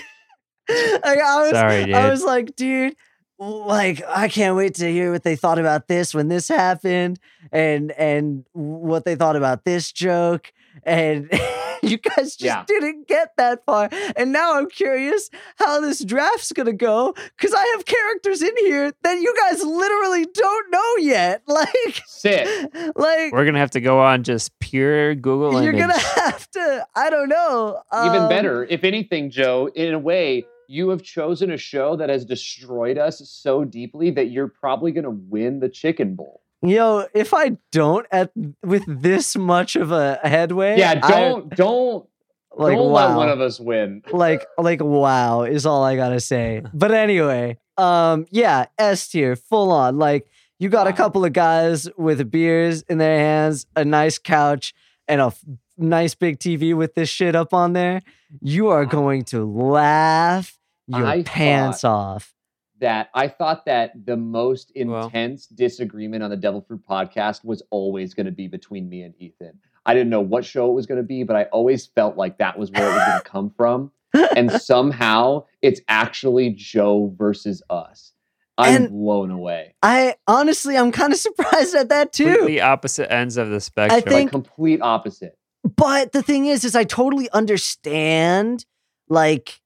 like 0.70 1.20
I 1.20 1.42
was, 1.42 1.52
Sorry, 1.52 1.86
dude. 1.86 1.96
I 1.96 2.10
was 2.10 2.24
like, 2.24 2.56
dude, 2.56 2.96
like 3.44 4.02
I 4.08 4.28
can't 4.28 4.56
wait 4.56 4.76
to 4.76 4.92
hear 4.92 5.12
what 5.12 5.24
they 5.24 5.36
thought 5.36 5.60
about 5.60 5.88
this 5.88 6.14
when 6.14 6.28
this 6.28 6.48
happened, 6.48 7.20
and 7.52 7.92
and 7.92 8.46
what 8.54 9.06
they 9.06 9.16
thought 9.16 9.36
about 9.36 9.66
this 9.66 9.92
joke, 9.92 10.52
and 10.84 11.30
you 11.84 11.98
guys 11.98 12.36
just 12.36 12.42
Yeah. 12.42 12.64
didn't 12.68 13.08
get 13.08 13.34
that 13.38 13.66
far. 13.66 13.90
And 14.16 14.32
now 14.32 14.58
I'm 14.58 14.70
curious 14.70 15.30
how 15.58 15.80
this 15.82 16.04
draft's 16.04 16.52
gonna 16.54 16.74
go 16.74 17.14
because 17.38 17.54
I 17.54 17.64
have 17.76 17.86
characters 17.86 18.42
in 18.42 18.56
here 18.58 18.92
that 19.04 19.20
you 19.20 19.36
guys 19.42 19.62
literally 19.64 20.26
don't 20.34 20.72
know 20.72 20.96
yet. 21.00 21.42
Like, 21.54 22.02
Sick. 22.08 22.48
like 22.96 23.32
We're 23.34 23.46
gonna 23.46 23.60
have 23.60 23.72
to 23.72 23.82
go 23.82 24.00
on 24.00 24.24
just 24.24 24.58
pure 24.60 25.14
Google 25.16 25.62
you're 25.62 25.74
image. 25.74 25.82
gonna 25.82 26.00
have 26.22 26.50
to. 26.52 26.86
I 26.96 27.10
don't 27.10 27.30
know. 27.30 27.82
Even 28.06 28.24
um, 28.24 28.30
better, 28.30 28.64
if 28.64 28.84
anything, 28.84 29.30
Joe, 29.30 29.70
in 29.76 29.94
a 29.94 30.00
way, 30.00 30.46
you 30.74 30.90
have 30.90 31.04
chosen 31.04 31.52
a 31.52 31.58
show 31.58 31.96
that 31.96 32.10
has 32.10 32.26
destroyed 32.26 32.98
us 32.98 33.22
so 33.30 33.64
deeply 33.64 34.10
that 34.10 34.32
you're 34.32 34.48
probably 34.48 34.92
gonna 34.92 35.10
win 35.10 35.60
the 35.60 35.70
chicken 35.70 36.16
bowl. 36.16 36.42
Yo, 36.64 37.06
if 37.14 37.34
I 37.34 37.58
don't 37.72 38.08
at 38.12 38.32
with 38.64 38.84
this 38.88 39.36
much 39.36 39.76
of 39.76 39.92
a 39.92 40.20
headway, 40.24 40.80
Yeah, 40.80 40.96
don't 40.96 41.56
don't 41.56 42.08
like 42.56 42.76
don't 42.78 42.92
wow, 42.92 43.10
let 43.10 43.18
one 43.18 43.30
of 43.30 43.40
us 43.40 43.60
win. 43.60 44.02
like 44.12 44.46
like 44.58 44.82
wow 44.84 45.44
is 45.44 45.66
all 45.66 45.84
I 45.84 45.96
gotta 45.96 46.20
say. 46.20 46.64
But 46.74 46.92
anyway, 46.92 47.60
um, 47.78 48.26
yeah, 48.32 48.66
S 48.80 49.08
tier, 49.08 49.36
full 49.36 49.72
on. 49.72 50.00
Like 50.00 50.28
You 50.58 50.70
got 50.70 50.88
a 50.88 50.94
couple 50.94 51.24
of 51.24 51.34
guys 51.34 51.88
with 51.98 52.32
beers 52.32 52.82
in 52.84 52.98
their 52.98 53.20
hands, 53.20 53.68
a 53.76 53.86
nice 53.86 54.18
couch, 54.18 54.74
and 55.08 55.22
a 55.22 55.26
f- 55.26 55.44
nice 55.78 56.16
big 56.16 56.40
TV 56.40 56.76
with 56.76 56.96
this 56.96 57.10
shit 57.10 57.36
up 57.36 57.54
on 57.54 57.74
there. 57.74 58.02
You 58.42 58.70
are 58.70 58.86
going 58.86 59.26
to 59.26 59.46
laugh 59.46 60.58
your 60.88 61.06
I 61.06 61.24
pants 61.24 61.84
off. 61.84 62.34
that 62.80 63.10
I 63.14 63.28
thought 63.30 63.66
that 63.66 64.06
the 64.06 64.18
most 64.18 64.72
Well- 64.76 65.06
intense 65.06 65.48
disagreement 65.48 66.24
on 66.24 66.30
the 66.30 66.36
Devil 66.38 66.62
Fruit 66.62 66.82
podcast 66.88 67.46
was 67.46 67.62
always 67.70 68.14
going 68.14 68.26
to 68.26 68.32
be 68.32 68.48
between 68.48 68.90
me 68.90 69.04
and 69.04 69.14
Ethan. 69.18 69.60
I 69.86 69.94
didn't 69.94 70.10
know 70.10 70.22
what 70.22 70.46
show 70.46 70.70
it 70.70 70.74
was 70.74 70.86
going 70.86 70.98
to 71.00 71.04
be, 71.08 71.24
but 71.24 71.36
I 71.36 71.44
always 71.46 71.86
felt 71.88 72.18
like 72.18 72.38
that 72.40 72.58
was 72.58 72.72
where 72.72 72.84
it 72.90 72.94
was 72.94 73.06
going 73.06 73.20
to 73.24 73.30
come 73.30 73.50
from. 73.56 73.92
And 74.36 74.52
somehow 74.62 75.46
it's 75.62 75.82
actually 75.88 76.52
Joe 76.52 77.14
versus 77.18 77.62
us. 77.70 78.12
I'm 78.58 78.84
And- 78.84 78.90
blown 78.92 79.32
away. 79.32 79.76
I 79.82 80.16
honestly, 80.28 80.78
I'm 80.78 80.92
kind 80.92 81.12
of 81.14 81.20
surprised 81.20 81.74
at 81.76 81.90
that 81.90 82.14
too. 82.14 82.26
Completely 82.26 82.62
opposite 82.62 83.12
ends 83.12 83.38
of 83.38 83.50
the 83.50 83.60
spectrum. 83.60 84.02
think- 84.02 84.14
Like 84.14 84.32
complete 84.32 84.82
opposite. 84.82 85.38
But 85.76 86.12
the 86.12 86.22
thing 86.22 86.46
is, 86.46 86.64
is 86.66 86.76
I 86.76 86.84
totally 86.84 87.30
understand 87.32 88.66
like 89.10 89.60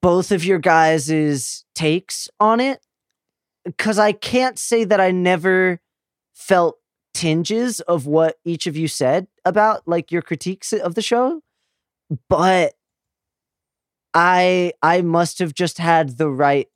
both 0.00 0.32
of 0.32 0.44
your 0.44 0.58
guys' 0.58 1.64
takes 1.74 2.28
on 2.40 2.60
it. 2.60 2.80
Cause 3.76 3.98
I 3.98 4.12
can't 4.12 4.58
say 4.58 4.84
that 4.84 5.00
I 5.00 5.10
never 5.10 5.80
felt 6.32 6.78
tinges 7.12 7.80
of 7.80 8.06
what 8.06 8.38
each 8.44 8.66
of 8.66 8.76
you 8.76 8.88
said 8.88 9.26
about 9.44 9.86
like 9.86 10.10
your 10.12 10.22
critiques 10.22 10.72
of 10.72 10.94
the 10.94 11.02
show. 11.02 11.42
But 12.28 12.74
I 14.14 14.72
I 14.82 15.02
must 15.02 15.38
have 15.40 15.52
just 15.52 15.78
had 15.78 16.16
the 16.16 16.30
right 16.30 16.68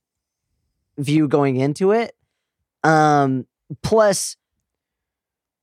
view 0.98 1.28
going 1.28 1.56
into 1.56 1.92
it. 1.92 2.14
Um 2.84 3.46
plus 3.82 4.36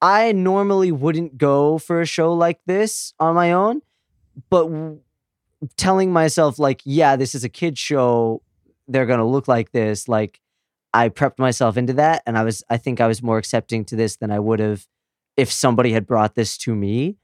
I 0.02 0.32
normally 0.32 0.92
wouldn't 0.92 1.38
go 1.38 1.78
for 1.78 2.02
a 2.02 2.06
show 2.06 2.34
like 2.34 2.60
this 2.66 3.14
on 3.20 3.36
my 3.36 3.52
own, 3.52 3.82
but 4.50 4.70
telling 5.78 6.12
myself 6.12 6.60
like, 6.60 6.82
yeah, 6.86 7.16
this 7.16 7.36
is 7.36 7.44
a 7.44 7.50
kid 7.50 7.78
show, 7.78 8.42
they're 8.88 9.06
going 9.06 9.20
to 9.20 9.26
look 9.26 9.48
like 9.48 9.72
this, 9.72 10.08
like 10.08 10.40
I 10.94 11.10
prepped 11.10 11.40
myself 11.40 11.78
into 11.78 11.94
that 11.94 12.24
and 12.26 12.38
I 12.38 12.44
was 12.44 12.64
I 12.70 12.78
think 12.78 13.00
I 13.00 13.08
was 13.08 13.22
more 13.22 13.38
accepting 13.38 13.86
to 13.86 13.96
this 13.96 14.18
than 14.18 14.32
I 14.32 14.40
would 14.40 14.60
have 14.60 14.88
if 15.38 15.52
somebody 15.52 15.92
had 15.92 16.08
brought 16.08 16.36
this 16.36 16.58
to 16.60 16.76
me. 16.76 17.18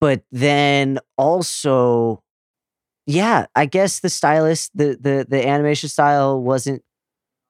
But 0.00 0.24
then 0.32 0.98
also 1.16 2.22
yeah, 3.06 3.46
I 3.54 3.66
guess 3.66 4.00
the 4.00 4.08
stylist, 4.08 4.70
the 4.74 4.96
the 5.00 5.26
the 5.28 5.46
animation 5.46 5.88
style 5.88 6.40
wasn't 6.40 6.82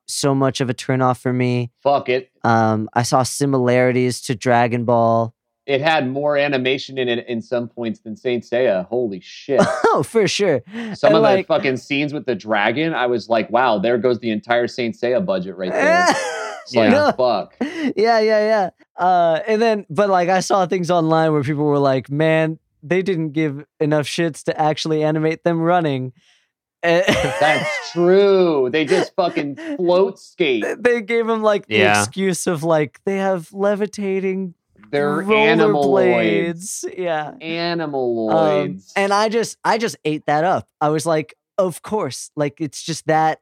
so 0.07 0.35
much 0.35 0.61
of 0.61 0.69
a 0.69 0.75
turnoff 0.75 1.21
for 1.21 1.33
me. 1.33 1.71
Fuck 1.83 2.09
it. 2.09 2.31
Um, 2.43 2.89
I 2.93 3.05
saw 3.05 3.23
similarities 3.23 4.21
to 4.23 4.35
Dragon 4.35 4.85
Ball. 4.85 5.35
It 5.67 5.81
had 5.81 6.09
more 6.09 6.37
animation 6.37 6.99
in 6.99 7.09
it 7.09 7.27
in 7.27 7.41
some 7.41 7.69
points 7.69 8.01
than 8.01 8.17
Saint 8.17 8.45
Seiya. 8.45 8.87
Holy 8.89 9.21
shit. 9.21 9.61
Oh, 9.87 10.03
for 10.03 10.27
sure. 10.27 10.61
Some 10.95 11.09
And 11.09 11.17
of 11.17 11.23
like- 11.23 11.47
the 11.47 11.55
fucking 11.55 11.77
scenes 11.77 12.13
with 12.13 12.27
the 12.27 12.35
dragon, 12.35 12.93
I 12.95 13.07
was 13.07 13.29
like, 13.29 13.49
wow, 13.51 13.79
there 13.79 13.97
goes 13.97 14.19
the 14.19 14.31
entire 14.31 14.67
Saint 14.69 14.95
Seiya 14.97 15.25
budget 15.25 15.57
right 15.57 15.71
there. 15.73 16.07
It's 16.65 16.75
like, 16.75 16.91
No. 16.93 17.13
fuck. 17.13 17.55
yeah, 17.61 18.19
yeah, 18.21 18.21
yeah. 18.21 18.71
Uh, 18.97 19.41
and 19.47 19.61
then, 19.61 19.85
but 19.91 20.09
like, 20.09 20.31
I 20.31 20.41
saw 20.41 20.65
things 20.67 20.91
online 20.91 21.31
where 21.33 21.43
people 21.43 21.65
were 21.65 21.79
like, 21.79 22.11
"Man, 22.11 22.59
they 22.83 23.03
didn't 23.03 23.33
give 23.33 23.67
enough 23.81 24.07
shits 24.07 24.43
to 24.45 24.59
actually 24.59 25.05
animate 25.05 25.45
them 25.45 25.61
running." 25.61 26.15
That's 26.83 27.93
true. 27.93 28.69
They 28.73 28.85
just 28.87 29.15
fucking 29.15 29.57
float 29.77 30.19
skate. 30.19 30.65
They 30.79 31.03
gave 31.03 31.27
them 31.27 31.43
like 31.43 31.67
the 31.67 31.77
Yeah. 31.77 32.01
excuse 32.03 32.47
of 32.47 32.63
like 32.63 32.99
they 33.05 33.17
have 33.19 33.53
levitating 33.53 34.55
They're 34.95 35.23
animaloids. 35.23 36.85
rollerblades. 36.85 36.95
Yeah. 36.99 37.27
Um, 37.29 37.39
Animaloids. 37.41 38.93
and 38.97 39.13
I 39.13 39.29
just 39.29 39.59
I 39.65 39.79
just 39.79 39.97
ate 40.05 40.27
that 40.27 40.45
up. 40.45 40.69
I 40.81 40.89
was 40.89 41.05
like, 41.07 41.35
of 41.59 41.83
course. 41.83 42.31
Like 42.37 42.61
it's 42.61 42.83
just 42.83 43.07
that 43.07 43.41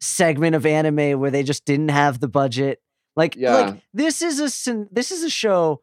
segment 0.00 0.54
of 0.54 0.64
anime 0.66 1.18
where 1.20 1.30
they 1.30 1.42
just 1.42 1.64
didn't 1.64 1.88
have 1.90 2.20
the 2.20 2.28
budget. 2.28 2.80
Like 3.16 3.34
Yeah. 3.36 3.54
like 3.56 3.82
this 3.94 4.22
is 4.22 4.38
a 4.40 4.48
syn- 4.50 4.88
this 4.92 5.10
is 5.10 5.24
a 5.24 5.30
show 5.30 5.80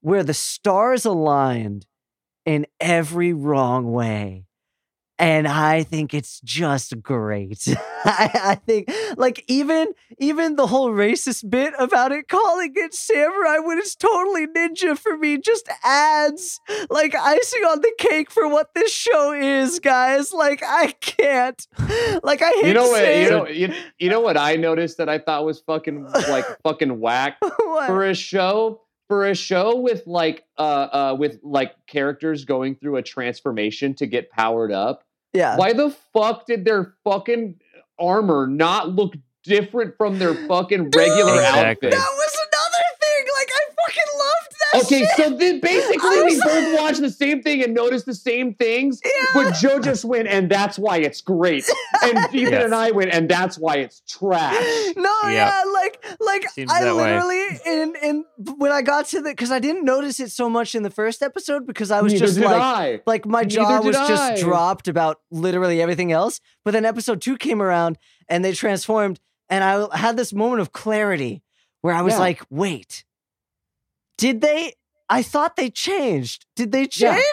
where 0.00 0.22
the 0.24 0.34
stars 0.34 1.04
aligned 1.04 1.86
in 2.46 2.66
every 2.80 3.32
wrong 3.32 3.92
way. 3.92 4.46
And 5.20 5.46
I 5.46 5.82
think 5.82 6.14
it's 6.14 6.40
just 6.40 7.00
great. 7.02 7.68
I, 8.04 8.30
I 8.42 8.54
think 8.54 8.90
like 9.18 9.44
even 9.48 9.88
even 10.18 10.56
the 10.56 10.66
whole 10.66 10.90
racist 10.90 11.48
bit 11.50 11.74
about 11.78 12.10
it 12.10 12.26
calling 12.28 12.72
it 12.74 12.94
samurai 12.94 13.58
when 13.58 13.78
it's 13.78 13.94
totally 13.94 14.46
ninja 14.46 14.98
for 14.98 15.18
me 15.18 15.36
just 15.38 15.68
adds 15.84 16.58
like 16.88 17.14
icing 17.14 17.62
on 17.64 17.80
the 17.82 17.92
cake 17.98 18.30
for 18.30 18.48
what 18.48 18.74
this 18.74 18.92
show 18.92 19.32
is, 19.32 19.78
guys. 19.78 20.32
Like 20.32 20.62
I 20.66 20.92
can't. 21.00 21.66
Like 22.22 22.42
I 22.42 22.50
hate 22.50 22.66
you 22.66 22.74
know 22.74 22.84
to 22.84 22.90
what? 22.90 22.98
say 22.98 23.22
You 23.22 23.26
it. 23.26 23.30
know, 23.30 23.46
you, 23.48 23.74
you 23.98 24.08
know 24.10 24.20
what 24.20 24.36
I 24.36 24.56
noticed 24.56 24.98
that 24.98 25.08
I 25.08 25.18
thought 25.18 25.44
was 25.44 25.60
fucking 25.60 26.04
like 26.04 26.44
fucking 26.62 26.98
whack 27.00 27.38
for 27.86 28.04
a 28.06 28.14
show 28.14 28.80
for 29.08 29.26
a 29.26 29.34
show 29.34 29.76
with 29.76 30.06
like 30.06 30.44
uh 30.58 30.62
uh 30.62 31.16
with 31.18 31.38
like 31.42 31.72
characters 31.86 32.44
going 32.44 32.76
through 32.76 32.96
a 32.96 33.02
transformation 33.02 33.94
to 33.94 34.06
get 34.06 34.30
powered 34.30 34.72
up. 34.72 35.02
Yeah. 35.32 35.56
Why 35.56 35.72
the 35.72 35.90
fuck 36.12 36.46
did 36.46 36.64
their 36.64 36.94
fucking 37.04 37.56
armor 37.98 38.46
not 38.46 38.88
look 38.90 39.14
different 39.44 39.96
from 39.96 40.18
their 40.18 40.34
fucking 40.46 40.90
regular 40.94 41.34
Exactly. 41.34 41.88
outfit? 41.88 41.90
That 41.92 42.12
was 42.16 42.36
another 42.48 42.84
thing. 43.00 43.24
Like 43.38 43.48
I 43.54 43.62
fucking 43.86 44.10
loved 44.18 44.52
that. 44.59 44.59
Okay, 44.74 45.00
shit. 45.00 45.08
so 45.16 45.30
then 45.36 45.60
basically 45.60 46.08
we 46.10 46.22
was- 46.36 46.40
both 46.44 46.80
watched 46.80 47.00
the 47.00 47.10
same 47.10 47.42
thing 47.42 47.62
and 47.62 47.74
noticed 47.74 48.06
the 48.06 48.14
same 48.14 48.54
things, 48.54 49.00
Yeah. 49.04 49.10
but 49.34 49.54
Joe 49.54 49.80
just 49.80 50.04
went, 50.04 50.28
and 50.28 50.48
that's 50.50 50.78
why 50.78 50.98
it's 50.98 51.20
great. 51.20 51.68
And 52.02 52.18
Ethan 52.34 52.52
Yes. 52.52 52.64
and 52.64 52.74
I 52.74 52.90
went, 52.92 53.12
and 53.12 53.28
that's 53.28 53.58
why 53.58 53.76
it's 53.76 54.00
trash. 54.08 54.54
No, 54.96 55.12
Yeah. 55.24 55.30
yeah, 55.32 55.62
like 55.72 56.04
like 56.20 56.48
Seems 56.50 56.70
I 56.72 56.90
literally 56.90 57.46
in 57.66 57.94
in 58.02 58.24
when 58.58 58.70
I 58.72 58.82
got 58.82 59.06
to 59.06 59.20
the 59.20 59.30
because 59.30 59.50
I 59.50 59.58
didn't 59.58 59.84
notice 59.84 60.20
it 60.20 60.30
so 60.30 60.48
much 60.48 60.74
in 60.74 60.82
the 60.82 60.90
first 60.90 61.22
episode 61.22 61.66
because 61.66 61.90
I 61.90 62.00
was 62.00 62.12
Neither 62.12 62.26
just 62.26 62.38
did 62.38 62.44
like 62.44 62.60
I. 62.62 63.00
like 63.06 63.26
my 63.26 63.40
Neither 63.42 63.54
jaw 63.54 63.80
was 63.82 63.96
I. 63.96 64.08
just 64.08 64.42
dropped 64.42 64.88
about 64.88 65.20
literally 65.30 65.82
everything 65.82 66.12
else. 66.12 66.40
But 66.64 66.72
then 66.72 66.84
episode 66.84 67.20
two 67.20 67.36
came 67.36 67.60
around 67.60 67.98
and 68.28 68.44
they 68.44 68.52
transformed, 68.52 69.18
and 69.48 69.64
I 69.64 69.96
had 69.96 70.16
this 70.16 70.32
moment 70.32 70.60
of 70.60 70.72
clarity 70.72 71.42
where 71.80 71.94
I 71.94 72.02
was 72.02 72.14
Yeah. 72.14 72.20
like, 72.20 72.42
wait, 72.50 73.04
did 74.20 74.40
they? 74.42 74.74
I 75.08 75.22
thought 75.22 75.56
they 75.56 75.70
changed. 75.70 76.46
Did 76.54 76.70
they 76.70 76.86
change? 76.86 77.20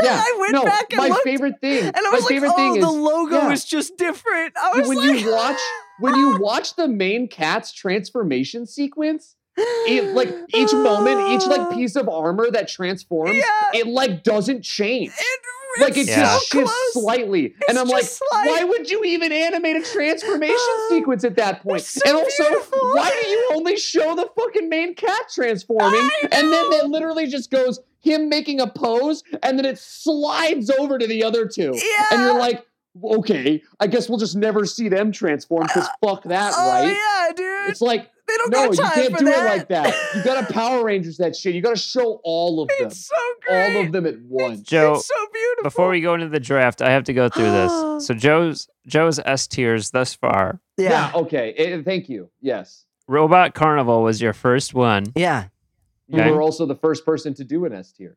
Yeah, 0.00 0.22
I 0.24 0.36
went 0.38 0.52
no, 0.52 0.64
back 0.64 0.92
and 0.92 0.98
my 0.98 1.08
looked, 1.08 1.24
favorite 1.24 1.54
thing. 1.60 1.84
and 1.84 1.96
I 1.96 2.00
my 2.02 2.10
was 2.10 2.22
like, 2.22 2.28
favorite 2.28 2.52
oh, 2.54 2.74
the 2.74 2.86
is 2.86 2.94
logo 2.94 3.36
yeah. 3.36 3.50
is 3.50 3.64
just 3.64 3.96
different. 3.98 4.54
I 4.56 4.78
was 4.78 4.88
when 4.88 4.98
like, 4.98 5.20
you 5.20 5.32
watch 5.32 5.58
when 5.98 6.14
you 6.14 6.38
watch 6.40 6.76
the 6.76 6.86
main 6.86 7.26
cat's 7.28 7.72
transformation 7.72 8.64
sequence. 8.66 9.34
It, 9.58 10.14
like 10.14 10.28
each 10.54 10.72
moment, 10.72 11.30
each 11.30 11.46
like 11.46 11.70
piece 11.74 11.96
of 11.96 12.08
armor 12.08 12.50
that 12.50 12.68
transforms, 12.68 13.36
Yeah. 13.36 13.80
it 13.80 13.86
like 13.86 14.22
doesn't 14.22 14.62
change. 14.62 15.10
It, 15.18 15.40
like 15.80 15.96
it 15.96 16.00
it's 16.02 16.08
Yeah. 16.10 16.22
just 16.22 16.48
so 16.50 16.58
shifts 16.60 16.72
close. 16.92 17.04
slightly. 17.04 17.54
and 17.68 17.78
I'm 17.78 17.88
like, 17.88 18.04
slight. 18.04 18.46
why 18.48 18.64
would 18.64 18.90
you 18.90 19.04
even 19.04 19.32
animate 19.32 19.76
a 19.76 19.82
transformation 19.82 20.56
sequence 20.88 21.24
at 21.24 21.36
that 21.36 21.62
point? 21.62 21.82
So 21.82 22.00
and 22.06 22.16
also, 22.16 22.42
beautiful. 22.48 22.78
why 22.94 23.10
do 23.22 23.28
you 23.28 23.50
only 23.54 23.76
show 23.76 24.14
the 24.14 24.28
fucking 24.36 24.68
main 24.68 24.94
cat 24.94 25.22
transforming? 25.34 26.08
And 26.22 26.52
then 26.52 26.72
it 26.72 26.86
literally 26.86 27.26
just 27.26 27.50
goes 27.50 27.80
him 28.00 28.28
making 28.28 28.60
a 28.60 28.66
pose, 28.68 29.22
and 29.42 29.58
then 29.58 29.64
it 29.64 29.78
slides 29.78 30.70
over 30.70 30.98
to 30.98 31.06
the 31.06 31.24
other 31.24 31.46
two. 31.46 31.72
Yeah. 31.74 32.04
And 32.12 32.20
you're 32.22 32.38
like, 32.38 32.64
okay, 33.02 33.62
I 33.80 33.86
guess 33.86 34.08
we'll 34.08 34.18
just 34.18 34.36
never 34.36 34.64
see 34.66 34.88
them 34.88 35.12
transform 35.12 35.62
because 35.66 35.88
fuck 36.04 36.22
that, 36.24 36.52
oh 36.56 36.70
right? 36.70 36.88
yeah, 36.88 37.32
dude. 37.34 37.70
It's 37.70 37.80
like, 37.80 38.10
they 38.26 38.36
don't 38.36 38.50
no, 38.50 38.70
got 38.72 38.76
you 38.76 39.02
can't 39.02 39.12
for 39.12 39.18
do 39.20 39.24
that. 39.26 39.44
it 39.46 39.48
like 39.58 39.68
that. 39.68 39.94
You 40.14 40.22
gotta 40.24 40.52
Power 40.52 40.84
Rangers 40.84 41.16
that 41.18 41.34
shit. 41.36 41.54
You 41.54 41.62
gotta 41.62 41.78
show 41.78 42.20
all 42.24 42.60
of 42.62 42.68
them. 42.68 42.86
It's 42.88 43.06
so 43.06 43.14
great. 43.46 43.76
All 43.76 43.82
of 43.86 43.92
them 43.92 44.06
at 44.06 44.20
once. 44.22 44.60
Joe, 44.62 44.94
It's 44.96 45.06
so 45.06 45.14
beautiful. 45.32 45.62
before 45.64 45.88
we 45.88 46.00
go 46.00 46.14
into 46.14 46.28
the 46.28 46.40
draft, 46.40 46.82
I 46.82 46.90
have 46.90 47.04
to 47.04 47.12
go 47.14 47.28
through 47.28 47.50
this. 47.50 47.72
So 48.06 48.14
Joe's 48.14 48.68
Joe's 48.86 49.18
S 49.18 49.46
tiers 49.48 49.90
thus 49.90 50.14
far. 50.14 50.60
yeah, 50.76 51.10
okay. 51.14 51.52
Eh, 51.54 51.82
thank 51.82 52.08
you. 52.08 52.30
Yes. 52.40 52.84
Robot 53.08 53.54
Carnival 53.54 54.02
was 54.04 54.20
your 54.22 54.32
first 54.32 54.72
one. 54.74 55.06
yeah, 55.16 55.46
You 56.06 56.20
Okay. 56.20 56.30
were 56.30 56.40
also 56.42 56.64
the 56.66 56.76
first 56.76 57.04
person 57.04 57.34
to 57.34 57.44
do 57.44 57.64
an 57.64 57.72
S 57.72 57.90
tier. 57.92 58.16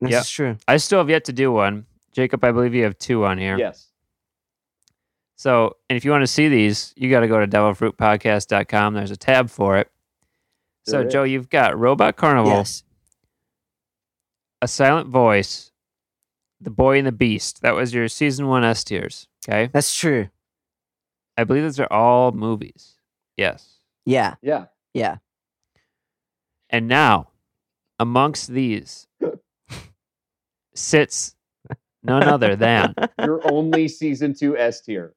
this 0.00 0.10
Yep. 0.10 0.20
is 0.22 0.28
true. 0.30 0.56
I 0.68 0.76
still 0.76 0.98
have 0.98 1.08
yet 1.08 1.24
to 1.26 1.32
do 1.32 1.50
one. 1.52 1.86
Jacob, 2.12 2.44
I 2.44 2.52
believe 2.52 2.74
you 2.74 2.82
have 2.84 2.98
two 2.98 3.24
on 3.24 3.38
here. 3.38 3.56
Yes. 3.56 3.88
So, 5.36 5.76
and 5.88 5.96
if 5.96 6.04
you 6.04 6.10
want 6.10 6.22
to 6.22 6.26
see 6.26 6.48
these, 6.48 6.94
you 6.96 7.10
got 7.10 7.20
to 7.20 7.28
go 7.28 7.38
to 7.38 7.46
devilfruitpodcast.com. 7.46 8.94
There's 8.94 9.10
a 9.10 9.16
tab 9.16 9.50
for 9.50 9.76
it. 9.76 9.90
So, 10.86 10.98
There 10.98 11.06
is. 11.06 11.12
Joe, 11.12 11.22
you've 11.24 11.50
got 11.50 11.78
Robot 11.78 12.16
Carnival, 12.16 12.52
Yes, 12.52 12.82
A 14.62 14.68
Silent 14.68 15.08
Voice, 15.08 15.72
The 16.60 16.70
Boy 16.70 16.96
and 16.98 17.06
the 17.06 17.12
Beast. 17.12 17.60
That 17.60 17.74
was 17.74 17.92
your 17.92 18.08
season 18.08 18.46
one 18.48 18.64
S 18.64 18.82
tiers. 18.82 19.28
Okay. 19.46 19.68
that's 19.72 19.94
true. 19.94 20.28
I 21.36 21.44
believe 21.44 21.62
those 21.62 21.78
are 21.78 21.92
all 21.92 22.32
movies. 22.32 22.94
Yes. 23.36 23.74
Yeah, 24.06 24.34
Yeah. 24.42 24.66
Yeah. 24.94 25.16
And 26.70 26.88
now, 26.88 27.28
amongst 27.98 28.48
these 28.48 29.06
sits 30.74 31.36
none 32.02 32.22
other 32.22 32.56
than 32.56 32.94
Your 33.22 33.40
only 33.52 33.88
season 33.88 34.34
two 34.34 34.56
S 34.56 34.80
tier. 34.80 35.12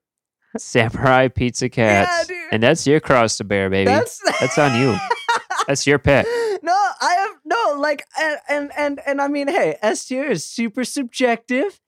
Samurai 0.57 1.27
Pizza 1.27 1.69
Cats. 1.69 2.27
dude. 2.27 2.37
and 2.51 2.63
that's 2.63 2.85
your 2.87 2.99
cross 2.99 3.37
to 3.37 3.43
bear, 3.43 3.69
baby. 3.69 3.85
That's 3.85 4.19
That's 4.39 4.57
on 4.57 4.79
you. 4.79 4.95
That's 5.67 5.85
your 5.85 5.99
pick. 5.99 6.25
no, 6.63 6.73
I 7.01 7.13
have 7.19 7.31
no 7.45 7.75
like, 7.79 8.03
and 8.19 8.39
and 8.49 8.71
and, 8.77 9.01
and 9.05 9.21
I 9.21 9.27
mean, 9.27 9.47
hey, 9.47 9.77
S 9.81 10.05
tier 10.05 10.25
is 10.25 10.43
super 10.45 10.83
subjective. 10.83 11.79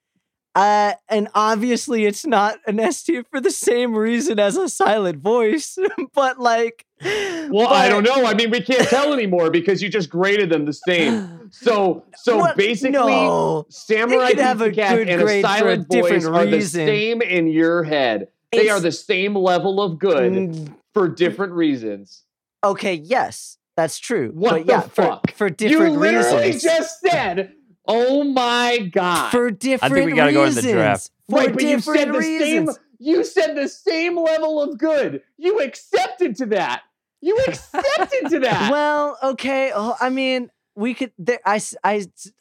Uh, 0.54 0.94
and 1.08 1.30
obviously 1.34 2.06
it's 2.06 2.26
not 2.26 2.58
an 2.68 2.78
S 2.78 3.04
tier 3.04 3.24
for 3.32 3.40
the 3.40 3.50
same 3.52 3.96
reason 3.96 4.38
as 4.38 4.58
a 4.58 4.68
silent 4.68 5.20
voice, 5.22 5.78
but 6.14 6.40
like, 6.40 6.86
Well, 7.02 7.70
I 7.70 7.88
don't 7.88 8.04
know. 8.04 8.26
I 8.26 8.34
mean, 8.34 8.52
we 8.52 8.60
can't 8.60 8.86
tell 8.90 9.14
anymore 9.14 9.50
because 9.50 9.82
you 9.82 9.88
just 9.88 10.10
graded 10.10 10.50
them 10.50 10.66
the 10.66 10.74
same. 10.74 11.50
So, 11.54 12.04
so 12.18 12.38
What? 12.40 12.58
basically, 12.58 12.92
no. 12.92 13.66
Samurai 13.70 14.34
have 14.36 14.58
Pizza 14.60 14.70
a 14.72 14.74
Cat 14.74 14.98
good 14.98 15.10
and 15.10 15.22
a 15.22 15.24
grade 15.24 15.46
for 15.46 15.48
a 15.52 15.58
silent 15.58 15.88
voice 15.90 16.12
different 16.12 16.36
are 16.36 16.46
the 16.46 16.62
same 16.62 17.22
in 17.22 17.48
your 17.48 17.84
head. 17.84 18.28
They 18.52 18.70
are 18.70 18.80
the 18.80 18.92
same 18.92 19.36
level 19.36 19.82
of 19.82 19.98
good 20.00 20.32
Mm, 20.34 20.76
for 20.94 21.08
different 21.08 21.54
reasons. 21.54 22.24
Okay, 22.64 22.96
yes, 22.96 23.58
that's 23.78 23.98
true. 24.00 24.32
What 24.34 24.52
but 24.52 24.66
the 24.68 24.72
yeah, 24.74 24.82
fuck? 24.82 25.32
for 25.32 25.36
for 25.38 25.50
different 25.50 25.98
reasons. 25.98 26.04
you 26.04 26.22
literally 26.30 26.46
reasons. 26.48 26.64
just 26.64 27.00
said, 27.02 27.54
"Oh 27.88 28.24
my 28.24 28.90
god!" 28.92 29.32
for 29.32 29.50
different 29.52 29.94
I 29.94 29.96
think 29.96 30.06
we 30.12 30.14
gotta 30.16 30.34
go 30.34 30.44
in 30.44 30.50
the 30.50 30.56
reasons. 30.58 30.74
draft. 30.74 31.12
For 31.30 31.36
right, 31.38 31.54
but 31.54 31.62
you 31.64 31.76
different 31.78 32.00
said 32.00 32.08
the 32.14 32.18
reasons. 32.20 32.76
same. 32.76 32.84
You 33.00 33.24
said 33.24 33.56
the 33.56 33.68
same 33.68 34.16
level 34.20 34.62
of 34.62 34.78
good. 34.78 35.24
You 35.38 35.60
accepted 35.62 36.36
to 36.38 36.46
that. 36.48 36.84
You 37.22 37.38
accepted 37.48 38.30
to 38.30 38.40
that. 38.42 38.70
Well, 38.72 39.18
okay. 39.24 39.72
oh, 39.74 39.96
I 40.00 40.10
mean, 40.12 40.52
we 40.76 40.94
could. 40.94 41.12
There, 41.18 41.40
I, 41.46 41.60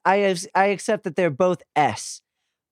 have- 0.05 0.47
I 0.55 0.67
accept 0.67 1.05
that 1.05 1.17
they're 1.17 1.31
both 1.31 1.63
S, 1.77 2.21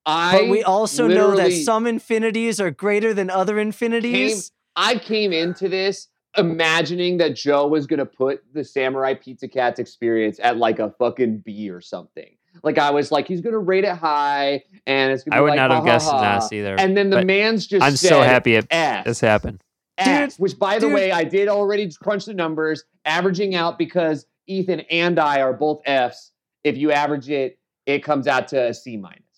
I 0.09 0.39
but 0.39 0.49
we 0.49 0.63
also 0.63 1.07
know 1.07 1.35
that 1.35 1.51
some 1.51 1.85
infinities 1.85 2.59
are 2.59 2.71
greater 2.71 3.13
than 3.13 3.29
other 3.29 3.59
infinities. 3.59 4.51
I 4.75 4.95
came 4.95 5.31
into 5.31 5.69
this 5.69 6.07
imagining 6.37 7.17
that 7.17 7.35
Joe 7.35 7.67
was 7.67 7.85
gonna 7.85 8.05
put 8.05 8.43
the 8.53 8.63
Samurai 8.63 9.13
Pizza 9.13 9.47
Cats 9.47 9.79
experience 9.79 10.39
at 10.41 10.57
like 10.57 10.79
a 10.79 10.91
fucking 10.97 11.39
B 11.39 11.69
or 11.69 11.81
something. 11.81 12.35
Like 12.63 12.77
I 12.77 12.91
was 12.91 13.11
like, 13.11 13.27
he's 13.27 13.41
gonna 13.41 13.59
rate 13.59 13.83
it 13.83 13.95
high, 13.95 14.63
and 14.87 15.11
it's 15.11 15.23
gonna. 15.23 15.37
I 15.37 15.41
would 15.41 15.49
like, 15.49 15.57
not 15.57 15.71
have 15.71 15.85
guessed 15.85 16.09
ha. 16.09 16.19
an 16.19 16.25
S 16.37 16.51
either. 16.51 16.75
And 16.77 16.97
then 16.97 17.09
the 17.09 17.23
man's 17.23 17.67
just. 17.67 17.83
I'm 17.83 17.95
so 17.95 18.21
happy 18.21 18.55
it, 18.55 18.67
S. 18.71 19.05
this 19.05 19.19
happened. 19.21 19.63
S, 19.97 20.39
which 20.39 20.57
by 20.57 20.75
the 20.75 20.87
dude. 20.87 20.93
way, 20.93 21.11
I 21.11 21.23
did 21.23 21.47
already 21.47 21.91
crunch 22.01 22.25
the 22.25 22.33
numbers, 22.33 22.85
averaging 23.05 23.53
out 23.53 23.77
because 23.77 24.25
Ethan 24.47 24.81
and 24.91 25.19
I 25.19 25.41
are 25.41 25.53
both 25.53 25.81
Fs. 25.85 26.31
If 26.63 26.77
you 26.77 26.91
average 26.91 27.29
it, 27.29 27.59
it 27.85 28.03
comes 28.03 28.27
out 28.27 28.47
to 28.49 28.69
a 28.69 28.73
C 28.73 28.97
minus. 28.97 29.28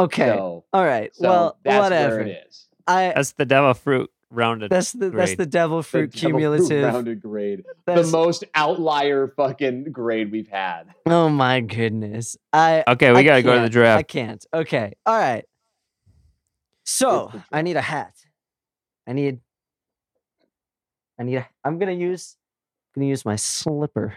Okay. 0.00 0.26
So, 0.28 0.64
All 0.72 0.84
right. 0.84 1.14
so 1.14 1.28
well, 1.28 1.58
that's 1.64 1.82
whatever. 1.82 2.16
where 2.16 2.26
it 2.26 2.46
is. 2.48 2.68
I. 2.86 3.12
That's 3.14 3.32
the 3.32 3.46
devil 3.46 3.74
fruit 3.74 4.10
rounded. 4.30 4.70
That's 4.70 4.92
the 4.92 5.10
that's 5.10 5.36
the 5.36 5.46
devil 5.46 5.82
fruit 5.82 6.12
The 6.12 6.20
double 6.20 6.38
cumulative. 6.38 6.84
rounded 6.84 7.22
grade. 7.22 7.64
That's, 7.86 8.10
the 8.10 8.16
most 8.16 8.44
outlier 8.54 9.28
fucking 9.28 9.92
grade 9.92 10.30
we've 10.32 10.48
had. 10.48 10.84
oh 11.06 11.28
my 11.28 11.60
goodness. 11.60 12.36
I. 12.52 12.84
okay, 12.86 13.12
we 13.12 13.18
I 13.18 13.22
got 13.22 13.36
to 13.36 13.42
go 13.42 13.54
to 13.56 13.68
the 13.68 13.70
can't. 13.70 13.98
I 13.98 14.02
can't. 14.02 14.46
Okay. 14.52 14.92
All 15.06 15.16
right. 15.16 15.44
So 16.84 17.32
I 17.50 17.62
need 17.62 17.76
a 17.76 17.80
hat. 17.82 18.14
I 19.06 19.12
need. 19.12 19.40
I 21.18 21.22
need. 21.22 21.36
A, 21.36 21.48
I'm 21.64 21.78
gonna 21.78 21.92
use. 21.92 22.36
I'm 22.94 23.00
gonna 23.02 23.10
use 23.10 23.24
my 23.24 23.36
slipper. 23.36 24.14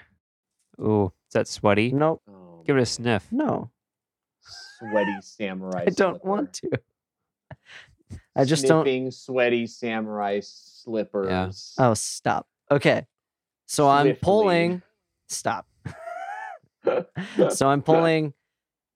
Ooh, 0.80 1.12
is 1.30 1.34
that 1.34 1.48
sweaty? 1.48 1.92
Nope. 1.92 2.22
Oh, 2.30 2.64
Give 2.66 2.78
it 2.78 2.82
a 2.82 2.86
sniff. 2.86 3.28
No. 3.32 3.72
Sweaty 4.80 5.16
samurai. 5.22 5.84
I 5.88 5.90
don't 5.92 6.14
slipper. 6.16 6.28
want 6.28 6.54
to. 6.54 6.70
I 8.36 8.46
just 8.46 8.66
don't. 8.66 8.84
Sniffing, 8.86 9.12
sweaty 9.12 9.68
samurai 9.68 10.40
slippers. 10.44 11.76
Oh, 11.78 11.94
stop. 11.94 12.48
Okay. 12.72 13.06
So 13.66 13.90
I'm 13.90 14.16
pulling. 14.16 14.82
Stop. 15.28 15.68
so 17.50 17.68
I'm 17.68 17.82
pulling 17.82 18.34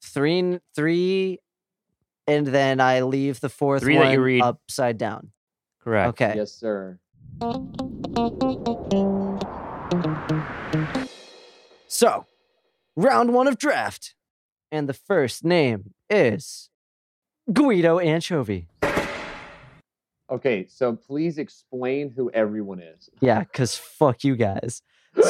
three, 0.01 0.39
and- 0.39 0.61
three, 0.75 1.39
and 2.27 2.47
then 2.47 2.79
I 2.79 3.01
leave 3.01 3.41
the 3.41 3.49
fourth 3.49 3.81
Three 3.83 3.95
that 3.97 4.03
one 4.05 4.13
you 4.13 4.21
read. 4.21 4.41
upside 4.41 4.97
down. 4.97 5.31
Correct. 5.83 6.09
Okay. 6.09 6.33
Yes, 6.37 6.51
sir. 6.53 6.99
So, 11.87 12.25
round 12.95 13.33
one 13.33 13.47
of 13.47 13.57
draft, 13.57 14.15
and 14.71 14.87
the 14.87 14.93
first 14.93 15.43
name 15.43 15.93
is 16.09 16.69
Guido 17.51 17.99
Anchovy. 17.99 18.67
Okay, 20.29 20.65
so 20.69 20.93
please 20.95 21.37
explain 21.37 22.09
who 22.09 22.31
everyone 22.31 22.79
is. 22.79 23.09
Yeah, 23.19 23.43
cause 23.43 23.75
fuck 23.75 24.23
you 24.23 24.35
guys. 24.37 24.81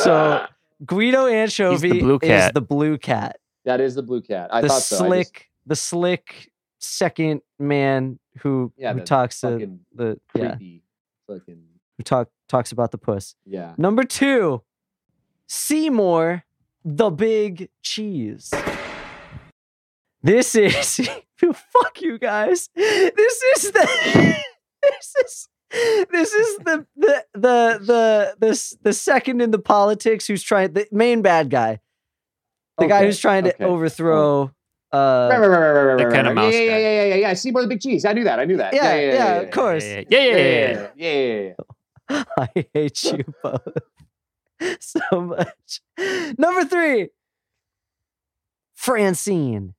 So 0.04 0.46
Guido 0.86 1.26
Anchovy 1.26 2.00
blue 2.00 2.20
is 2.22 2.52
the 2.54 2.62
blue 2.62 2.98
cat. 3.00 3.40
that 3.66 3.82
is 3.82 3.96
the 3.96 4.04
blue 4.04 4.22
cat. 4.22 4.50
I 4.54 4.62
the 4.62 4.68
thought 4.70 4.82
so. 4.84 4.96
I 4.98 5.00
just 5.00 5.08
slick, 5.08 5.50
the 5.66 5.76
slick 5.76 6.52
second 6.80 7.42
man 7.58 8.20
who 8.40 8.72
Yeah, 8.78 8.94
who 8.94 9.00
the 9.00 9.06
talks 9.06 9.42
to 9.42 9.52
fucking 9.52 9.80
the 9.96 10.20
yeah 10.36 10.50
creepy, 10.56 10.84
fucking 11.28 11.64
who 11.98 12.04
talk 12.04 12.30
talks 12.48 12.72
about 12.72 12.92
the 12.92 12.98
puss. 13.00 13.36
yeah. 13.46 13.74
Number 13.78 14.04
two, 14.04 14.62
Seymour, 15.48 16.44
the 16.86 17.10
big 17.10 17.70
cheese. 17.82 18.52
This 20.24 20.56
is 20.56 21.10
fuck 21.40 22.02
you 22.02 22.20
guys. 22.20 22.70
This 22.76 23.42
is 23.56 23.72
the 23.72 24.36
this 24.82 25.16
is 25.20 25.50
this 26.12 26.34
is 26.34 26.58
the 26.60 26.86
the 26.96 27.26
the 27.34 27.80
the 27.82 28.36
this 28.40 28.78
the 28.84 28.94
second 28.94 29.42
in 29.42 29.52
the 29.52 29.60
politics 29.60 30.28
who's 30.28 30.44
trying 30.44 30.74
the 30.74 30.88
main 30.92 31.22
bad 31.22 31.50
guy. 31.50 31.80
The 32.78 32.88
guy 32.88 33.06
who's 33.06 33.20
trying 33.20 33.46
to 33.46 33.64
overthrow 33.64 34.52
uh 34.94 35.30
right, 35.32 35.40
right, 35.40 35.48
right, 35.48 35.58
right, 35.58 35.84
right, 35.84 35.98
the 35.98 36.06
right, 36.06 36.14
kinda 36.14 36.30
right. 36.30 36.36
mouse 36.36 36.54
yeah, 36.54 36.60
yeah, 36.60 36.70
guy. 36.70 36.78
yeah, 36.80 36.92
yeah, 36.92 37.04
yeah, 37.04 37.16
yeah. 37.16 37.34
Seymour 37.34 37.62
the 37.62 37.68
Big 37.68 37.80
Cheese. 37.82 38.06
I 38.06 38.14
knew 38.14 38.24
that. 38.26 38.40
I 38.40 38.46
knew 38.46 38.58
that. 38.58 38.74
Yeah, 38.74 38.84
yeah, 38.84 39.00
yeah, 39.00 39.14
yeah, 39.14 39.14
yeah, 39.14 39.42
of 39.42 39.52
course. 39.52 39.86
Yeah, 39.86 40.04
yeah, 40.10 40.20
yeah. 40.20 40.20
Yeah, 40.20 40.36
yeah, 40.36 40.48
yeah, 40.56 40.88
yeah, 40.96 41.54
yeah, 41.54 41.54
yeah. 42.10 42.24
I 42.38 42.66
hate 42.74 43.04
you 43.04 43.24
both 43.42 43.68
so 44.80 45.00
much. 45.22 45.82
Number 46.38 46.66
three, 46.66 47.10
Francine. 48.74 49.76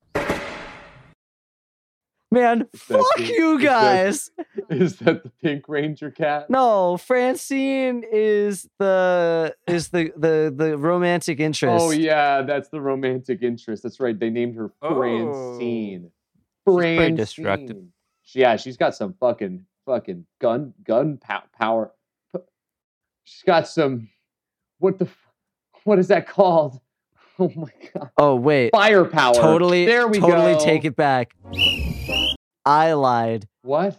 Man, 2.32 2.66
Is 2.72 2.80
fuck 2.80 3.04
the- 3.18 3.24
you 3.24 3.60
guys. 3.62 4.30
Is 4.70 4.96
that 5.00 5.22
the 5.22 5.30
Pink 5.42 5.68
Ranger 5.68 6.10
cat? 6.10 6.48
No, 6.48 6.96
Francine 6.96 8.04
is 8.10 8.66
the 8.78 9.54
is 9.68 9.90
the 9.90 10.12
the 10.16 10.52
the 10.56 10.78
romantic 10.78 11.40
interest. 11.40 11.84
Oh 11.84 11.90
yeah, 11.90 12.40
that's 12.42 12.70
the 12.70 12.80
romantic 12.80 13.42
interest. 13.42 13.82
That's 13.82 14.00
right. 14.00 14.18
They 14.18 14.30
named 14.30 14.56
her 14.56 14.72
Oh. 14.80 14.96
Francine. 14.96 16.10
pretty 16.64 16.96
Francine. 16.96 17.16
destructive. 17.16 17.82
Yeah, 18.34 18.56
she's 18.56 18.78
got 18.78 18.94
some 18.94 19.12
fucking 19.20 19.66
fucking 19.84 20.24
gun 20.40 20.72
gun 20.84 21.18
pow- 21.18 21.42
power. 21.58 21.92
She's 23.24 23.42
got 23.44 23.68
some. 23.68 24.08
What 24.78 24.98
the? 24.98 25.08
What 25.84 25.98
is 25.98 26.08
that 26.08 26.26
called? 26.28 26.80
Oh 27.38 27.50
my 27.56 27.70
god! 27.94 28.10
Oh 28.18 28.36
wait, 28.36 28.70
Firepower. 28.72 29.34
totally, 29.34 29.86
There 29.86 30.06
we 30.06 30.20
totally 30.20 30.52
go. 30.52 30.58
Totally 30.58 30.64
take 30.64 30.84
it 30.84 30.94
back. 30.94 31.32
I 32.64 32.92
lied. 32.92 33.48
What? 33.62 33.98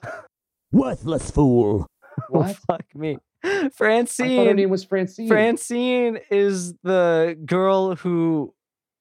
Worthless 0.72 1.32
fool. 1.32 1.88
What? 2.30 2.52
Oh, 2.52 2.54
fuck 2.68 2.86
me. 2.96 3.18
I 3.44 3.48
thought 3.48 3.64
her 3.64 3.70
Francine. 3.72 4.56
name 4.56 4.70
was 4.70 4.84
Francine. 4.84 5.28
Francine 5.28 6.20
is 6.30 6.74
the 6.84 7.36
girl 7.46 7.96
who 7.96 8.54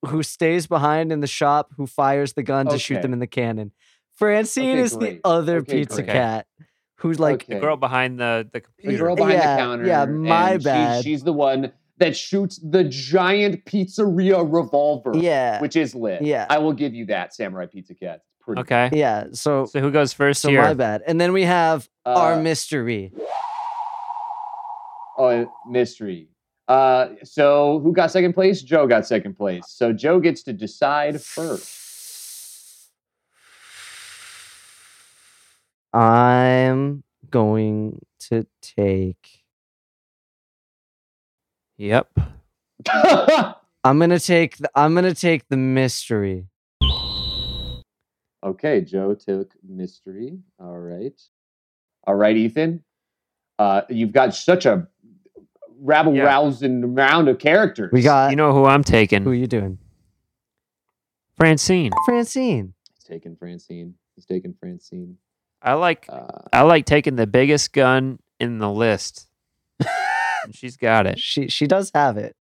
who 0.06 0.22
stays 0.22 0.66
behind 0.66 1.12
in 1.12 1.20
the 1.20 1.26
shop 1.26 1.70
who 1.76 1.86
fires 1.86 2.32
the 2.32 2.42
gun 2.42 2.66
to 2.68 2.78
shoot 2.78 3.02
them 3.02 3.12
in 3.12 3.18
the 3.18 3.26
cannon. 3.26 3.70
Francine 4.14 4.70
Okay, 4.72 4.80
is 4.80 4.96
great. 4.96 5.22
the 5.22 5.28
other 5.28 5.58
Okay, 5.58 5.80
pizza 5.80 6.02
great. 6.02 6.12
cat 6.12 6.46
who's 6.96 7.20
like 7.20 7.42
Okay. 7.44 7.54
The 7.54 7.60
girl 7.60 7.76
behind 7.76 8.18
the 8.18 8.48
the 8.50 8.62
the 8.82 8.96
girl 8.96 9.14
behind 9.14 9.34
Yeah, 9.34 9.56
the 9.56 9.62
counter. 9.62 9.86
yeah, 9.86 10.04
my 10.06 10.52
and 10.52 10.62
she's- 10.62 10.64
bad. 10.64 11.04
She's, 11.04 11.22
the 11.22 11.32
one 11.34 11.72
that 11.98 12.16
shoots 12.16 12.58
the 12.64 12.84
giant 12.84 13.64
pizzeria 13.66 14.42
revolver. 14.42 15.12
yeah 15.14 15.60
which 15.60 15.76
is 15.76 15.94
lit. 15.94 16.22
Yeah. 16.22 16.46
I 16.48 16.58
will 16.58 16.72
give 16.72 16.94
you 16.94 17.06
that, 17.06 17.34
Samurai 17.34 17.66
Pizza 17.66 17.94
Cat. 17.94 18.22
It's 18.42 18.44
pretty. 18.44 18.60
Okay. 18.62 18.90
yeah. 18.92 19.26
So 19.32 19.66
So 19.66 19.80
who 19.80 19.90
goes 19.90 20.12
first 20.12 20.42
so 20.42 20.48
here? 20.48 20.62
my 20.62 20.74
bad. 20.74 21.02
And 21.06 21.20
then 21.20 21.32
we 21.32 21.44
have 21.44 21.88
our 22.04 22.34
Uh, 22.34 22.40
mystery. 22.40 23.12
Oh, 25.18 25.46
mystery. 25.68 26.28
Uh, 26.68 27.08
so 27.22 27.80
who 27.80 27.92
got 27.92 28.10
second 28.10 28.32
place? 28.32 28.62
Joe 28.62 28.86
got 28.86 29.06
second 29.06 29.36
place. 29.36 29.64
So 29.68 29.92
Joe 29.92 30.20
gets 30.20 30.42
to 30.44 30.52
decide 30.52 31.20
first. 31.20 31.78
I'm 35.92 37.02
going 37.30 38.00
to 38.30 38.46
take 38.62 39.42
Yep. 41.78 42.08
I'm 43.84 43.98
gonna 43.98 44.20
take 44.20 44.56
the 44.58 44.70
I'm 44.74 44.94
gonna 44.94 45.14
take 45.14 45.48
the 45.48 45.56
mystery. 45.56 46.46
Okay, 48.42 48.80
Joe 48.80 49.14
took 49.14 49.52
mystery. 49.66 50.38
All 50.58 50.78
right. 50.78 51.20
All 52.04 52.14
right, 52.14 52.36
Ethan. 52.36 52.82
Uh, 53.58 53.82
you've 53.88 54.12
got 54.12 54.34
such 54.34 54.66
a 54.66 54.88
rabble 55.80 56.14
Yeah. 56.14 56.24
rousing 56.24 56.94
round 56.94 57.28
of 57.28 57.38
characters. 57.38 57.90
We 57.92 58.02
got 58.02 58.30
You 58.30 58.36
know 58.36 58.52
who 58.52 58.64
I'm 58.64 58.82
taking? 58.84 59.22
who 59.24 59.30
are 59.30 59.34
you 59.34 59.46
doing? 59.46 59.78
Francine. 61.36 61.90
Francine. 62.04 62.74
He's 62.94 63.04
taking 63.04 63.36
Francine. 63.36 63.94
He's 64.14 64.26
taking 64.26 64.54
Francine. 64.54 65.16
I 65.60 65.74
like 65.74 66.06
Uh, 66.08 66.26
I 66.52 66.62
like 66.62 66.86
taking 66.86 67.16
the 67.16 67.26
biggest 67.26 67.72
gun 67.72 68.18
in 68.40 68.58
the 68.58 68.70
list. 68.70 69.28
she's 70.52 70.76
got 70.76 71.06
it. 71.06 71.18
She 71.18 71.48
she 71.48 71.66
does 71.66 71.90
have 71.94 72.16
it. 72.16 72.36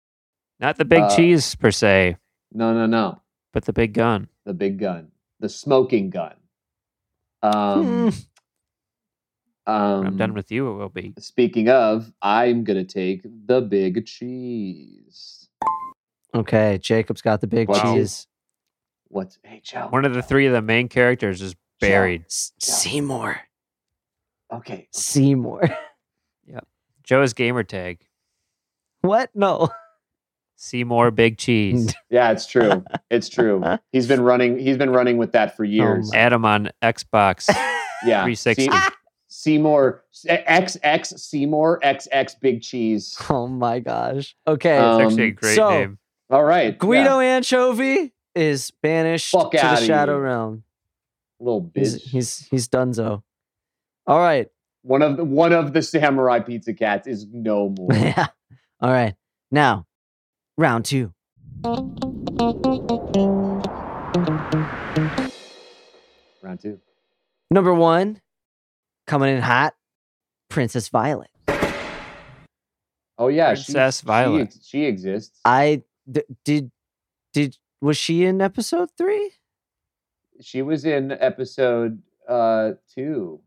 Not 0.59 0.77
the 0.77 0.85
big 0.85 1.03
Uh, 1.03 1.15
cheese 1.15 1.55
per 1.55 1.71
se, 1.71 2.17
no, 2.51 2.73
no, 2.73 2.85
no. 2.85 3.21
but 3.53 3.65
the 3.65 3.73
big 3.73 3.93
gun. 3.93 4.27
The 4.45 4.53
big 4.53 4.77
gun. 4.79 5.11
The 5.39 5.49
smoking 5.49 6.09
gun. 6.09 6.33
Um, 7.41 8.11
um, 9.65 10.05
I'm 10.07 10.17
done 10.17 10.33
with 10.33 10.51
you, 10.51 10.69
it 10.69 10.73
will 10.75 10.89
be. 10.89 11.13
Speaking 11.19 11.69
of, 11.69 12.11
I'm 12.21 12.63
gonna 12.63 12.83
take 12.83 13.21
the 13.23 13.61
big 13.61 14.05
cheese. 14.05 15.47
Okay, 16.35 16.77
Jacob's 16.81 17.21
got 17.21 17.41
the 17.41 17.47
big 17.47 17.69
Wow. 17.69 17.95
cheese. 17.95 18.27
What's 19.07 19.39
hey 19.43 19.61
Joe? 19.63 19.87
One 19.89 20.05
of 20.05 20.13
the 20.13 20.21
three 20.21 20.45
of 20.45 20.53
the 20.53 20.61
main 20.61 20.87
characters 20.89 21.41
is 21.41 21.55
buried. 21.79 22.25
S- 22.25 22.51
Seymour. 22.59 23.39
Okay, 24.51 24.87
Seymour. 24.91 25.61
Yep. 26.47 26.67
Joe's 27.03 27.33
gamer 27.33 27.63
tag. 27.63 27.99
what? 29.01 29.29
No. 29.35 29.69
Seymour 30.61 31.11
Big 31.11 31.37
Cheese. 31.37 31.93
yeah, 32.09 32.31
it's 32.31 32.45
true. 32.45 32.83
It's 33.09 33.29
true. 33.29 33.63
He's 33.93 34.07
been 34.07 34.21
running. 34.21 34.59
He's 34.59 34.77
been 34.77 34.89
running 34.89 35.17
with 35.17 35.31
that 35.31 35.55
for 35.55 35.63
years. 35.63 36.11
my- 36.11 36.17
Add 36.19 36.33
on 36.33 36.69
Xbox. 36.83 37.47
yeah, 38.05 38.23
360. 38.23 38.63
See- 38.69 38.69
Seymour 39.31 40.03
XX 40.27 41.19
Seymour 41.19 41.79
XX 41.81 42.39
Big 42.41 42.61
Cheese. 42.61 43.15
Oh 43.29 43.47
my 43.47 43.79
gosh. 43.79 44.35
Okay. 44.47 44.77
Um, 44.77 45.01
It's 45.01 45.11
actually 45.13 45.27
a 45.29 45.31
great 45.31 45.55
so- 45.55 45.69
name. 45.69 45.97
All 46.31 46.43
right, 46.43 46.77
Guido 46.77 47.19
Anchovy 47.19 48.13
is 48.35 48.69
banished 48.83 49.31
Fuck 49.31 49.49
to 49.51 49.57
the 49.57 49.75
Shadow 49.77 50.13
here. 50.17 50.23
Realm. 50.25 50.63
yeah, 51.39 51.43
little 51.45 51.71
He's 51.73 51.95
bitch. 51.95 52.01
he's 52.09 52.47
he's 52.51 52.67
donezo. 52.67 53.23
All 54.05 54.19
right. 54.19 54.47
one 54.83 55.01
of 55.01 55.17
the 55.17 55.23
one 55.23 55.53
of 55.53 55.73
the 55.73 55.81
samurai 55.81 56.39
pizza 56.39 56.73
cats 56.73 57.07
is 57.07 57.25
no 57.31 57.69
more. 57.69 57.89
Yeah. 57.95 58.27
All 58.81 58.91
right. 58.91 59.15
Now, 59.49 59.87
round 60.59 60.83
two. 60.85 61.13
Round 66.43 66.59
two. 66.61 66.79
Number 67.51 67.73
one, 67.73 68.21
coming 69.07 69.35
in 69.35 69.41
hot, 69.41 69.73
Princess 70.49 70.89
Violet. 70.89 71.29
Oh 73.17 73.27
yeah, 73.27 73.53
she- 73.55 73.73
Princess 73.73 73.99
she, 74.01 74.05
Violet. 74.05 74.41
ex- 74.41 74.65
She, 74.65 74.85
exists. 74.85 75.39
I 75.45 75.83
d- 76.09 76.23
did 76.45 76.71
did 77.33 77.57
was 77.81 77.97
she 77.97 78.25
in 78.25 78.41
episode 78.41 78.89
three? 78.97 79.31
she 80.41 80.61
was 80.61 80.85
in 80.85 81.11
episode 81.11 82.01
uh 82.27 82.71
two, 82.93 83.41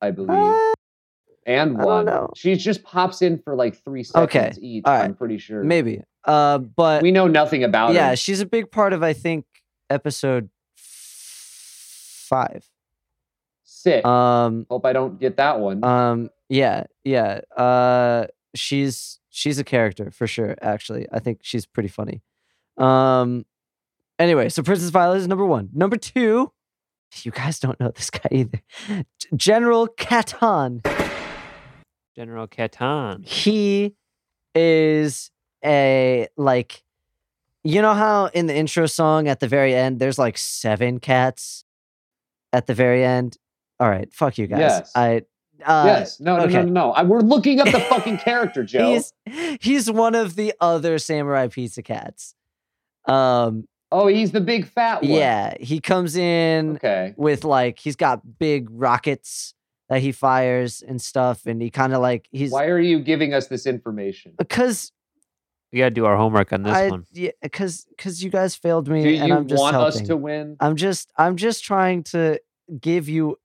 I 0.00 0.10
believe, 0.12 0.30
Uh, 0.30 0.72
and 1.46 1.78
one. 1.78 2.08
She 2.36 2.54
just 2.56 2.82
pops 2.82 3.22
in 3.22 3.38
for 3.38 3.54
like 3.54 3.82
three 3.82 4.04
Okay, 4.14 4.38
seconds 4.40 4.58
each. 4.62 4.84
all 4.84 4.92
right. 4.94 5.04
I'm 5.04 5.14
pretty 5.14 5.38
sure. 5.38 5.62
maybe. 5.64 6.02
Uh, 6.24 6.58
but 6.58 7.02
we 7.02 7.10
know 7.10 7.26
nothing 7.26 7.64
about 7.64 7.94
yeah, 7.94 8.00
her. 8.00 8.08
Yeah, 8.10 8.14
she's 8.14 8.40
a 8.40 8.46
big 8.46 8.70
part 8.70 8.92
of 8.92 9.02
I 9.02 9.12
think 9.14 9.46
episode 9.88 10.50
five. 10.76 12.64
Six. 13.64 14.04
Um, 14.04 14.66
Hope 14.70 14.84
I 14.84 14.92
don't 14.92 15.18
get 15.18 15.36
that 15.38 15.58
one. 15.60 15.82
um, 15.84 16.30
yeah, 16.48 16.84
yeah. 17.04 17.40
Uh, 17.56 18.26
she's 18.54 19.18
she's 19.30 19.58
a 19.58 19.64
character 19.64 20.10
for 20.10 20.26
sure. 20.26 20.56
Actually, 20.60 21.06
I 21.12 21.18
think 21.20 21.38
she's 21.42 21.64
pretty 21.64 21.88
funny. 21.88 22.22
Um, 22.76 23.46
anyway, 24.18 24.48
so 24.50 24.62
Princess 24.62 24.90
Violet 24.90 25.18
is 25.18 25.28
number 25.28 25.46
one. 25.46 25.70
Number 25.72 25.96
two, 25.96 26.52
you 27.22 27.30
guys 27.30 27.58
don't 27.58 27.78
know 27.80 27.90
this 27.94 28.10
guy 28.10 28.28
either. 28.30 28.60
General 29.34 29.88
Catan. 29.88 30.82
General 32.16 32.46
Catan. 32.48 33.26
he 33.26 33.94
is 34.54 35.30
a 35.64 36.26
like 36.36 36.82
you 37.62 37.80
know 37.82 37.94
how 37.94 38.26
in 38.26 38.46
the 38.46 38.54
intro 38.56 38.86
song 38.86 39.28
at 39.28 39.38
the 39.40 39.46
very 39.48 39.74
end 39.74 40.00
there's 40.00 40.18
like 40.18 40.36
seven 40.38 40.98
cats 40.98 41.64
at 42.52 42.66
the 42.66 42.74
very 42.74 43.04
end 43.04 43.36
all 43.78 43.88
right 43.88 44.12
fuck 44.12 44.38
you 44.38 44.46
guys 44.46 44.58
Yes. 44.60 44.92
i 44.96 45.22
uh 45.64 45.82
yes. 45.86 46.18
No, 46.20 46.38
no, 46.38 46.44
okay. 46.44 46.54
no, 46.54 46.62
no, 46.62 46.70
no. 46.72 46.92
I, 46.92 47.02
we're 47.02 47.20
looking 47.20 47.60
up 47.60 47.70
the 47.70 47.80
fucking 47.80 48.16
character, 48.24 48.64
Joe. 48.64 48.94
he's 49.26 49.58
he's 49.60 49.90
one 49.90 50.14
of 50.14 50.34
the 50.34 50.54
other 50.60 50.98
samurai 50.98 51.48
pizza 51.48 51.82
cats 51.82 52.34
um 53.06 53.68
oh, 53.92 54.06
he's 54.06 54.32
the 54.32 54.40
big 54.40 54.66
fat 54.66 55.02
one. 55.02 55.10
yeah 55.10 55.54
he 55.60 55.78
comes 55.80 56.16
in 56.16 56.76
Okay. 56.76 57.12
with 57.16 57.44
like 57.44 57.78
he's 57.78 57.96
got 57.96 58.38
big 58.38 58.68
rockets 58.70 59.54
that 59.90 60.00
he 60.00 60.12
fires 60.12 60.82
and 60.86 61.02
stuff 61.02 61.44
and 61.44 61.60
he 61.60 61.68
kind 61.68 61.92
of 61.92 62.00
like 62.00 62.26
he's 62.30 62.50
Why 62.50 62.66
are 62.66 62.78
you 62.78 63.00
giving 63.00 63.34
us 63.34 63.48
this 63.48 63.66
information? 63.66 64.32
because 64.38 64.92
We 65.72 65.80
got 65.80 65.86
to 65.86 65.90
do 65.90 66.06
our 66.06 66.16
homework 66.16 66.52
on 66.54 66.62
this 66.62 66.74
I, 66.74 66.88
one. 66.88 67.04
Yeah, 67.12 67.32
because 67.42 67.84
because 67.90 68.24
you 68.24 68.30
guys 68.30 68.54
failed 68.54 68.88
me, 68.88 69.02
Do 69.02 69.08
and 69.20 69.28
you 69.28 69.34
I'm 69.34 69.46
just 69.48 69.60
want 69.60 69.74
helping. 69.74 70.00
us 70.02 70.08
to 70.08 70.16
win? 70.16 70.56
I'm 70.60 70.76
just 70.76 71.12
I'm 71.16 71.36
just 71.36 71.62
trying 71.64 72.04
to 72.04 72.40
give 72.80 73.08
you 73.10 73.36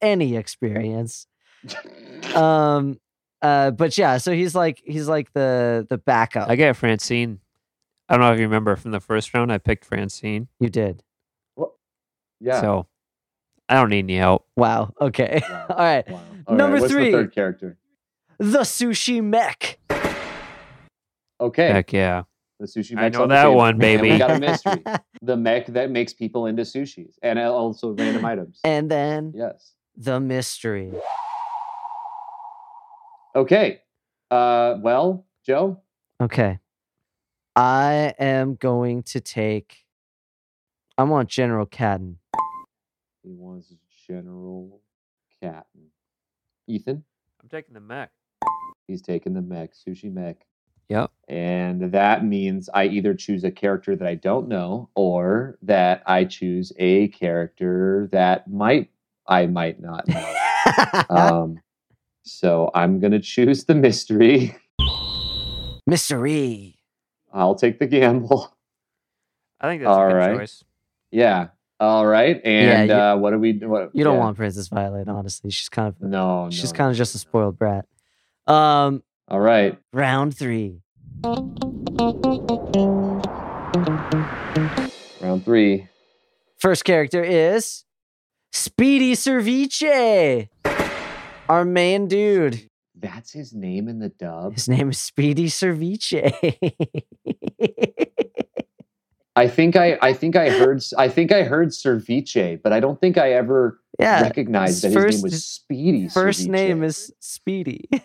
any 0.00 0.36
experience. 0.36 1.26
Um, 2.34 3.00
uh, 3.42 3.70
but 3.70 3.96
yeah, 3.96 4.18
so 4.18 4.32
he's 4.32 4.54
like 4.54 4.82
he's 4.84 5.08
like 5.08 5.32
the 5.32 5.86
the 5.88 5.96
backup. 5.98 6.48
I 6.50 6.56
got 6.56 6.76
Francine. 6.76 7.40
I 8.08 8.14
don't 8.14 8.20
know 8.20 8.32
if 8.32 8.38
you 8.38 8.44
remember 8.44 8.76
from 8.76 8.90
the 8.90 9.00
first 9.00 9.32
round, 9.32 9.50
I 9.52 9.58
picked 9.58 9.84
Francine. 9.84 10.48
you 10.60 10.68
did. 10.68 11.02
Well, 11.56 11.74
yeah. 12.40 12.60
So 12.60 12.86
I 13.68 13.74
don't 13.74 13.88
need 13.90 14.04
any 14.04 14.16
help. 14.16 14.46
Wow. 14.56 14.92
Okay. 15.00 15.42
Wow. 15.48 15.66
All 15.70 15.76
right. 15.76 16.08
Wow. 16.10 16.20
All 16.46 16.56
Number 16.56 16.78
what's 16.80 16.92
three. 16.92 17.06
The 17.10 17.16
third 17.18 17.34
character. 17.34 17.78
The 18.38 18.60
sushi 18.60 19.22
mech. 19.22 19.78
Okay. 21.40 21.68
Heck 21.68 21.92
yeah. 21.92 22.22
The 22.60 22.66
sushi 22.66 22.92
I 22.96 23.02
mech's 23.02 23.16
know 23.16 23.24
on 23.24 23.28
that 23.30 23.42
table. 23.42 23.56
one, 23.56 23.70
And 23.70 23.78
baby. 23.80 24.10
we 24.12 24.18
got 24.18 24.30
a 24.30 24.38
mystery. 24.40 24.82
the 25.22 25.36
mech 25.36 25.66
that 25.66 25.90
makes 25.90 26.12
people 26.14 26.46
into 26.46 26.62
sushis 26.62 27.14
and 27.22 27.38
also 27.38 27.90
random 27.92 28.24
items. 28.24 28.60
and 28.64 28.90
then 28.90 29.32
yes. 29.36 29.72
the 29.96 30.20
mystery. 30.20 30.92
Okay. 33.34 33.80
Uh, 34.30 34.76
well, 34.80 35.26
Joe. 35.44 35.80
Okay. 36.22 36.58
I 37.54 38.14
am 38.18 38.54
going 38.54 39.02
to 39.04 39.20
take. 39.20 39.84
I 40.98 41.02
want 41.04 41.28
General 41.28 41.66
Cadden. 41.66 42.16
He 43.26 43.32
wants 43.32 43.74
General 44.06 44.80
Captain. 45.42 45.86
Ethan. 46.68 47.02
I'm 47.42 47.48
taking 47.48 47.74
the 47.74 47.80
mech. 47.80 48.12
He's 48.86 49.02
taking 49.02 49.34
the 49.34 49.42
mech, 49.42 49.72
sushi 49.74 50.12
mech. 50.12 50.46
Yep. 50.88 51.10
And 51.28 51.90
that 51.90 52.24
means 52.24 52.70
I 52.72 52.84
either 52.84 53.14
choose 53.14 53.42
a 53.42 53.50
character 53.50 53.96
that 53.96 54.06
I 54.06 54.14
don't 54.14 54.46
know 54.46 54.90
or 54.94 55.58
that 55.62 56.04
I 56.06 56.24
choose 56.24 56.72
a 56.78 57.08
character 57.08 58.08
that 58.12 58.48
might 58.48 58.90
I 59.26 59.46
might 59.46 59.80
not 59.80 60.06
know. 60.08 61.04
um, 61.10 61.58
so 62.22 62.70
I'm 62.76 63.00
gonna 63.00 63.18
choose 63.18 63.64
the 63.64 63.74
mystery. 63.74 64.56
mystery. 65.88 66.76
I'll 67.32 67.56
take 67.56 67.80
the 67.80 67.88
gamble. 67.88 68.56
I 69.60 69.66
think 69.66 69.82
that's 69.82 69.88
All 69.96 70.04
a 70.06 70.10
good 70.10 70.14
right. 70.16 70.36
choice. 70.38 70.64
Yeah. 71.10 71.48
All 71.78 72.06
right. 72.06 72.40
And 72.44 72.88
you- 72.88 72.94
uh, 72.96 73.16
what 73.16 73.30
do 73.32 73.38
we? 73.38 73.52
What, 73.58 73.90
You 73.94 74.04
don't 74.04 74.14
yeah. 74.14 74.20
want 74.20 74.36
Princess 74.36 74.68
Violet, 74.68 75.08
honestly. 75.08 75.50
She's 75.50 75.68
kind 75.68 75.88
of 75.88 76.00
No. 76.00 76.48
she's 76.50 76.72
no, 76.72 76.76
kind 76.78 76.90
of 76.90 76.96
just 76.96 77.14
a 77.14 77.18
spoiled 77.18 77.58
brat. 77.58 77.86
Um, 78.46 79.02
All 79.28 79.40
right. 79.40 79.78
round 79.92 80.36
three. 80.36 80.80
Round 85.20 85.44
three. 85.44 85.88
First 86.58 86.84
character 86.84 87.22
is 87.22 87.84
Speedy 88.52 89.12
Cerviche. 89.14 90.48
Our 91.48 91.64
main 91.64 92.08
dude. 92.08 92.68
That's 92.98 93.32
his 93.32 93.52
name 93.52 93.88
in 93.88 93.98
the 93.98 94.08
dub. 94.08 94.54
His 94.54 94.68
name 94.68 94.88
is 94.90 94.98
Speedy 94.98 95.46
Cerviche. 95.48 96.32
I 99.36 99.46
think 99.48 99.76
I 99.76 99.98
I 100.02 100.12
think 100.14 100.34
I 100.34 100.48
heard 100.50 100.82
I 100.96 101.08
think 101.08 101.30
I 101.30 101.42
heard 101.44 101.68
Cerviche, 101.68 102.60
but 102.62 102.72
I 102.72 102.80
don't 102.80 102.98
think 103.00 103.18
I 103.18 103.32
ever 103.32 103.78
yeah. 103.98 104.22
recognized 104.22 104.82
that 104.82 104.88
his 104.88 104.94
his 104.94 105.02
first- 105.04 105.14
name 105.18 105.22
was 105.22 105.44
Speedy. 105.44 106.08
First 106.08 106.48
name 106.48 106.82
is 106.82 107.12
Speedy. 107.20 107.88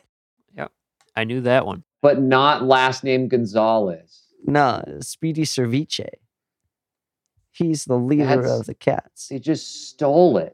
Yeah, 0.53 0.67
I 1.15 1.23
knew 1.23 1.39
that 1.41 1.65
one. 1.65 1.83
but 2.01 2.21
not 2.21 2.63
last 2.63 3.03
name 3.05 3.29
Gonzalez. 3.29 4.23
No, 4.45 4.83
Speedy 4.99 5.43
Cerviche. 5.43 6.09
He's 7.51 7.85
the 7.85 7.95
leader 7.97 8.25
That's- 8.25 8.59
of 8.59 8.65
the 8.65 8.73
cats. 8.73 9.29
They 9.29 9.39
just 9.39 9.89
stole 9.89 10.37
it. 10.37 10.53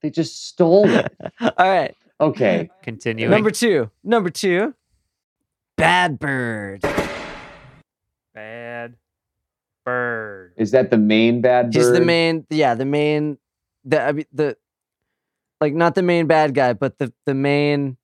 They 0.00 0.08
just 0.10 0.46
stole 0.48 0.88
it. 0.88 1.12
All 1.40 1.52
right. 1.58 1.94
Okay. 2.20 2.70
Continuing. 2.82 3.30
Number 3.30 3.50
two. 3.50 3.90
Number 4.02 4.30
two. 4.30 4.74
Bad 5.76 6.18
Bird. 6.18 6.80
Bad 8.34 8.71
bird. 10.56 10.62
Is 10.62 10.70
that 10.72 10.90
the 10.90 10.98
main 10.98 11.40
bad 11.40 11.66
bird? 11.66 11.74
He's 11.74 11.92
the 11.92 12.00
main. 12.00 12.46
Yeah, 12.50 12.74
the 12.74 12.84
main. 12.84 13.38
The 13.84 14.00
I 14.02 14.12
mean 14.12 14.26
the, 14.32 14.56
like 15.60 15.74
not 15.74 15.94
the 15.94 16.02
main 16.02 16.26
bad 16.26 16.54
guy, 16.54 16.72
but 16.72 16.98
the 16.98 17.12
the 17.26 17.34
main 17.34 17.96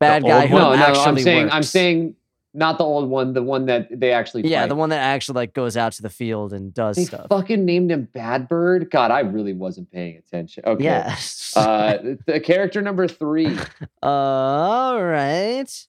bad 0.00 0.22
old 0.22 0.30
guy 0.30 0.46
who 0.46 0.54
one? 0.54 0.62
No, 0.62 0.74
no, 0.76 0.82
actually 0.84 1.04
I'm 1.06 1.18
saying 1.18 1.50
I'm 1.50 1.62
saying 1.62 2.16
not 2.56 2.78
the 2.78 2.84
old 2.84 3.10
one, 3.10 3.32
the 3.32 3.42
one 3.42 3.66
that 3.66 3.88
they 3.90 4.12
actually 4.12 4.46
Yeah, 4.46 4.62
fight. 4.62 4.68
the 4.68 4.74
one 4.76 4.90
that 4.90 5.00
actually 5.00 5.34
like 5.34 5.54
goes 5.54 5.76
out 5.76 5.92
to 5.94 6.02
the 6.02 6.08
field 6.10 6.52
and 6.52 6.72
does 6.72 6.94
They 6.96 7.04
stuff. 7.04 7.26
fucking 7.28 7.64
named 7.64 7.90
him 7.90 8.08
Bad 8.12 8.48
Bird. 8.48 8.90
God, 8.92 9.10
I 9.10 9.20
really 9.20 9.52
wasn't 9.54 9.90
paying 9.90 10.16
attention. 10.18 10.62
Okay. 10.64 10.84
Yeah. 10.84 11.16
Uh, 11.56 11.98
the 12.26 12.38
character 12.38 12.80
number 12.80 13.08
three. 13.08 13.58
All 14.02 15.02
right. 15.02 15.86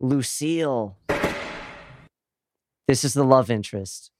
Lucille. 0.00 0.96
This 2.88 3.04
is 3.04 3.12
the 3.12 3.24
love 3.24 3.50
interest. 3.50 4.10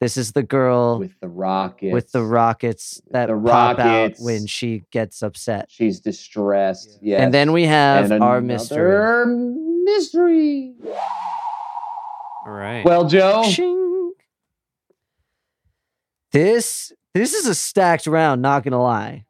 This 0.00 0.16
is 0.16 0.30
the 0.32 0.44
girl 0.44 1.00
with, 1.00 1.08
with 1.10 1.20
the 1.20 1.28
rockets. 1.28 1.92
With 1.92 2.12
the 2.12 2.22
rockets 2.22 3.00
that 3.10 3.26
the 3.26 3.36
pop 3.36 3.78
out 3.80 4.14
when 4.20 4.46
she 4.46 4.84
gets 4.92 5.22
upset. 5.22 5.66
She's 5.70 5.98
distressed. 6.00 6.98
Yes. 7.02 7.20
And 7.20 7.34
then 7.34 7.50
we 7.52 7.64
have 7.64 8.10
And 8.12 8.22
our 8.22 8.40
mystery. 8.40 8.94
another 8.94 9.26
mystery. 9.26 10.74
All 12.46 12.52
right. 12.52 12.84
Well, 12.84 13.08
Joe, 13.08 13.42
Shing. 13.44 14.12
This 16.32 16.92
this 17.14 17.32
is 17.34 17.46
a 17.46 17.54
stacked 17.54 18.06
round, 18.06 18.42
not 18.42 18.62
gonna 18.62 18.80
lie. 18.82 19.24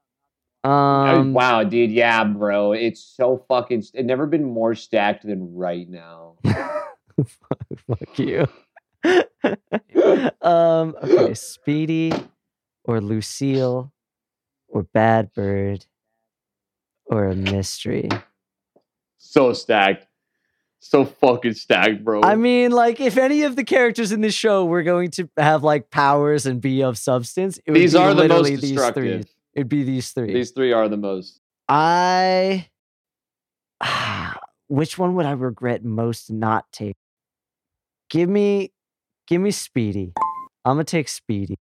Oh, 0.64 0.70
Um 0.70 1.32
wow, 1.32 1.62
dude, 1.62 1.92
yeah, 1.92 2.24
bro, 2.24 2.72
it's 2.72 3.00
so 3.00 3.44
fucking. 3.48 3.84
It 3.94 4.04
never 4.04 4.26
been 4.26 4.44
more 4.44 4.74
stacked 4.74 5.24
than 5.26 5.54
right 5.54 5.88
now. 5.88 6.34
Fuck 6.44 8.18
you. 8.18 8.46
um, 10.42 10.96
okay, 11.02 11.34
Speedy 11.34 12.12
or 12.84 13.00
Lucille 13.00 13.92
or 14.68 14.82
Bad 14.82 15.32
Bird 15.32 15.86
or 17.06 17.26
a 17.26 17.34
mystery. 17.34 18.08
So 19.18 19.52
stacked, 19.52 20.06
so 20.78 21.04
fucking 21.04 21.54
stacked, 21.54 22.04
bro. 22.04 22.22
I 22.22 22.36
mean, 22.36 22.70
like, 22.70 23.00
if 23.00 23.16
any 23.16 23.42
of 23.42 23.56
the 23.56 23.64
characters 23.64 24.12
in 24.12 24.20
this 24.20 24.34
show 24.34 24.64
were 24.64 24.82
going 24.82 25.10
to 25.12 25.28
have 25.36 25.62
like 25.62 25.90
powers 25.90 26.46
and 26.46 26.60
be 26.60 26.82
of 26.82 26.96
substance, 26.96 27.58
it 27.66 27.72
would 27.72 27.80
these 27.80 27.94
be 27.94 27.98
are 27.98 28.14
the 28.14 28.28
most 28.28 28.48
literally 28.48 28.50
these 28.50 28.60
three. 28.60 28.76
destructive. 28.76 29.34
It'd 29.54 29.68
be 29.68 29.82
these 29.82 30.10
three. 30.10 30.32
These 30.32 30.52
three 30.52 30.72
are 30.72 30.88
the 30.88 30.96
most. 30.96 31.40
I 31.68 32.68
which 34.68 34.98
one 34.98 35.14
would 35.14 35.26
I 35.26 35.32
regret 35.32 35.84
most 35.84 36.30
not 36.30 36.70
taking? 36.72 36.94
Give 38.08 38.28
me 38.28 38.72
give 39.28 39.40
me 39.40 39.50
Speedy. 39.50 40.12
I'm 40.64 40.74
gonna 40.74 40.84
take 40.84 41.08
Speedy. 41.08 41.58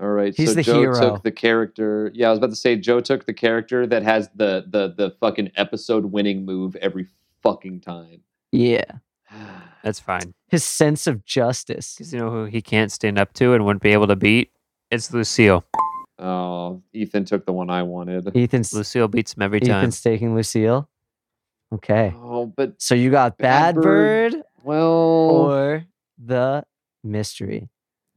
All 0.00 0.08
right, 0.08 0.34
He's 0.36 0.50
so 0.50 0.54
the 0.54 0.62
Joe 0.62 0.80
hero. 0.80 1.00
took 1.00 1.22
the 1.24 1.32
character. 1.32 2.10
Yeah, 2.14 2.28
I 2.28 2.30
was 2.30 2.38
about 2.38 2.50
to 2.50 2.56
say 2.56 2.76
Joe 2.76 3.00
took 3.00 3.26
the 3.26 3.32
character 3.34 3.86
that 3.86 4.02
has 4.02 4.28
the 4.34 4.64
the 4.68 4.94
the 4.96 5.16
fucking 5.20 5.50
episode 5.56 6.06
winning 6.06 6.44
move 6.44 6.76
every 6.76 7.06
fucking 7.42 7.80
time. 7.80 8.20
Yeah. 8.52 8.84
That's 9.82 10.00
fine. 10.00 10.34
His 10.48 10.64
sense 10.64 11.06
of 11.06 11.24
justice. 11.24 11.94
Because 11.94 12.12
you 12.12 12.18
know 12.18 12.30
who 12.30 12.44
he 12.44 12.60
can't 12.60 12.90
stand 12.92 13.18
up 13.18 13.32
to 13.34 13.54
and 13.54 13.64
wouldn't 13.64 13.82
be 13.82 13.92
able 13.92 14.06
to 14.08 14.16
beat? 14.16 14.50
It's 14.90 15.12
Lucille. 15.12 15.64
Oh, 16.18 16.82
Ethan 16.92 17.24
took 17.24 17.46
the 17.46 17.52
one 17.52 17.70
I 17.70 17.82
wanted. 17.84 18.36
Ethan's 18.36 18.72
Lucille 18.74 19.06
beats 19.08 19.34
him 19.34 19.42
every 19.42 19.60
time. 19.60 19.78
Ethan's 19.78 20.00
taking 20.00 20.34
Lucille. 20.34 20.88
Okay. 21.72 22.12
Oh, 22.16 22.46
but 22.46 22.74
So 22.80 22.94
you 22.94 23.10
got 23.10 23.38
Bad 23.38 23.74
Bad, 23.76 23.82
Bird. 23.82 24.32
Bird, 24.32 24.42
well, 24.64 24.84
or 24.84 25.84
the 26.24 26.64
mystery. 27.08 27.68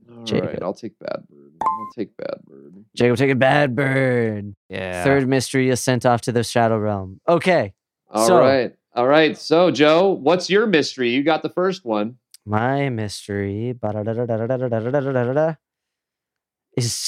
All 0.10 0.24
Jacob. 0.24 0.50
right, 0.50 0.60
I'll 0.62 0.74
take 0.74 0.98
Bad 1.00 1.24
Bird. 1.30 1.54
I'll 1.62 1.90
take 1.96 2.16
Bad 2.18 2.40
Bird. 2.46 2.86
Jacob, 2.96 3.18
take 3.18 3.32
a 3.32 3.36
Bad 3.36 3.76
Bird. 3.76 4.56
Yeah. 4.70 5.04
Third 5.04 5.28
mystery 5.28 5.70
is 5.70 5.80
sent 5.80 6.06
off 6.06 6.22
to 6.22 6.32
the 6.32 6.44
Shadow 6.44 6.78
Realm. 6.78 7.20
Okay. 7.28 7.74
All 8.10 8.28
so, 8.28 8.40
right. 8.40 8.76
All 8.94 9.08
right. 9.08 9.38
So, 9.38 9.72
Joe, 9.72 10.10
what's 10.10 10.50
your 10.50 10.68
mystery? 10.68 11.12
You 11.12 11.24
got 11.24 11.44
the 11.44 11.50
first 11.50 11.86
one. 11.86 12.18
My 12.46 12.90
mystery 12.90 13.70
is 13.70 13.78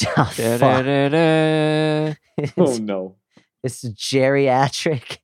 oh, 0.07 2.15
oh 2.57 2.77
no. 2.77 3.15
It's 3.63 3.83
geriatric. 3.83 5.17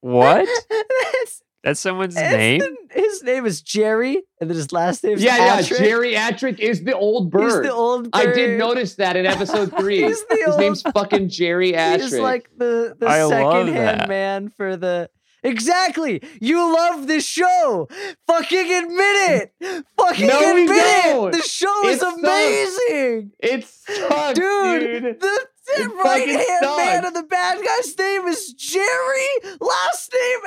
what? 0.00 0.48
That's 1.62 1.78
someone's 1.80 2.16
it's 2.16 2.30
name? 2.32 2.58
the- 2.60 2.76
his 2.92 3.22
name 3.22 3.46
is 3.46 3.62
Jerry, 3.62 4.22
and 4.40 4.50
then 4.50 4.56
his 4.56 4.72
last 4.72 5.02
name 5.04 5.14
is 5.14 5.22
Yeah, 5.22 5.36
yeah. 5.36 5.60
Atrick. 5.60 5.78
Geriatric 5.78 6.58
is 6.58 6.82
the 6.84 6.94
old 6.96 7.24
He's 7.26 7.30
bird. 7.32 7.64
the 7.64 7.72
old 7.72 8.08
I 8.12 8.26
did 8.26 8.58
notice 8.58 8.96
that 8.96 9.16
in 9.16 9.24
episode 9.36 9.70
three. 9.78 10.02
He's 10.02 10.22
the 10.26 10.36
His 10.36 10.48
old 10.48 10.60
name's 10.60 10.82
fucking 10.82 11.28
Jerry 11.30 11.72
Atrick. 11.72 12.02
He's 12.02 12.18
like 12.18 12.50
the, 12.56 12.96
the 12.98 13.06
I 13.06 13.22
love 13.22 13.30
second 13.30 13.74
hand 13.74 14.08
man 14.08 14.48
for 14.50 14.76
the. 14.76 15.08
Exactly. 15.44 16.22
You 16.40 16.72
love 16.72 17.06
this 17.08 17.26
show. 17.26 17.88
Fucking 18.28 18.58
admit 18.84 19.52
it. 19.60 19.84
Fucking 19.98 20.26
No, 20.28 20.38
admit 20.50 20.70
it. 20.70 21.04
don't. 21.14 21.32
The 21.32 21.42
show 21.42 21.88
is 21.88 21.98
sucks. 22.00 22.16
amazing. 22.18 23.32
It's 23.40 23.84
sucks, 23.86 24.38
Dude, 24.38 24.80
dude. 25.02 25.02
the, 25.20 25.26
the 25.26 25.46
It 25.74 25.90
right 26.04 26.28
hand 26.28 26.46
fucking 26.60 26.76
man 26.84 27.04
of 27.04 27.14
the 27.14 27.22
bad 27.22 27.58
guy's 27.64 27.96
name 27.98 28.26
is 28.28 28.52
Jerry. 28.54 29.56
Last 29.60 30.12
name 30.12 30.40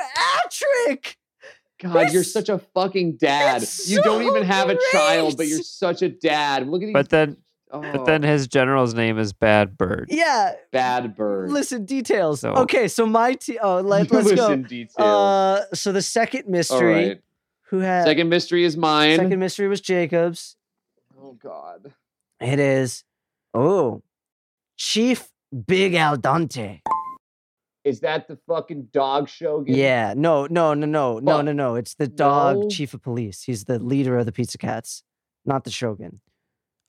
Atrick. 0.88 1.16
God, 1.78 2.12
you're 2.12 2.24
such 2.24 2.48
a 2.48 2.58
fucking 2.58 3.16
dad. 3.16 3.62
it's 3.62 3.88
You 3.88 4.02
don't 4.02 4.22
even 4.22 4.44
have 4.44 4.70
a 4.70 4.78
child, 4.92 5.36
but 5.36 5.46
you're 5.46 5.62
such 5.62 6.02
a 6.02 6.08
dad. 6.08 6.66
Look 6.68 6.82
at 6.82 6.86
these. 6.86 6.92
But 6.94 7.10
then 7.10 7.36
oh, 7.70 7.80
but 7.80 8.06
then 8.06 8.22
his 8.22 8.46
general's 8.48 8.94
name 8.94 9.18
is 9.18 9.32
Bad 9.34 9.76
Bird. 9.76 10.08
Yeah. 10.10 10.52
bad 10.72 11.14
bird. 11.16 11.50
Listen, 11.50 11.84
details. 11.84 12.40
So- 12.40 12.52
okay, 12.54 12.88
so 12.88 13.04
my 13.06 13.34
t- 13.34 13.58
oh, 13.60 13.80
let, 13.80 14.10
let's 14.10 14.28
go. 14.32 14.34
listen 14.34 14.62
detail. 14.62 15.04
Uh, 15.04 15.60
so 15.74 15.92
the 15.92 16.02
second 16.02 16.48
mystery, 16.48 17.08
right. 17.08 17.20
who 17.68 17.80
had 17.80 18.04
Second 18.04 18.28
mystery 18.30 18.64
is 18.64 18.76
mine. 18.76 19.16
second 19.18 19.38
mystery 19.38 19.68
was 19.68 19.80
Jacob's. 19.82 20.56
Oh 21.20 21.32
God. 21.32 21.92
It 22.40 22.58
is, 22.58 23.04
oh, 23.54 24.02
Chief 24.76 25.28
Big 25.66 25.94
Al 25.94 26.16
Dente. 26.16 26.80
Is 27.84 28.00
that 28.00 28.26
the 28.26 28.36
fucking 28.48 28.88
dog 28.92 29.28
show? 29.28 29.64
Yeah, 29.66 30.14
no, 30.16 30.46
no, 30.46 30.74
no, 30.74 30.86
no, 30.86 31.18
no, 31.20 31.40
no, 31.40 31.52
no. 31.52 31.76
It's 31.76 31.94
the 31.94 32.08
dog 32.08 32.56
No. 32.58 32.68
chief 32.68 32.94
of 32.94 33.02
police. 33.02 33.44
He's 33.44 33.64
the 33.64 33.78
leader 33.78 34.18
of 34.18 34.26
the 34.26 34.32
Pizza 34.32 34.58
Cats, 34.58 35.04
not 35.44 35.62
the 35.62 35.70
Shogun. 35.70 36.20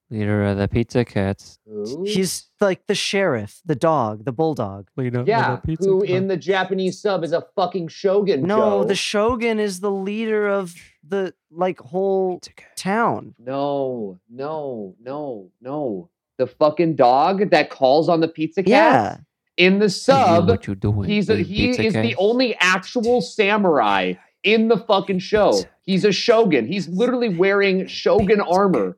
Leader 0.10 0.44
of 0.46 0.58
the 0.58 0.68
Pizza 0.68 1.06
Cats. 1.06 1.60
Who? 1.68 2.04
He's 2.06 2.50
like 2.62 2.88
the 2.88 2.96
sheriff, 2.96 3.62
the 3.66 3.76
dog, 3.76 4.26
the 4.26 4.32
bulldog. 4.32 4.88
Leader 4.96 5.24
yeah. 5.28 5.60
Who 5.80 6.02
in 6.02 6.28
the 6.30 6.38
Japanese 6.38 7.00
sub 7.00 7.24
is 7.24 7.34
a 7.34 7.46
fucking 7.56 7.90
shogun? 7.90 8.42
No, 8.44 8.82
Joe. 8.82 8.84
the 8.86 8.96
Shogun 8.96 9.60
is 9.60 9.82
the 9.82 9.92
leader 9.92 10.48
of 10.48 10.74
the 11.08 11.34
like 11.52 11.80
whole 11.80 12.42
town. 12.76 13.36
No, 13.38 14.18
no, 14.30 14.96
no, 15.00 15.52
no. 15.62 16.10
The 16.38 16.48
fucking 16.48 16.96
dog 16.96 17.50
that 17.52 17.70
calls 17.70 18.10
on 18.10 18.20
the 18.22 18.28
pizza 18.28 18.62
cat 18.64 18.70
Yeah. 18.70 19.18
in 19.58 19.80
the 19.80 19.90
sub. 19.90 20.48
what 20.48 20.68
you 20.68 20.76
doing? 20.76 21.10
He's 21.10 21.30
a, 21.30 21.38
he 21.38 21.68
pizza 21.68 21.84
is 21.84 21.94
the 21.94 22.16
only 22.18 22.56
actual 22.60 23.22
samurai 23.22 24.14
in 24.44 24.68
the 24.68 24.78
fucking 24.78 25.20
show. 25.20 25.62
He's 25.82 26.06
a 26.06 26.12
shogun. 26.12 26.68
He's 26.68 26.88
literally 26.88 27.30
wearing 27.30 27.88
shogun 27.88 28.40
armor. 28.42 28.98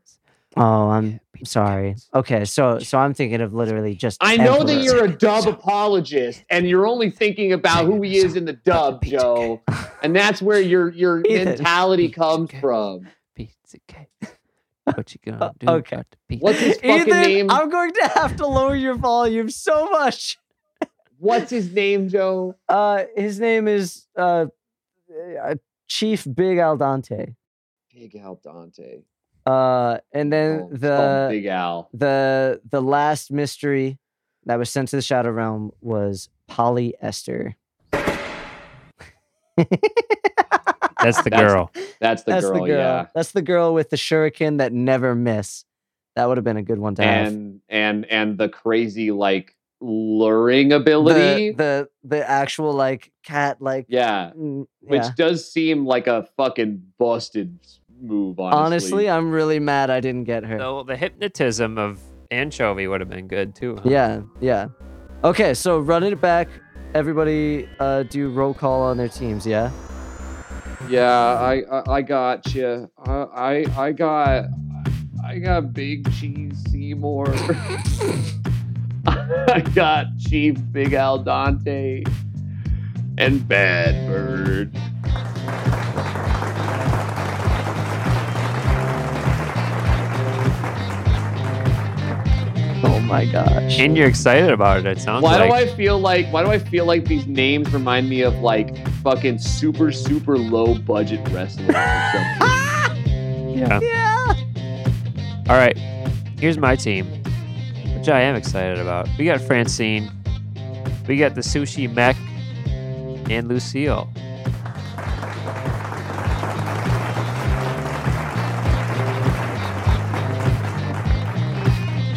Oh, 0.57 0.89
I'm 0.89 1.19
sorry. 1.45 1.95
Okay, 2.13 2.43
so 2.43 2.79
so 2.79 2.97
I'm 2.97 3.13
thinking 3.13 3.39
of 3.39 3.53
literally 3.53 3.95
just. 3.95 4.17
I 4.19 4.35
know 4.35 4.63
that 4.63 4.83
you're 4.83 5.05
a 5.05 5.07
dub 5.15 5.47
apologist 5.47 6.43
and 6.49 6.67
you're 6.67 6.87
only 6.87 7.11
thinking 7.11 7.53
about 7.53 7.85
who 7.85 8.01
he 8.01 8.17
is 8.17 8.35
in 8.35 8.45
the 8.45 8.53
dub, 8.53 9.03
Joe. 9.05 9.61
And 10.03 10.13
that's 10.15 10.41
where 10.41 10.59
your 10.59 10.89
your 10.91 11.21
mentality 11.29 12.09
comes 12.09 12.49
from. 12.59 13.07
Pizza 13.35 13.77
Cat. 13.87 14.07
What 14.95 15.13
you 15.13 15.19
gonna 15.25 15.53
do? 15.59 15.69
okay. 15.69 15.95
about 15.97 16.09
the 16.11 16.17
pizza 16.27 16.43
What's 16.43 16.59
his 16.59 16.75
fucking 16.75 17.07
Ethan, 17.07 17.21
name? 17.21 17.51
I'm 17.51 17.69
going 17.69 17.93
to 17.93 18.11
have 18.15 18.35
to 18.37 18.47
lower 18.47 18.75
your 18.75 18.95
volume 18.95 19.49
so 19.49 19.89
much. 19.89 20.37
What's 21.17 21.49
his 21.51 21.71
name, 21.73 22.07
Joe? 22.07 22.55
Uh, 22.67 23.03
his 23.15 23.39
name 23.39 23.67
is 23.67 24.07
uh, 24.17 24.45
uh 25.43 25.55
Chief 25.87 26.25
Big 26.33 26.57
Al 26.59 26.77
Dente. 26.77 27.35
Big 27.93 28.15
Al 28.15 28.37
Dente. 28.37 29.03
Uh, 29.45 29.97
and 30.13 30.31
then 30.31 30.61
Oh, 30.61 30.69
it's 30.71 30.81
called 30.81 30.81
the 30.81 31.27
Big 31.31 31.45
Al. 31.47 31.89
the 31.93 32.61
the 32.69 32.81
last 32.81 33.31
mystery 33.31 33.97
that 34.45 34.57
was 34.57 34.69
sent 34.69 34.89
to 34.89 34.95
the 34.95 35.01
Shadow 35.01 35.31
Realm 35.31 35.71
was 35.81 36.29
Polly 36.47 36.95
Esther. 37.01 37.55
That's 41.02 41.22
the 41.22 41.30
girl. 41.30 41.72
That's 42.00 42.24
the 42.24 42.32
That's 42.32 42.45
girl, 42.45 42.62
the 42.62 42.68
girl. 42.68 42.78
yeah. 42.78 43.06
That's 43.14 43.32
the 43.32 43.41
girl 43.41 43.74
with 43.74 43.89
the 43.89 43.95
shuriken 43.97 44.58
that 44.58 44.74
never 44.74 45.16
miss. 45.16 45.66
That 46.16 46.28
would 46.28 46.38
have 46.38 46.43
been 46.43 46.58
a 46.58 46.64
good 46.64 46.80
one 46.80 46.95
to 46.95 47.04
have. 47.04 47.28
And 47.28 47.62
and 47.70 48.06
and 48.06 48.38
the 48.38 48.50
crazy 48.50 49.12
like 49.12 49.56
luring 49.82 50.74
ability. 50.74 51.52
The, 51.52 51.58
the 52.04 52.18
the 52.18 52.30
actual 52.30 52.74
like 52.74 53.12
cat 53.24 53.62
like 53.62 53.86
yeah. 53.88 54.32
mm, 54.38 54.66
Which 54.82 55.06
does 55.16 55.50
seem 55.50 55.86
like 55.86 56.08
a 56.08 56.28
fucking 56.36 56.84
busted 56.97 57.58
move, 58.02 58.39
honestly. 58.39 58.66
Honestly, 58.66 59.10
I'm 59.10 59.32
really 59.32 59.60
mad 59.60 59.89
I 59.89 60.00
didn't 60.00 60.26
get 60.26 60.43
her. 60.43 60.58
So 60.58 60.84
the 60.84 60.97
hypnotism 60.97 61.78
of 61.78 62.00
anchovy 62.32 62.88
would 62.88 63.02
have 63.02 63.10
been 63.10 63.28
good 63.28 63.56
too. 63.56 63.78
huh? 63.78 63.89
Yeah, 63.89 64.22
yeah. 64.41 64.68
Okay, 65.24 65.54
so 65.54 65.80
running 65.80 66.14
it 66.14 66.22
back, 66.22 66.47
everybody 66.93 67.68
uh, 67.80 68.04
do 68.04 68.30
roll 68.30 68.54
call 68.54 68.82
on 68.82 68.97
their 68.97 69.10
teams. 69.10 69.45
Yeah. 69.45 69.72
Yeah, 70.88 71.11
I 71.11 71.63
I, 71.71 71.93
I 71.95 72.01
got 72.01 72.53
you. 72.53 72.89
I, 73.05 73.11
I 73.11 73.65
I 73.77 73.91
got 73.91 74.45
I 75.23 75.39
got 75.39 75.73
Big 75.73 76.11
Cheese 76.13 76.63
Seymour. 76.69 77.27
I 79.07 79.61
got 79.75 80.05
Chief 80.17 80.57
Big 80.71 80.93
Al 80.93 81.23
Dente 81.23 82.07
and 83.17 83.47
Bad 83.47 84.07
Bird. 84.07 84.75
My 93.10 93.26
gosh. 93.26 93.80
And 93.80 93.97
you're 93.97 94.07
excited 94.07 94.51
about 94.51 94.80
it. 94.80 94.86
It 94.86 95.01
sounds 95.01 95.24
Why 95.24 95.38
like. 95.38 95.49
do 95.49 95.55
I 95.55 95.76
feel 95.76 95.99
like 95.99 96.28
why 96.28 96.43
do 96.43 96.49
I 96.51 96.60
feel 96.60 96.86
like 96.86 97.05
these 97.05 97.26
names 97.28 97.72
remind 97.74 98.07
me 98.10 98.22
of 98.22 98.36
like 98.36 98.88
fucking 99.01 99.39
super 99.39 99.91
super 99.91 100.38
low 100.38 100.76
budget 100.76 101.28
wrestling 101.30 101.70
or 101.70 101.74
something? 102.14 103.57
Yeah. 103.57 103.80
Yeah. 103.82 104.36
All 105.49 105.55
right. 105.57 105.76
Here's 106.39 106.57
my 106.57 106.76
team, 106.76 107.05
which 107.97 108.07
I 108.07 108.22
am 108.22 108.36
excited 108.36 108.80
about. 108.80 109.10
We 109.18 109.26
got 109.26 109.41
Francine. 109.41 110.10
We 111.07 111.18
got 111.18 111.36
the 111.36 111.41
sushi 111.41 111.91
mech 111.93 112.16
and 113.30 113.47
Lucille. 113.49 114.07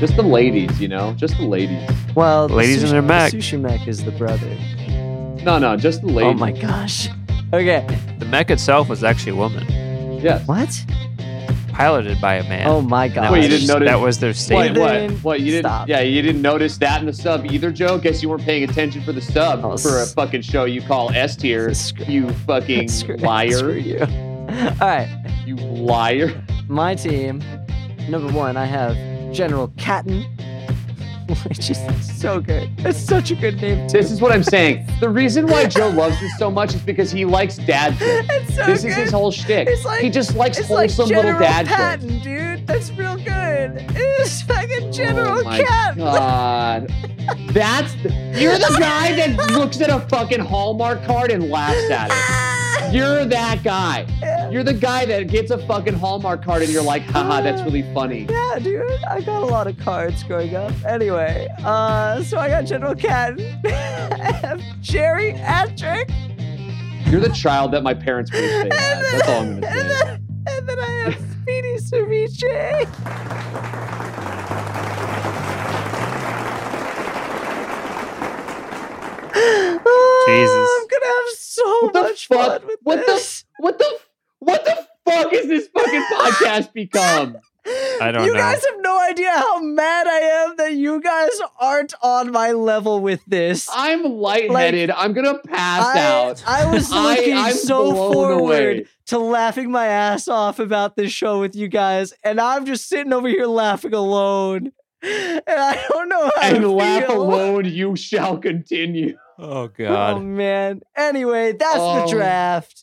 Just 0.02 0.16
the 0.16 0.22
ladies, 0.24 0.80
you 0.80 0.88
know, 0.88 1.12
just 1.16 1.36
the 1.36 1.44
ladies. 1.44 1.88
Well, 2.16 2.48
the 2.48 2.54
Ladies 2.56 2.82
in 2.82 2.90
their 2.90 3.02
mech. 3.02 3.30
The 3.30 3.38
sushi 3.38 3.60
mech 3.60 3.86
is 3.86 4.02
the 4.04 4.10
brother. 4.10 4.48
No, 5.44 5.58
no, 5.60 5.76
just 5.76 6.00
the 6.02 6.08
oh 6.08 6.10
ladies. 6.14 6.32
Oh 6.34 6.38
my 6.38 6.50
gosh. 6.50 7.08
Okay. 7.52 7.86
The 8.18 8.24
mech 8.26 8.50
itself 8.50 8.88
was 8.88 9.04
actually 9.04 9.30
a 9.32 9.36
woman, 9.36 9.64
Yes. 10.20 10.44
What? 10.48 10.84
piloted 11.72 12.20
by 12.20 12.34
a 12.34 12.42
man. 12.48 12.66
Oh 12.66 12.82
my 12.82 13.06
That 13.08 13.14
gosh. 13.14 13.30
Wait, 13.32 13.42
you 13.44 13.48
didn't 13.48 13.66
their- 13.68 13.76
notice- 13.78 13.88
That 13.92 14.00
was 14.00 14.18
their 14.18 14.30
What? 14.30 14.36
statement. 14.36 14.78
What? 14.78 14.92
didn't- 14.92 15.18
What? 15.24 15.40
You 15.40 15.52
didn't? 15.52 15.66
Stop. 15.70 15.88
Yeah, 15.88 16.00
you 16.00 16.20
didn't 16.20 16.42
notice 16.42 16.76
that 16.78 16.98
in 17.00 17.06
the 17.06 17.12
sub 17.12 17.46
either, 17.46 17.70
Joe. 17.70 17.96
Guess 17.96 18.22
you 18.24 18.28
weren't 18.28 18.42
paying 18.44 18.64
attention 18.64 19.02
for 19.02 19.12
the 19.12 19.20
sub 19.22 19.64
Oh, 19.64 19.76
for 19.76 20.02
a 20.02 20.06
fucking 20.06 20.42
show 20.42 20.64
you 20.64 20.82
call 20.82 21.10
S 21.14 21.36
tier. 21.36 21.72
Screw- 21.74 22.06
You 22.06 22.30
fucking 22.46 22.88
Screw- 22.88 23.16
liar! 23.18 23.52
Screw 23.52 23.74
you. 23.74 24.00
All 24.80 24.88
right. 24.88 25.08
You 25.46 25.54
liar! 25.56 26.42
My 26.68 26.94
team, 26.96 27.40
number 28.08 28.30
one, 28.32 28.56
I 28.56 28.64
have 28.66 28.96
General 29.32 29.72
Catton, 29.76 30.22
which 31.48 31.70
is 31.70 31.78
so 32.20 32.40
good. 32.40 32.68
It's 32.78 32.98
such 32.98 33.30
a 33.30 33.34
good 33.34 33.60
name, 33.60 33.88
too. 33.88 33.98
This 33.98 34.10
is 34.10 34.20
what 34.20 34.32
I'm 34.32 34.42
saying. 34.42 34.86
The 35.02 35.08
reason 35.08 35.48
why 35.48 35.66
Joe 35.66 35.88
loves 35.88 36.20
this 36.20 36.38
so 36.38 36.48
much 36.48 36.74
is 36.76 36.80
because 36.82 37.10
he 37.10 37.24
likes 37.24 37.56
dad 37.56 37.94
jokes. 37.98 38.26
It's 38.30 38.54
so 38.54 38.66
This 38.66 38.82
good. 38.82 38.90
is 38.90 38.96
his 38.96 39.10
whole 39.10 39.32
shtick. 39.32 39.66
It's 39.68 39.84
like- 39.84 40.00
he 40.00 40.10
just 40.10 40.36
likes 40.36 40.58
it's 40.58 40.68
wholesome 40.68 41.08
General 41.08 41.24
little 41.32 41.40
dad 41.40 41.66
Patton, 41.66 42.08
jokes. 42.08 42.22
dude. 42.22 42.66
That's 42.68 42.90
real 42.92 43.16
good. 43.16 43.84
It's 43.96 44.42
fucking 44.42 44.92
General 44.92 45.40
oh 45.40 45.42
my 45.42 45.60
Catton. 45.64 45.98
god. 46.04 46.94
That's 47.52 47.92
the, 47.94 48.10
you're 48.40 48.58
the 48.58 48.76
guy 48.78 49.16
that 49.16 49.36
looks 49.52 49.80
at 49.80 49.90
a 49.90 50.00
fucking 50.08 50.38
Hallmark 50.40 51.02
card 51.04 51.32
and 51.32 51.50
laughs 51.50 51.90
at 51.90 52.10
it. 52.12 52.92
You're 52.94 53.24
that 53.24 53.62
guy. 53.64 54.06
You're 54.52 54.62
the 54.64 54.74
guy 54.74 55.06
that 55.06 55.28
gets 55.28 55.50
a 55.50 55.56
fucking 55.66 55.94
Hallmark 55.94 56.44
card 56.44 56.60
and 56.60 56.70
you're 56.70 56.82
like, 56.82 57.00
haha, 57.04 57.40
that's 57.40 57.62
really 57.62 57.82
funny. 57.94 58.26
Yeah, 58.28 58.58
dude. 58.58 58.86
I 59.08 59.22
got 59.22 59.42
a 59.42 59.46
lot 59.46 59.66
of 59.66 59.78
cards 59.78 60.22
growing 60.24 60.54
up. 60.54 60.72
Anyway, 60.84 61.48
uh, 61.64 62.22
so 62.22 62.36
I 62.38 62.48
got 62.50 62.66
General 62.66 62.94
Catton. 62.94 63.40
I 63.64 64.32
have 64.42 64.60
Jerry 64.82 65.32
Atrick. 65.38 66.10
You're 67.10 67.20
the 67.22 67.30
child 67.34 67.72
that 67.72 67.82
my 67.82 67.94
parents 67.94 68.30
wish 68.30 68.40
they 68.50 68.60
And 68.60 68.72
then, 68.72 69.02
That's 69.12 69.28
all 69.28 69.40
I'm 69.40 69.60
gonna 69.60 69.66
and 69.72 69.90
say. 69.90 70.04
then, 70.04 70.26
and 70.48 70.68
then 70.68 70.78
I 70.78 70.90
have 70.90 71.14
Speedy 71.14 71.76
Cerviche. 71.78 72.88
Oh, 79.34 80.24
Jesus. 80.26 80.70
I'm 80.78 80.88
gonna 80.88 81.14
have 81.14 81.38
so 81.38 81.80
What 81.86 81.94
much 81.94 82.26
fuck? 82.26 82.62
fun 82.62 82.68
with 82.68 82.78
this. 82.78 82.84
What 82.84 82.98
the- 83.06 83.12
this. 83.12 83.44
What 83.58 83.78
the 83.78 83.98
what 84.44 84.64
the 84.64 84.86
fuck 85.10 85.32
is 85.32 85.46
this 85.48 85.68
fucking 85.68 86.04
podcast 86.12 86.72
become? 86.72 87.36
I 88.00 88.10
don't 88.10 88.24
you 88.26 88.32
know. 88.32 88.40
guys 88.40 88.64
have 88.64 88.80
no 88.80 89.00
idea 89.08 89.30
how 89.30 89.60
mad 89.60 90.08
I 90.08 90.18
am 90.18 90.56
that 90.56 90.72
you 90.74 91.00
guys 91.00 91.30
aren't 91.60 91.94
on 92.02 92.32
my 92.32 92.50
level 92.50 92.98
with 92.98 93.20
this. 93.28 93.68
I'm 93.72 94.02
lightheaded. 94.02 94.90
I'm 94.90 95.12
gonna 95.12 95.38
pass 95.38 95.84
I, 95.96 96.00
out. 96.00 96.42
I 96.44 96.72
was 96.72 96.90
looking 96.90 97.36
I'm 97.36 97.52
so 97.54 97.94
forward 97.94 98.32
away. 98.40 98.86
to 99.06 99.18
laughing 99.18 99.70
my 99.70 99.86
ass 99.86 100.26
off 100.26 100.58
about 100.58 100.96
this 100.96 101.12
show 101.12 101.38
with 101.38 101.54
you 101.54 101.68
guys, 101.68 102.12
and 102.24 102.40
I'm 102.40 102.66
just 102.66 102.88
sitting 102.88 103.12
over 103.12 103.28
here 103.28 103.46
laughing 103.46 103.94
alone. 103.94 104.72
And 105.04 105.42
I 105.48 105.84
don't 105.88 106.08
know 106.08 106.30
how 106.36 106.42
And 106.42 106.62
to 106.62 106.70
laugh 106.70 107.06
feel. 107.06 107.22
alone, 107.22 107.64
you 107.66 107.94
shall 107.96 108.38
continue. 108.38 109.16
oh 109.38 109.68
God. 109.68 110.16
Oh 110.16 110.20
man. 110.20 110.80
Anyway, 110.96 111.52
that's 111.52 111.76
Oh. 111.78 112.06
the 112.06 112.12
draft. 112.12 112.81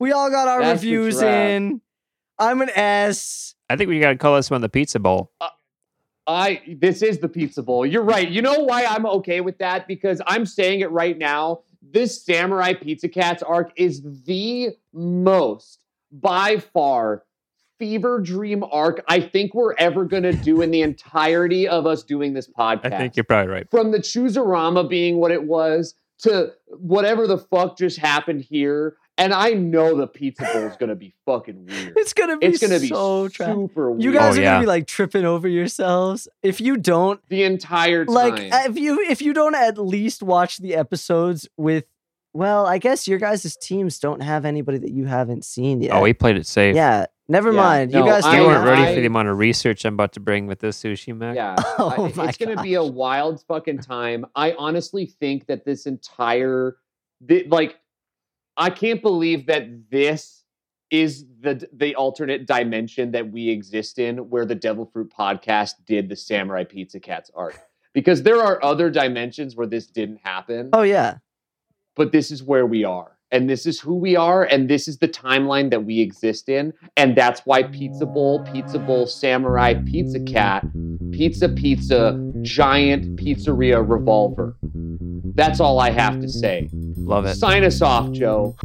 We 0.00 0.12
all 0.12 0.30
got 0.30 0.48
our 0.48 0.62
That's 0.62 0.82
reviews 0.82 1.22
in. 1.22 1.80
I'm 2.38 2.62
an 2.62 2.70
S. 2.70 3.54
I 3.68 3.76
think 3.76 3.88
we 3.90 4.00
gotta 4.00 4.16
call 4.16 4.34
this 4.34 4.50
one 4.50 4.62
the 4.62 4.68
Pizza 4.68 4.98
Bowl. 4.98 5.30
Uh, 5.40 5.50
I 6.26 6.62
this 6.80 7.02
is 7.02 7.18
the 7.18 7.28
pizza 7.28 7.62
bowl. 7.62 7.84
You're 7.84 8.02
right. 8.02 8.28
You 8.28 8.40
know 8.40 8.60
why 8.60 8.84
I'm 8.84 9.04
okay 9.04 9.40
with 9.40 9.58
that? 9.58 9.86
Because 9.86 10.22
I'm 10.26 10.46
saying 10.46 10.80
it 10.80 10.90
right 10.90 11.18
now. 11.18 11.60
This 11.82 12.24
Samurai 12.24 12.74
Pizza 12.74 13.08
Cats 13.08 13.42
arc 13.42 13.72
is 13.76 14.02
the 14.24 14.70
most, 14.92 15.82
by 16.12 16.58
far, 16.58 17.24
fever 17.78 18.20
dream 18.20 18.64
arc 18.70 19.02
I 19.08 19.20
think 19.20 19.54
we're 19.54 19.74
ever 19.74 20.04
gonna 20.04 20.32
do 20.32 20.62
in 20.62 20.70
the 20.70 20.82
entirety 20.82 21.68
of 21.68 21.86
us 21.86 22.02
doing 22.04 22.32
this 22.32 22.48
podcast. 22.48 22.92
I 22.92 22.98
think 22.98 23.16
you're 23.16 23.24
probably 23.24 23.52
right. 23.52 23.70
from 23.70 23.90
the 23.90 23.98
Chooserama 23.98 24.88
being 24.88 25.16
what 25.16 25.30
it 25.30 25.42
was 25.42 25.94
to 26.18 26.52
whatever 26.68 27.26
the 27.26 27.38
fuck 27.38 27.76
just 27.76 27.98
happened 27.98 28.42
here. 28.42 28.96
And 29.20 29.32
I 29.34 29.50
know 29.50 29.94
the 29.96 30.06
pizza 30.06 30.44
bowl 30.52 30.62
is 30.66 30.76
gonna 30.76 30.94
be 30.96 31.14
fucking 31.26 31.66
weird. 31.66 31.92
It's 31.96 32.12
gonna 32.12 32.38
be 32.38 32.46
It's 32.46 32.58
gonna 32.60 32.80
be 32.80 32.88
so 32.88 33.28
tra- 33.28 33.46
super 33.46 33.90
weird 33.90 34.02
You 34.02 34.12
guys 34.12 34.36
Oh, 34.36 34.40
are 34.40 34.42
yeah. 34.42 34.50
gonna 34.54 34.62
be 34.62 34.66
like 34.66 34.86
tripping 34.86 35.24
over 35.24 35.46
yourselves. 35.46 36.26
If 36.42 36.60
you 36.60 36.76
don't, 36.76 37.20
the 37.28 37.44
entire 37.44 38.04
time. 38.06 38.14
like 38.14 38.34
if 38.68 38.76
you 38.78 39.00
if 39.08 39.20
you 39.22 39.32
don't 39.32 39.54
at 39.54 39.78
least 39.78 40.22
watch 40.22 40.58
the 40.58 40.74
episodes 40.74 41.48
with 41.56 41.84
well 42.32 42.64
i 42.64 42.78
guess 42.78 43.08
your 43.08 43.18
guys' 43.18 43.56
teams 43.56 43.98
don't 43.98 44.20
have 44.22 44.44
anybody 44.44 44.78
that 44.78 44.92
you 44.92 45.04
haven't 45.04 45.44
seen 45.44 45.82
yet 45.82 45.90
Oh, 45.92 46.04
he 46.04 46.14
played 46.14 46.36
it 46.36 46.46
safe. 46.46 46.76
yeah 46.76 47.06
never 47.28 47.50
Yeah, 47.52 47.60
mind 47.60 47.90
no, 47.90 47.98
you 48.04 48.10
guys 48.10 48.24
I- 48.24 48.38
You 48.38 48.46
weren't 48.46 48.64
ready 48.64 48.82
I- 48.82 48.94
for 48.94 49.00
the 49.00 49.06
amount 49.06 49.26
of 49.28 49.36
research 49.38 49.84
I'm 49.84 49.94
about 49.94 50.12
to 50.12 50.20
bring 50.20 50.46
with 50.46 50.60
this 50.60 50.80
sushi 50.80 51.16
mech. 51.16 51.34
Yeah. 51.34 51.56
Oh 51.78 51.90
I- 51.90 52.12
my 52.16 52.28
it's 52.28 52.38
going 52.38 52.56
to 52.56 52.62
be 52.62 52.74
a 52.74 52.84
wild 52.84 53.42
fucking 53.48 53.78
time. 53.80 54.26
I 54.36 54.52
honestly 54.56 55.06
think 55.06 55.46
that 55.46 55.64
this 55.64 55.86
entire, 55.86 56.76
thi- 57.26 57.46
like, 57.48 57.79
I 58.56 58.70
can't 58.70 59.02
believe 59.02 59.46
that 59.46 59.90
this 59.90 60.44
is 60.90 61.24
the 61.40 61.66
the 61.72 61.94
alternate 61.94 62.46
dimension 62.46 63.12
that 63.12 63.30
we 63.30 63.48
exist 63.48 63.98
in, 63.98 64.18
where 64.30 64.44
the 64.44 64.54
Devil 64.54 64.86
Fruit 64.92 65.12
podcast 65.16 65.74
did 65.86 66.08
the 66.08 66.16
Samurai 66.16 66.64
Pizza 66.64 67.00
Cats 67.00 67.30
art. 67.34 67.56
Because 67.92 68.22
there 68.22 68.40
are 68.40 68.62
other 68.62 68.88
dimensions 68.90 69.56
where 69.56 69.66
this 69.66 69.86
didn't 69.86 70.20
happen, 70.22 70.70
oh 70.72 70.82
yeah 70.82 71.18
but 72.00 72.12
this 72.12 72.30
is 72.30 72.42
where 72.42 72.64
we 72.64 72.82
are. 72.82 73.18
And 73.30 73.48
this 73.48 73.66
is 73.66 73.78
who 73.78 73.94
we 73.94 74.16
are, 74.16 74.42
and 74.42 74.70
this 74.70 74.88
is 74.88 74.98
the 74.98 75.06
timeline 75.06 75.70
that 75.70 75.84
we 75.84 76.00
exist 76.00 76.48
in. 76.48 76.72
And 76.96 77.14
that's 77.14 77.42
why 77.44 77.62
Pizza 77.62 78.06
Bowl, 78.06 78.42
Pizza 78.50 78.78
Bowl, 78.78 79.06
Samurai, 79.06 79.74
Pizza 79.74 80.18
Cat, 80.20 80.66
Pizza 81.12 81.48
Pizza, 81.48 82.18
Giant 82.40 83.16
Pizzeria 83.16 83.88
Revolver. 83.88 84.56
That's 85.34 85.60
all 85.60 85.78
I 85.78 85.90
have 85.90 86.20
to 86.20 86.28
say. 86.28 86.70
Love 87.10 87.26
it. 87.26 87.34
Sign 87.34 87.64
us 87.64 87.82
off, 87.82 88.10
Joe. 88.12 88.56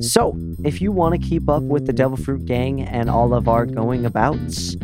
so 0.00 0.38
if 0.62 0.80
you 0.80 0.92
want 0.92 1.20
to 1.20 1.28
keep 1.28 1.48
up 1.48 1.62
with 1.62 1.86
the 1.86 1.92
devil 1.92 2.16
fruit 2.16 2.44
gang 2.44 2.80
and 2.82 3.10
all 3.10 3.34
of 3.34 3.48
our 3.48 3.66
going 3.66 4.06
abouts 4.06 4.76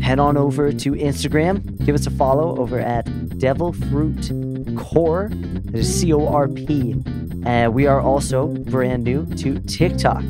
head 0.00 0.18
on 0.18 0.38
over 0.38 0.72
to 0.72 0.92
instagram 0.92 1.62
give 1.84 1.94
us 1.94 2.06
a 2.06 2.10
follow 2.10 2.56
over 2.56 2.78
at 2.78 3.04
devil 3.38 3.74
fruit 3.74 4.32
core 4.78 5.28
That 5.72 5.78
is 5.78 6.00
C 6.00 6.12
O 6.12 6.26
R 6.28 6.48
P. 6.48 6.96
And 7.44 7.72
we 7.72 7.86
are 7.86 8.00
also 8.00 8.48
brand 8.48 9.04
new 9.04 9.24
to 9.36 9.58
TikTok. 9.60 10.22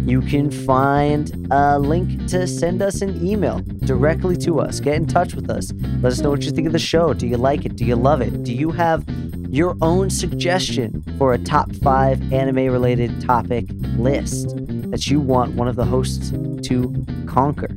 You 0.04 0.20
can 0.20 0.50
find 0.50 1.48
a 1.50 1.78
link 1.78 2.26
to 2.28 2.46
send 2.46 2.82
us 2.82 3.00
an 3.00 3.26
email 3.26 3.60
directly 3.86 4.36
to 4.38 4.60
us. 4.60 4.78
Get 4.78 4.96
in 4.96 5.06
touch 5.06 5.34
with 5.34 5.48
us. 5.48 5.72
Let 6.02 6.12
us 6.12 6.20
know 6.20 6.28
what 6.28 6.42
you 6.42 6.50
think 6.50 6.66
of 6.66 6.74
the 6.74 6.78
show. 6.78 7.14
Do 7.14 7.26
you 7.26 7.38
like 7.38 7.64
it? 7.64 7.76
Do 7.76 7.86
you 7.86 7.96
love 7.96 8.20
it? 8.20 8.42
Do 8.42 8.52
you 8.52 8.70
have 8.70 9.08
your 9.48 9.76
own 9.80 10.10
suggestion 10.10 11.02
for 11.16 11.32
a 11.32 11.38
top 11.38 11.74
five 11.76 12.20
anime 12.34 12.70
related 12.70 13.18
topic 13.22 13.64
list 13.96 14.54
that 14.90 15.06
you 15.06 15.20
want 15.20 15.54
one 15.54 15.68
of 15.68 15.76
the 15.76 15.86
hosts 15.86 16.30
to 16.68 17.06
conquer? 17.26 17.68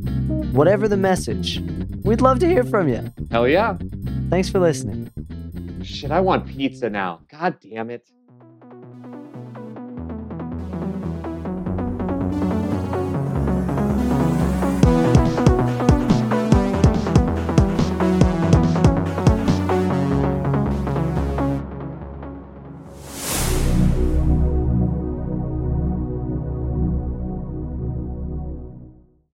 Whatever 0.52 0.90
the 0.90 0.98
message, 0.98 1.62
we'd 2.04 2.20
love 2.20 2.40
to 2.40 2.48
hear 2.48 2.66
from 2.66 2.90
you. 2.90 3.10
Hell 3.32 3.48
yeah. 3.48 3.78
Thanks 4.30 4.50
for 4.50 4.60
listening. 4.60 5.10
Shit, 5.82 6.12
I 6.12 6.20
want 6.20 6.46
pizza 6.46 6.90
now. 6.90 7.22
God 7.32 7.56
damn 7.62 7.90
it. 7.90 8.10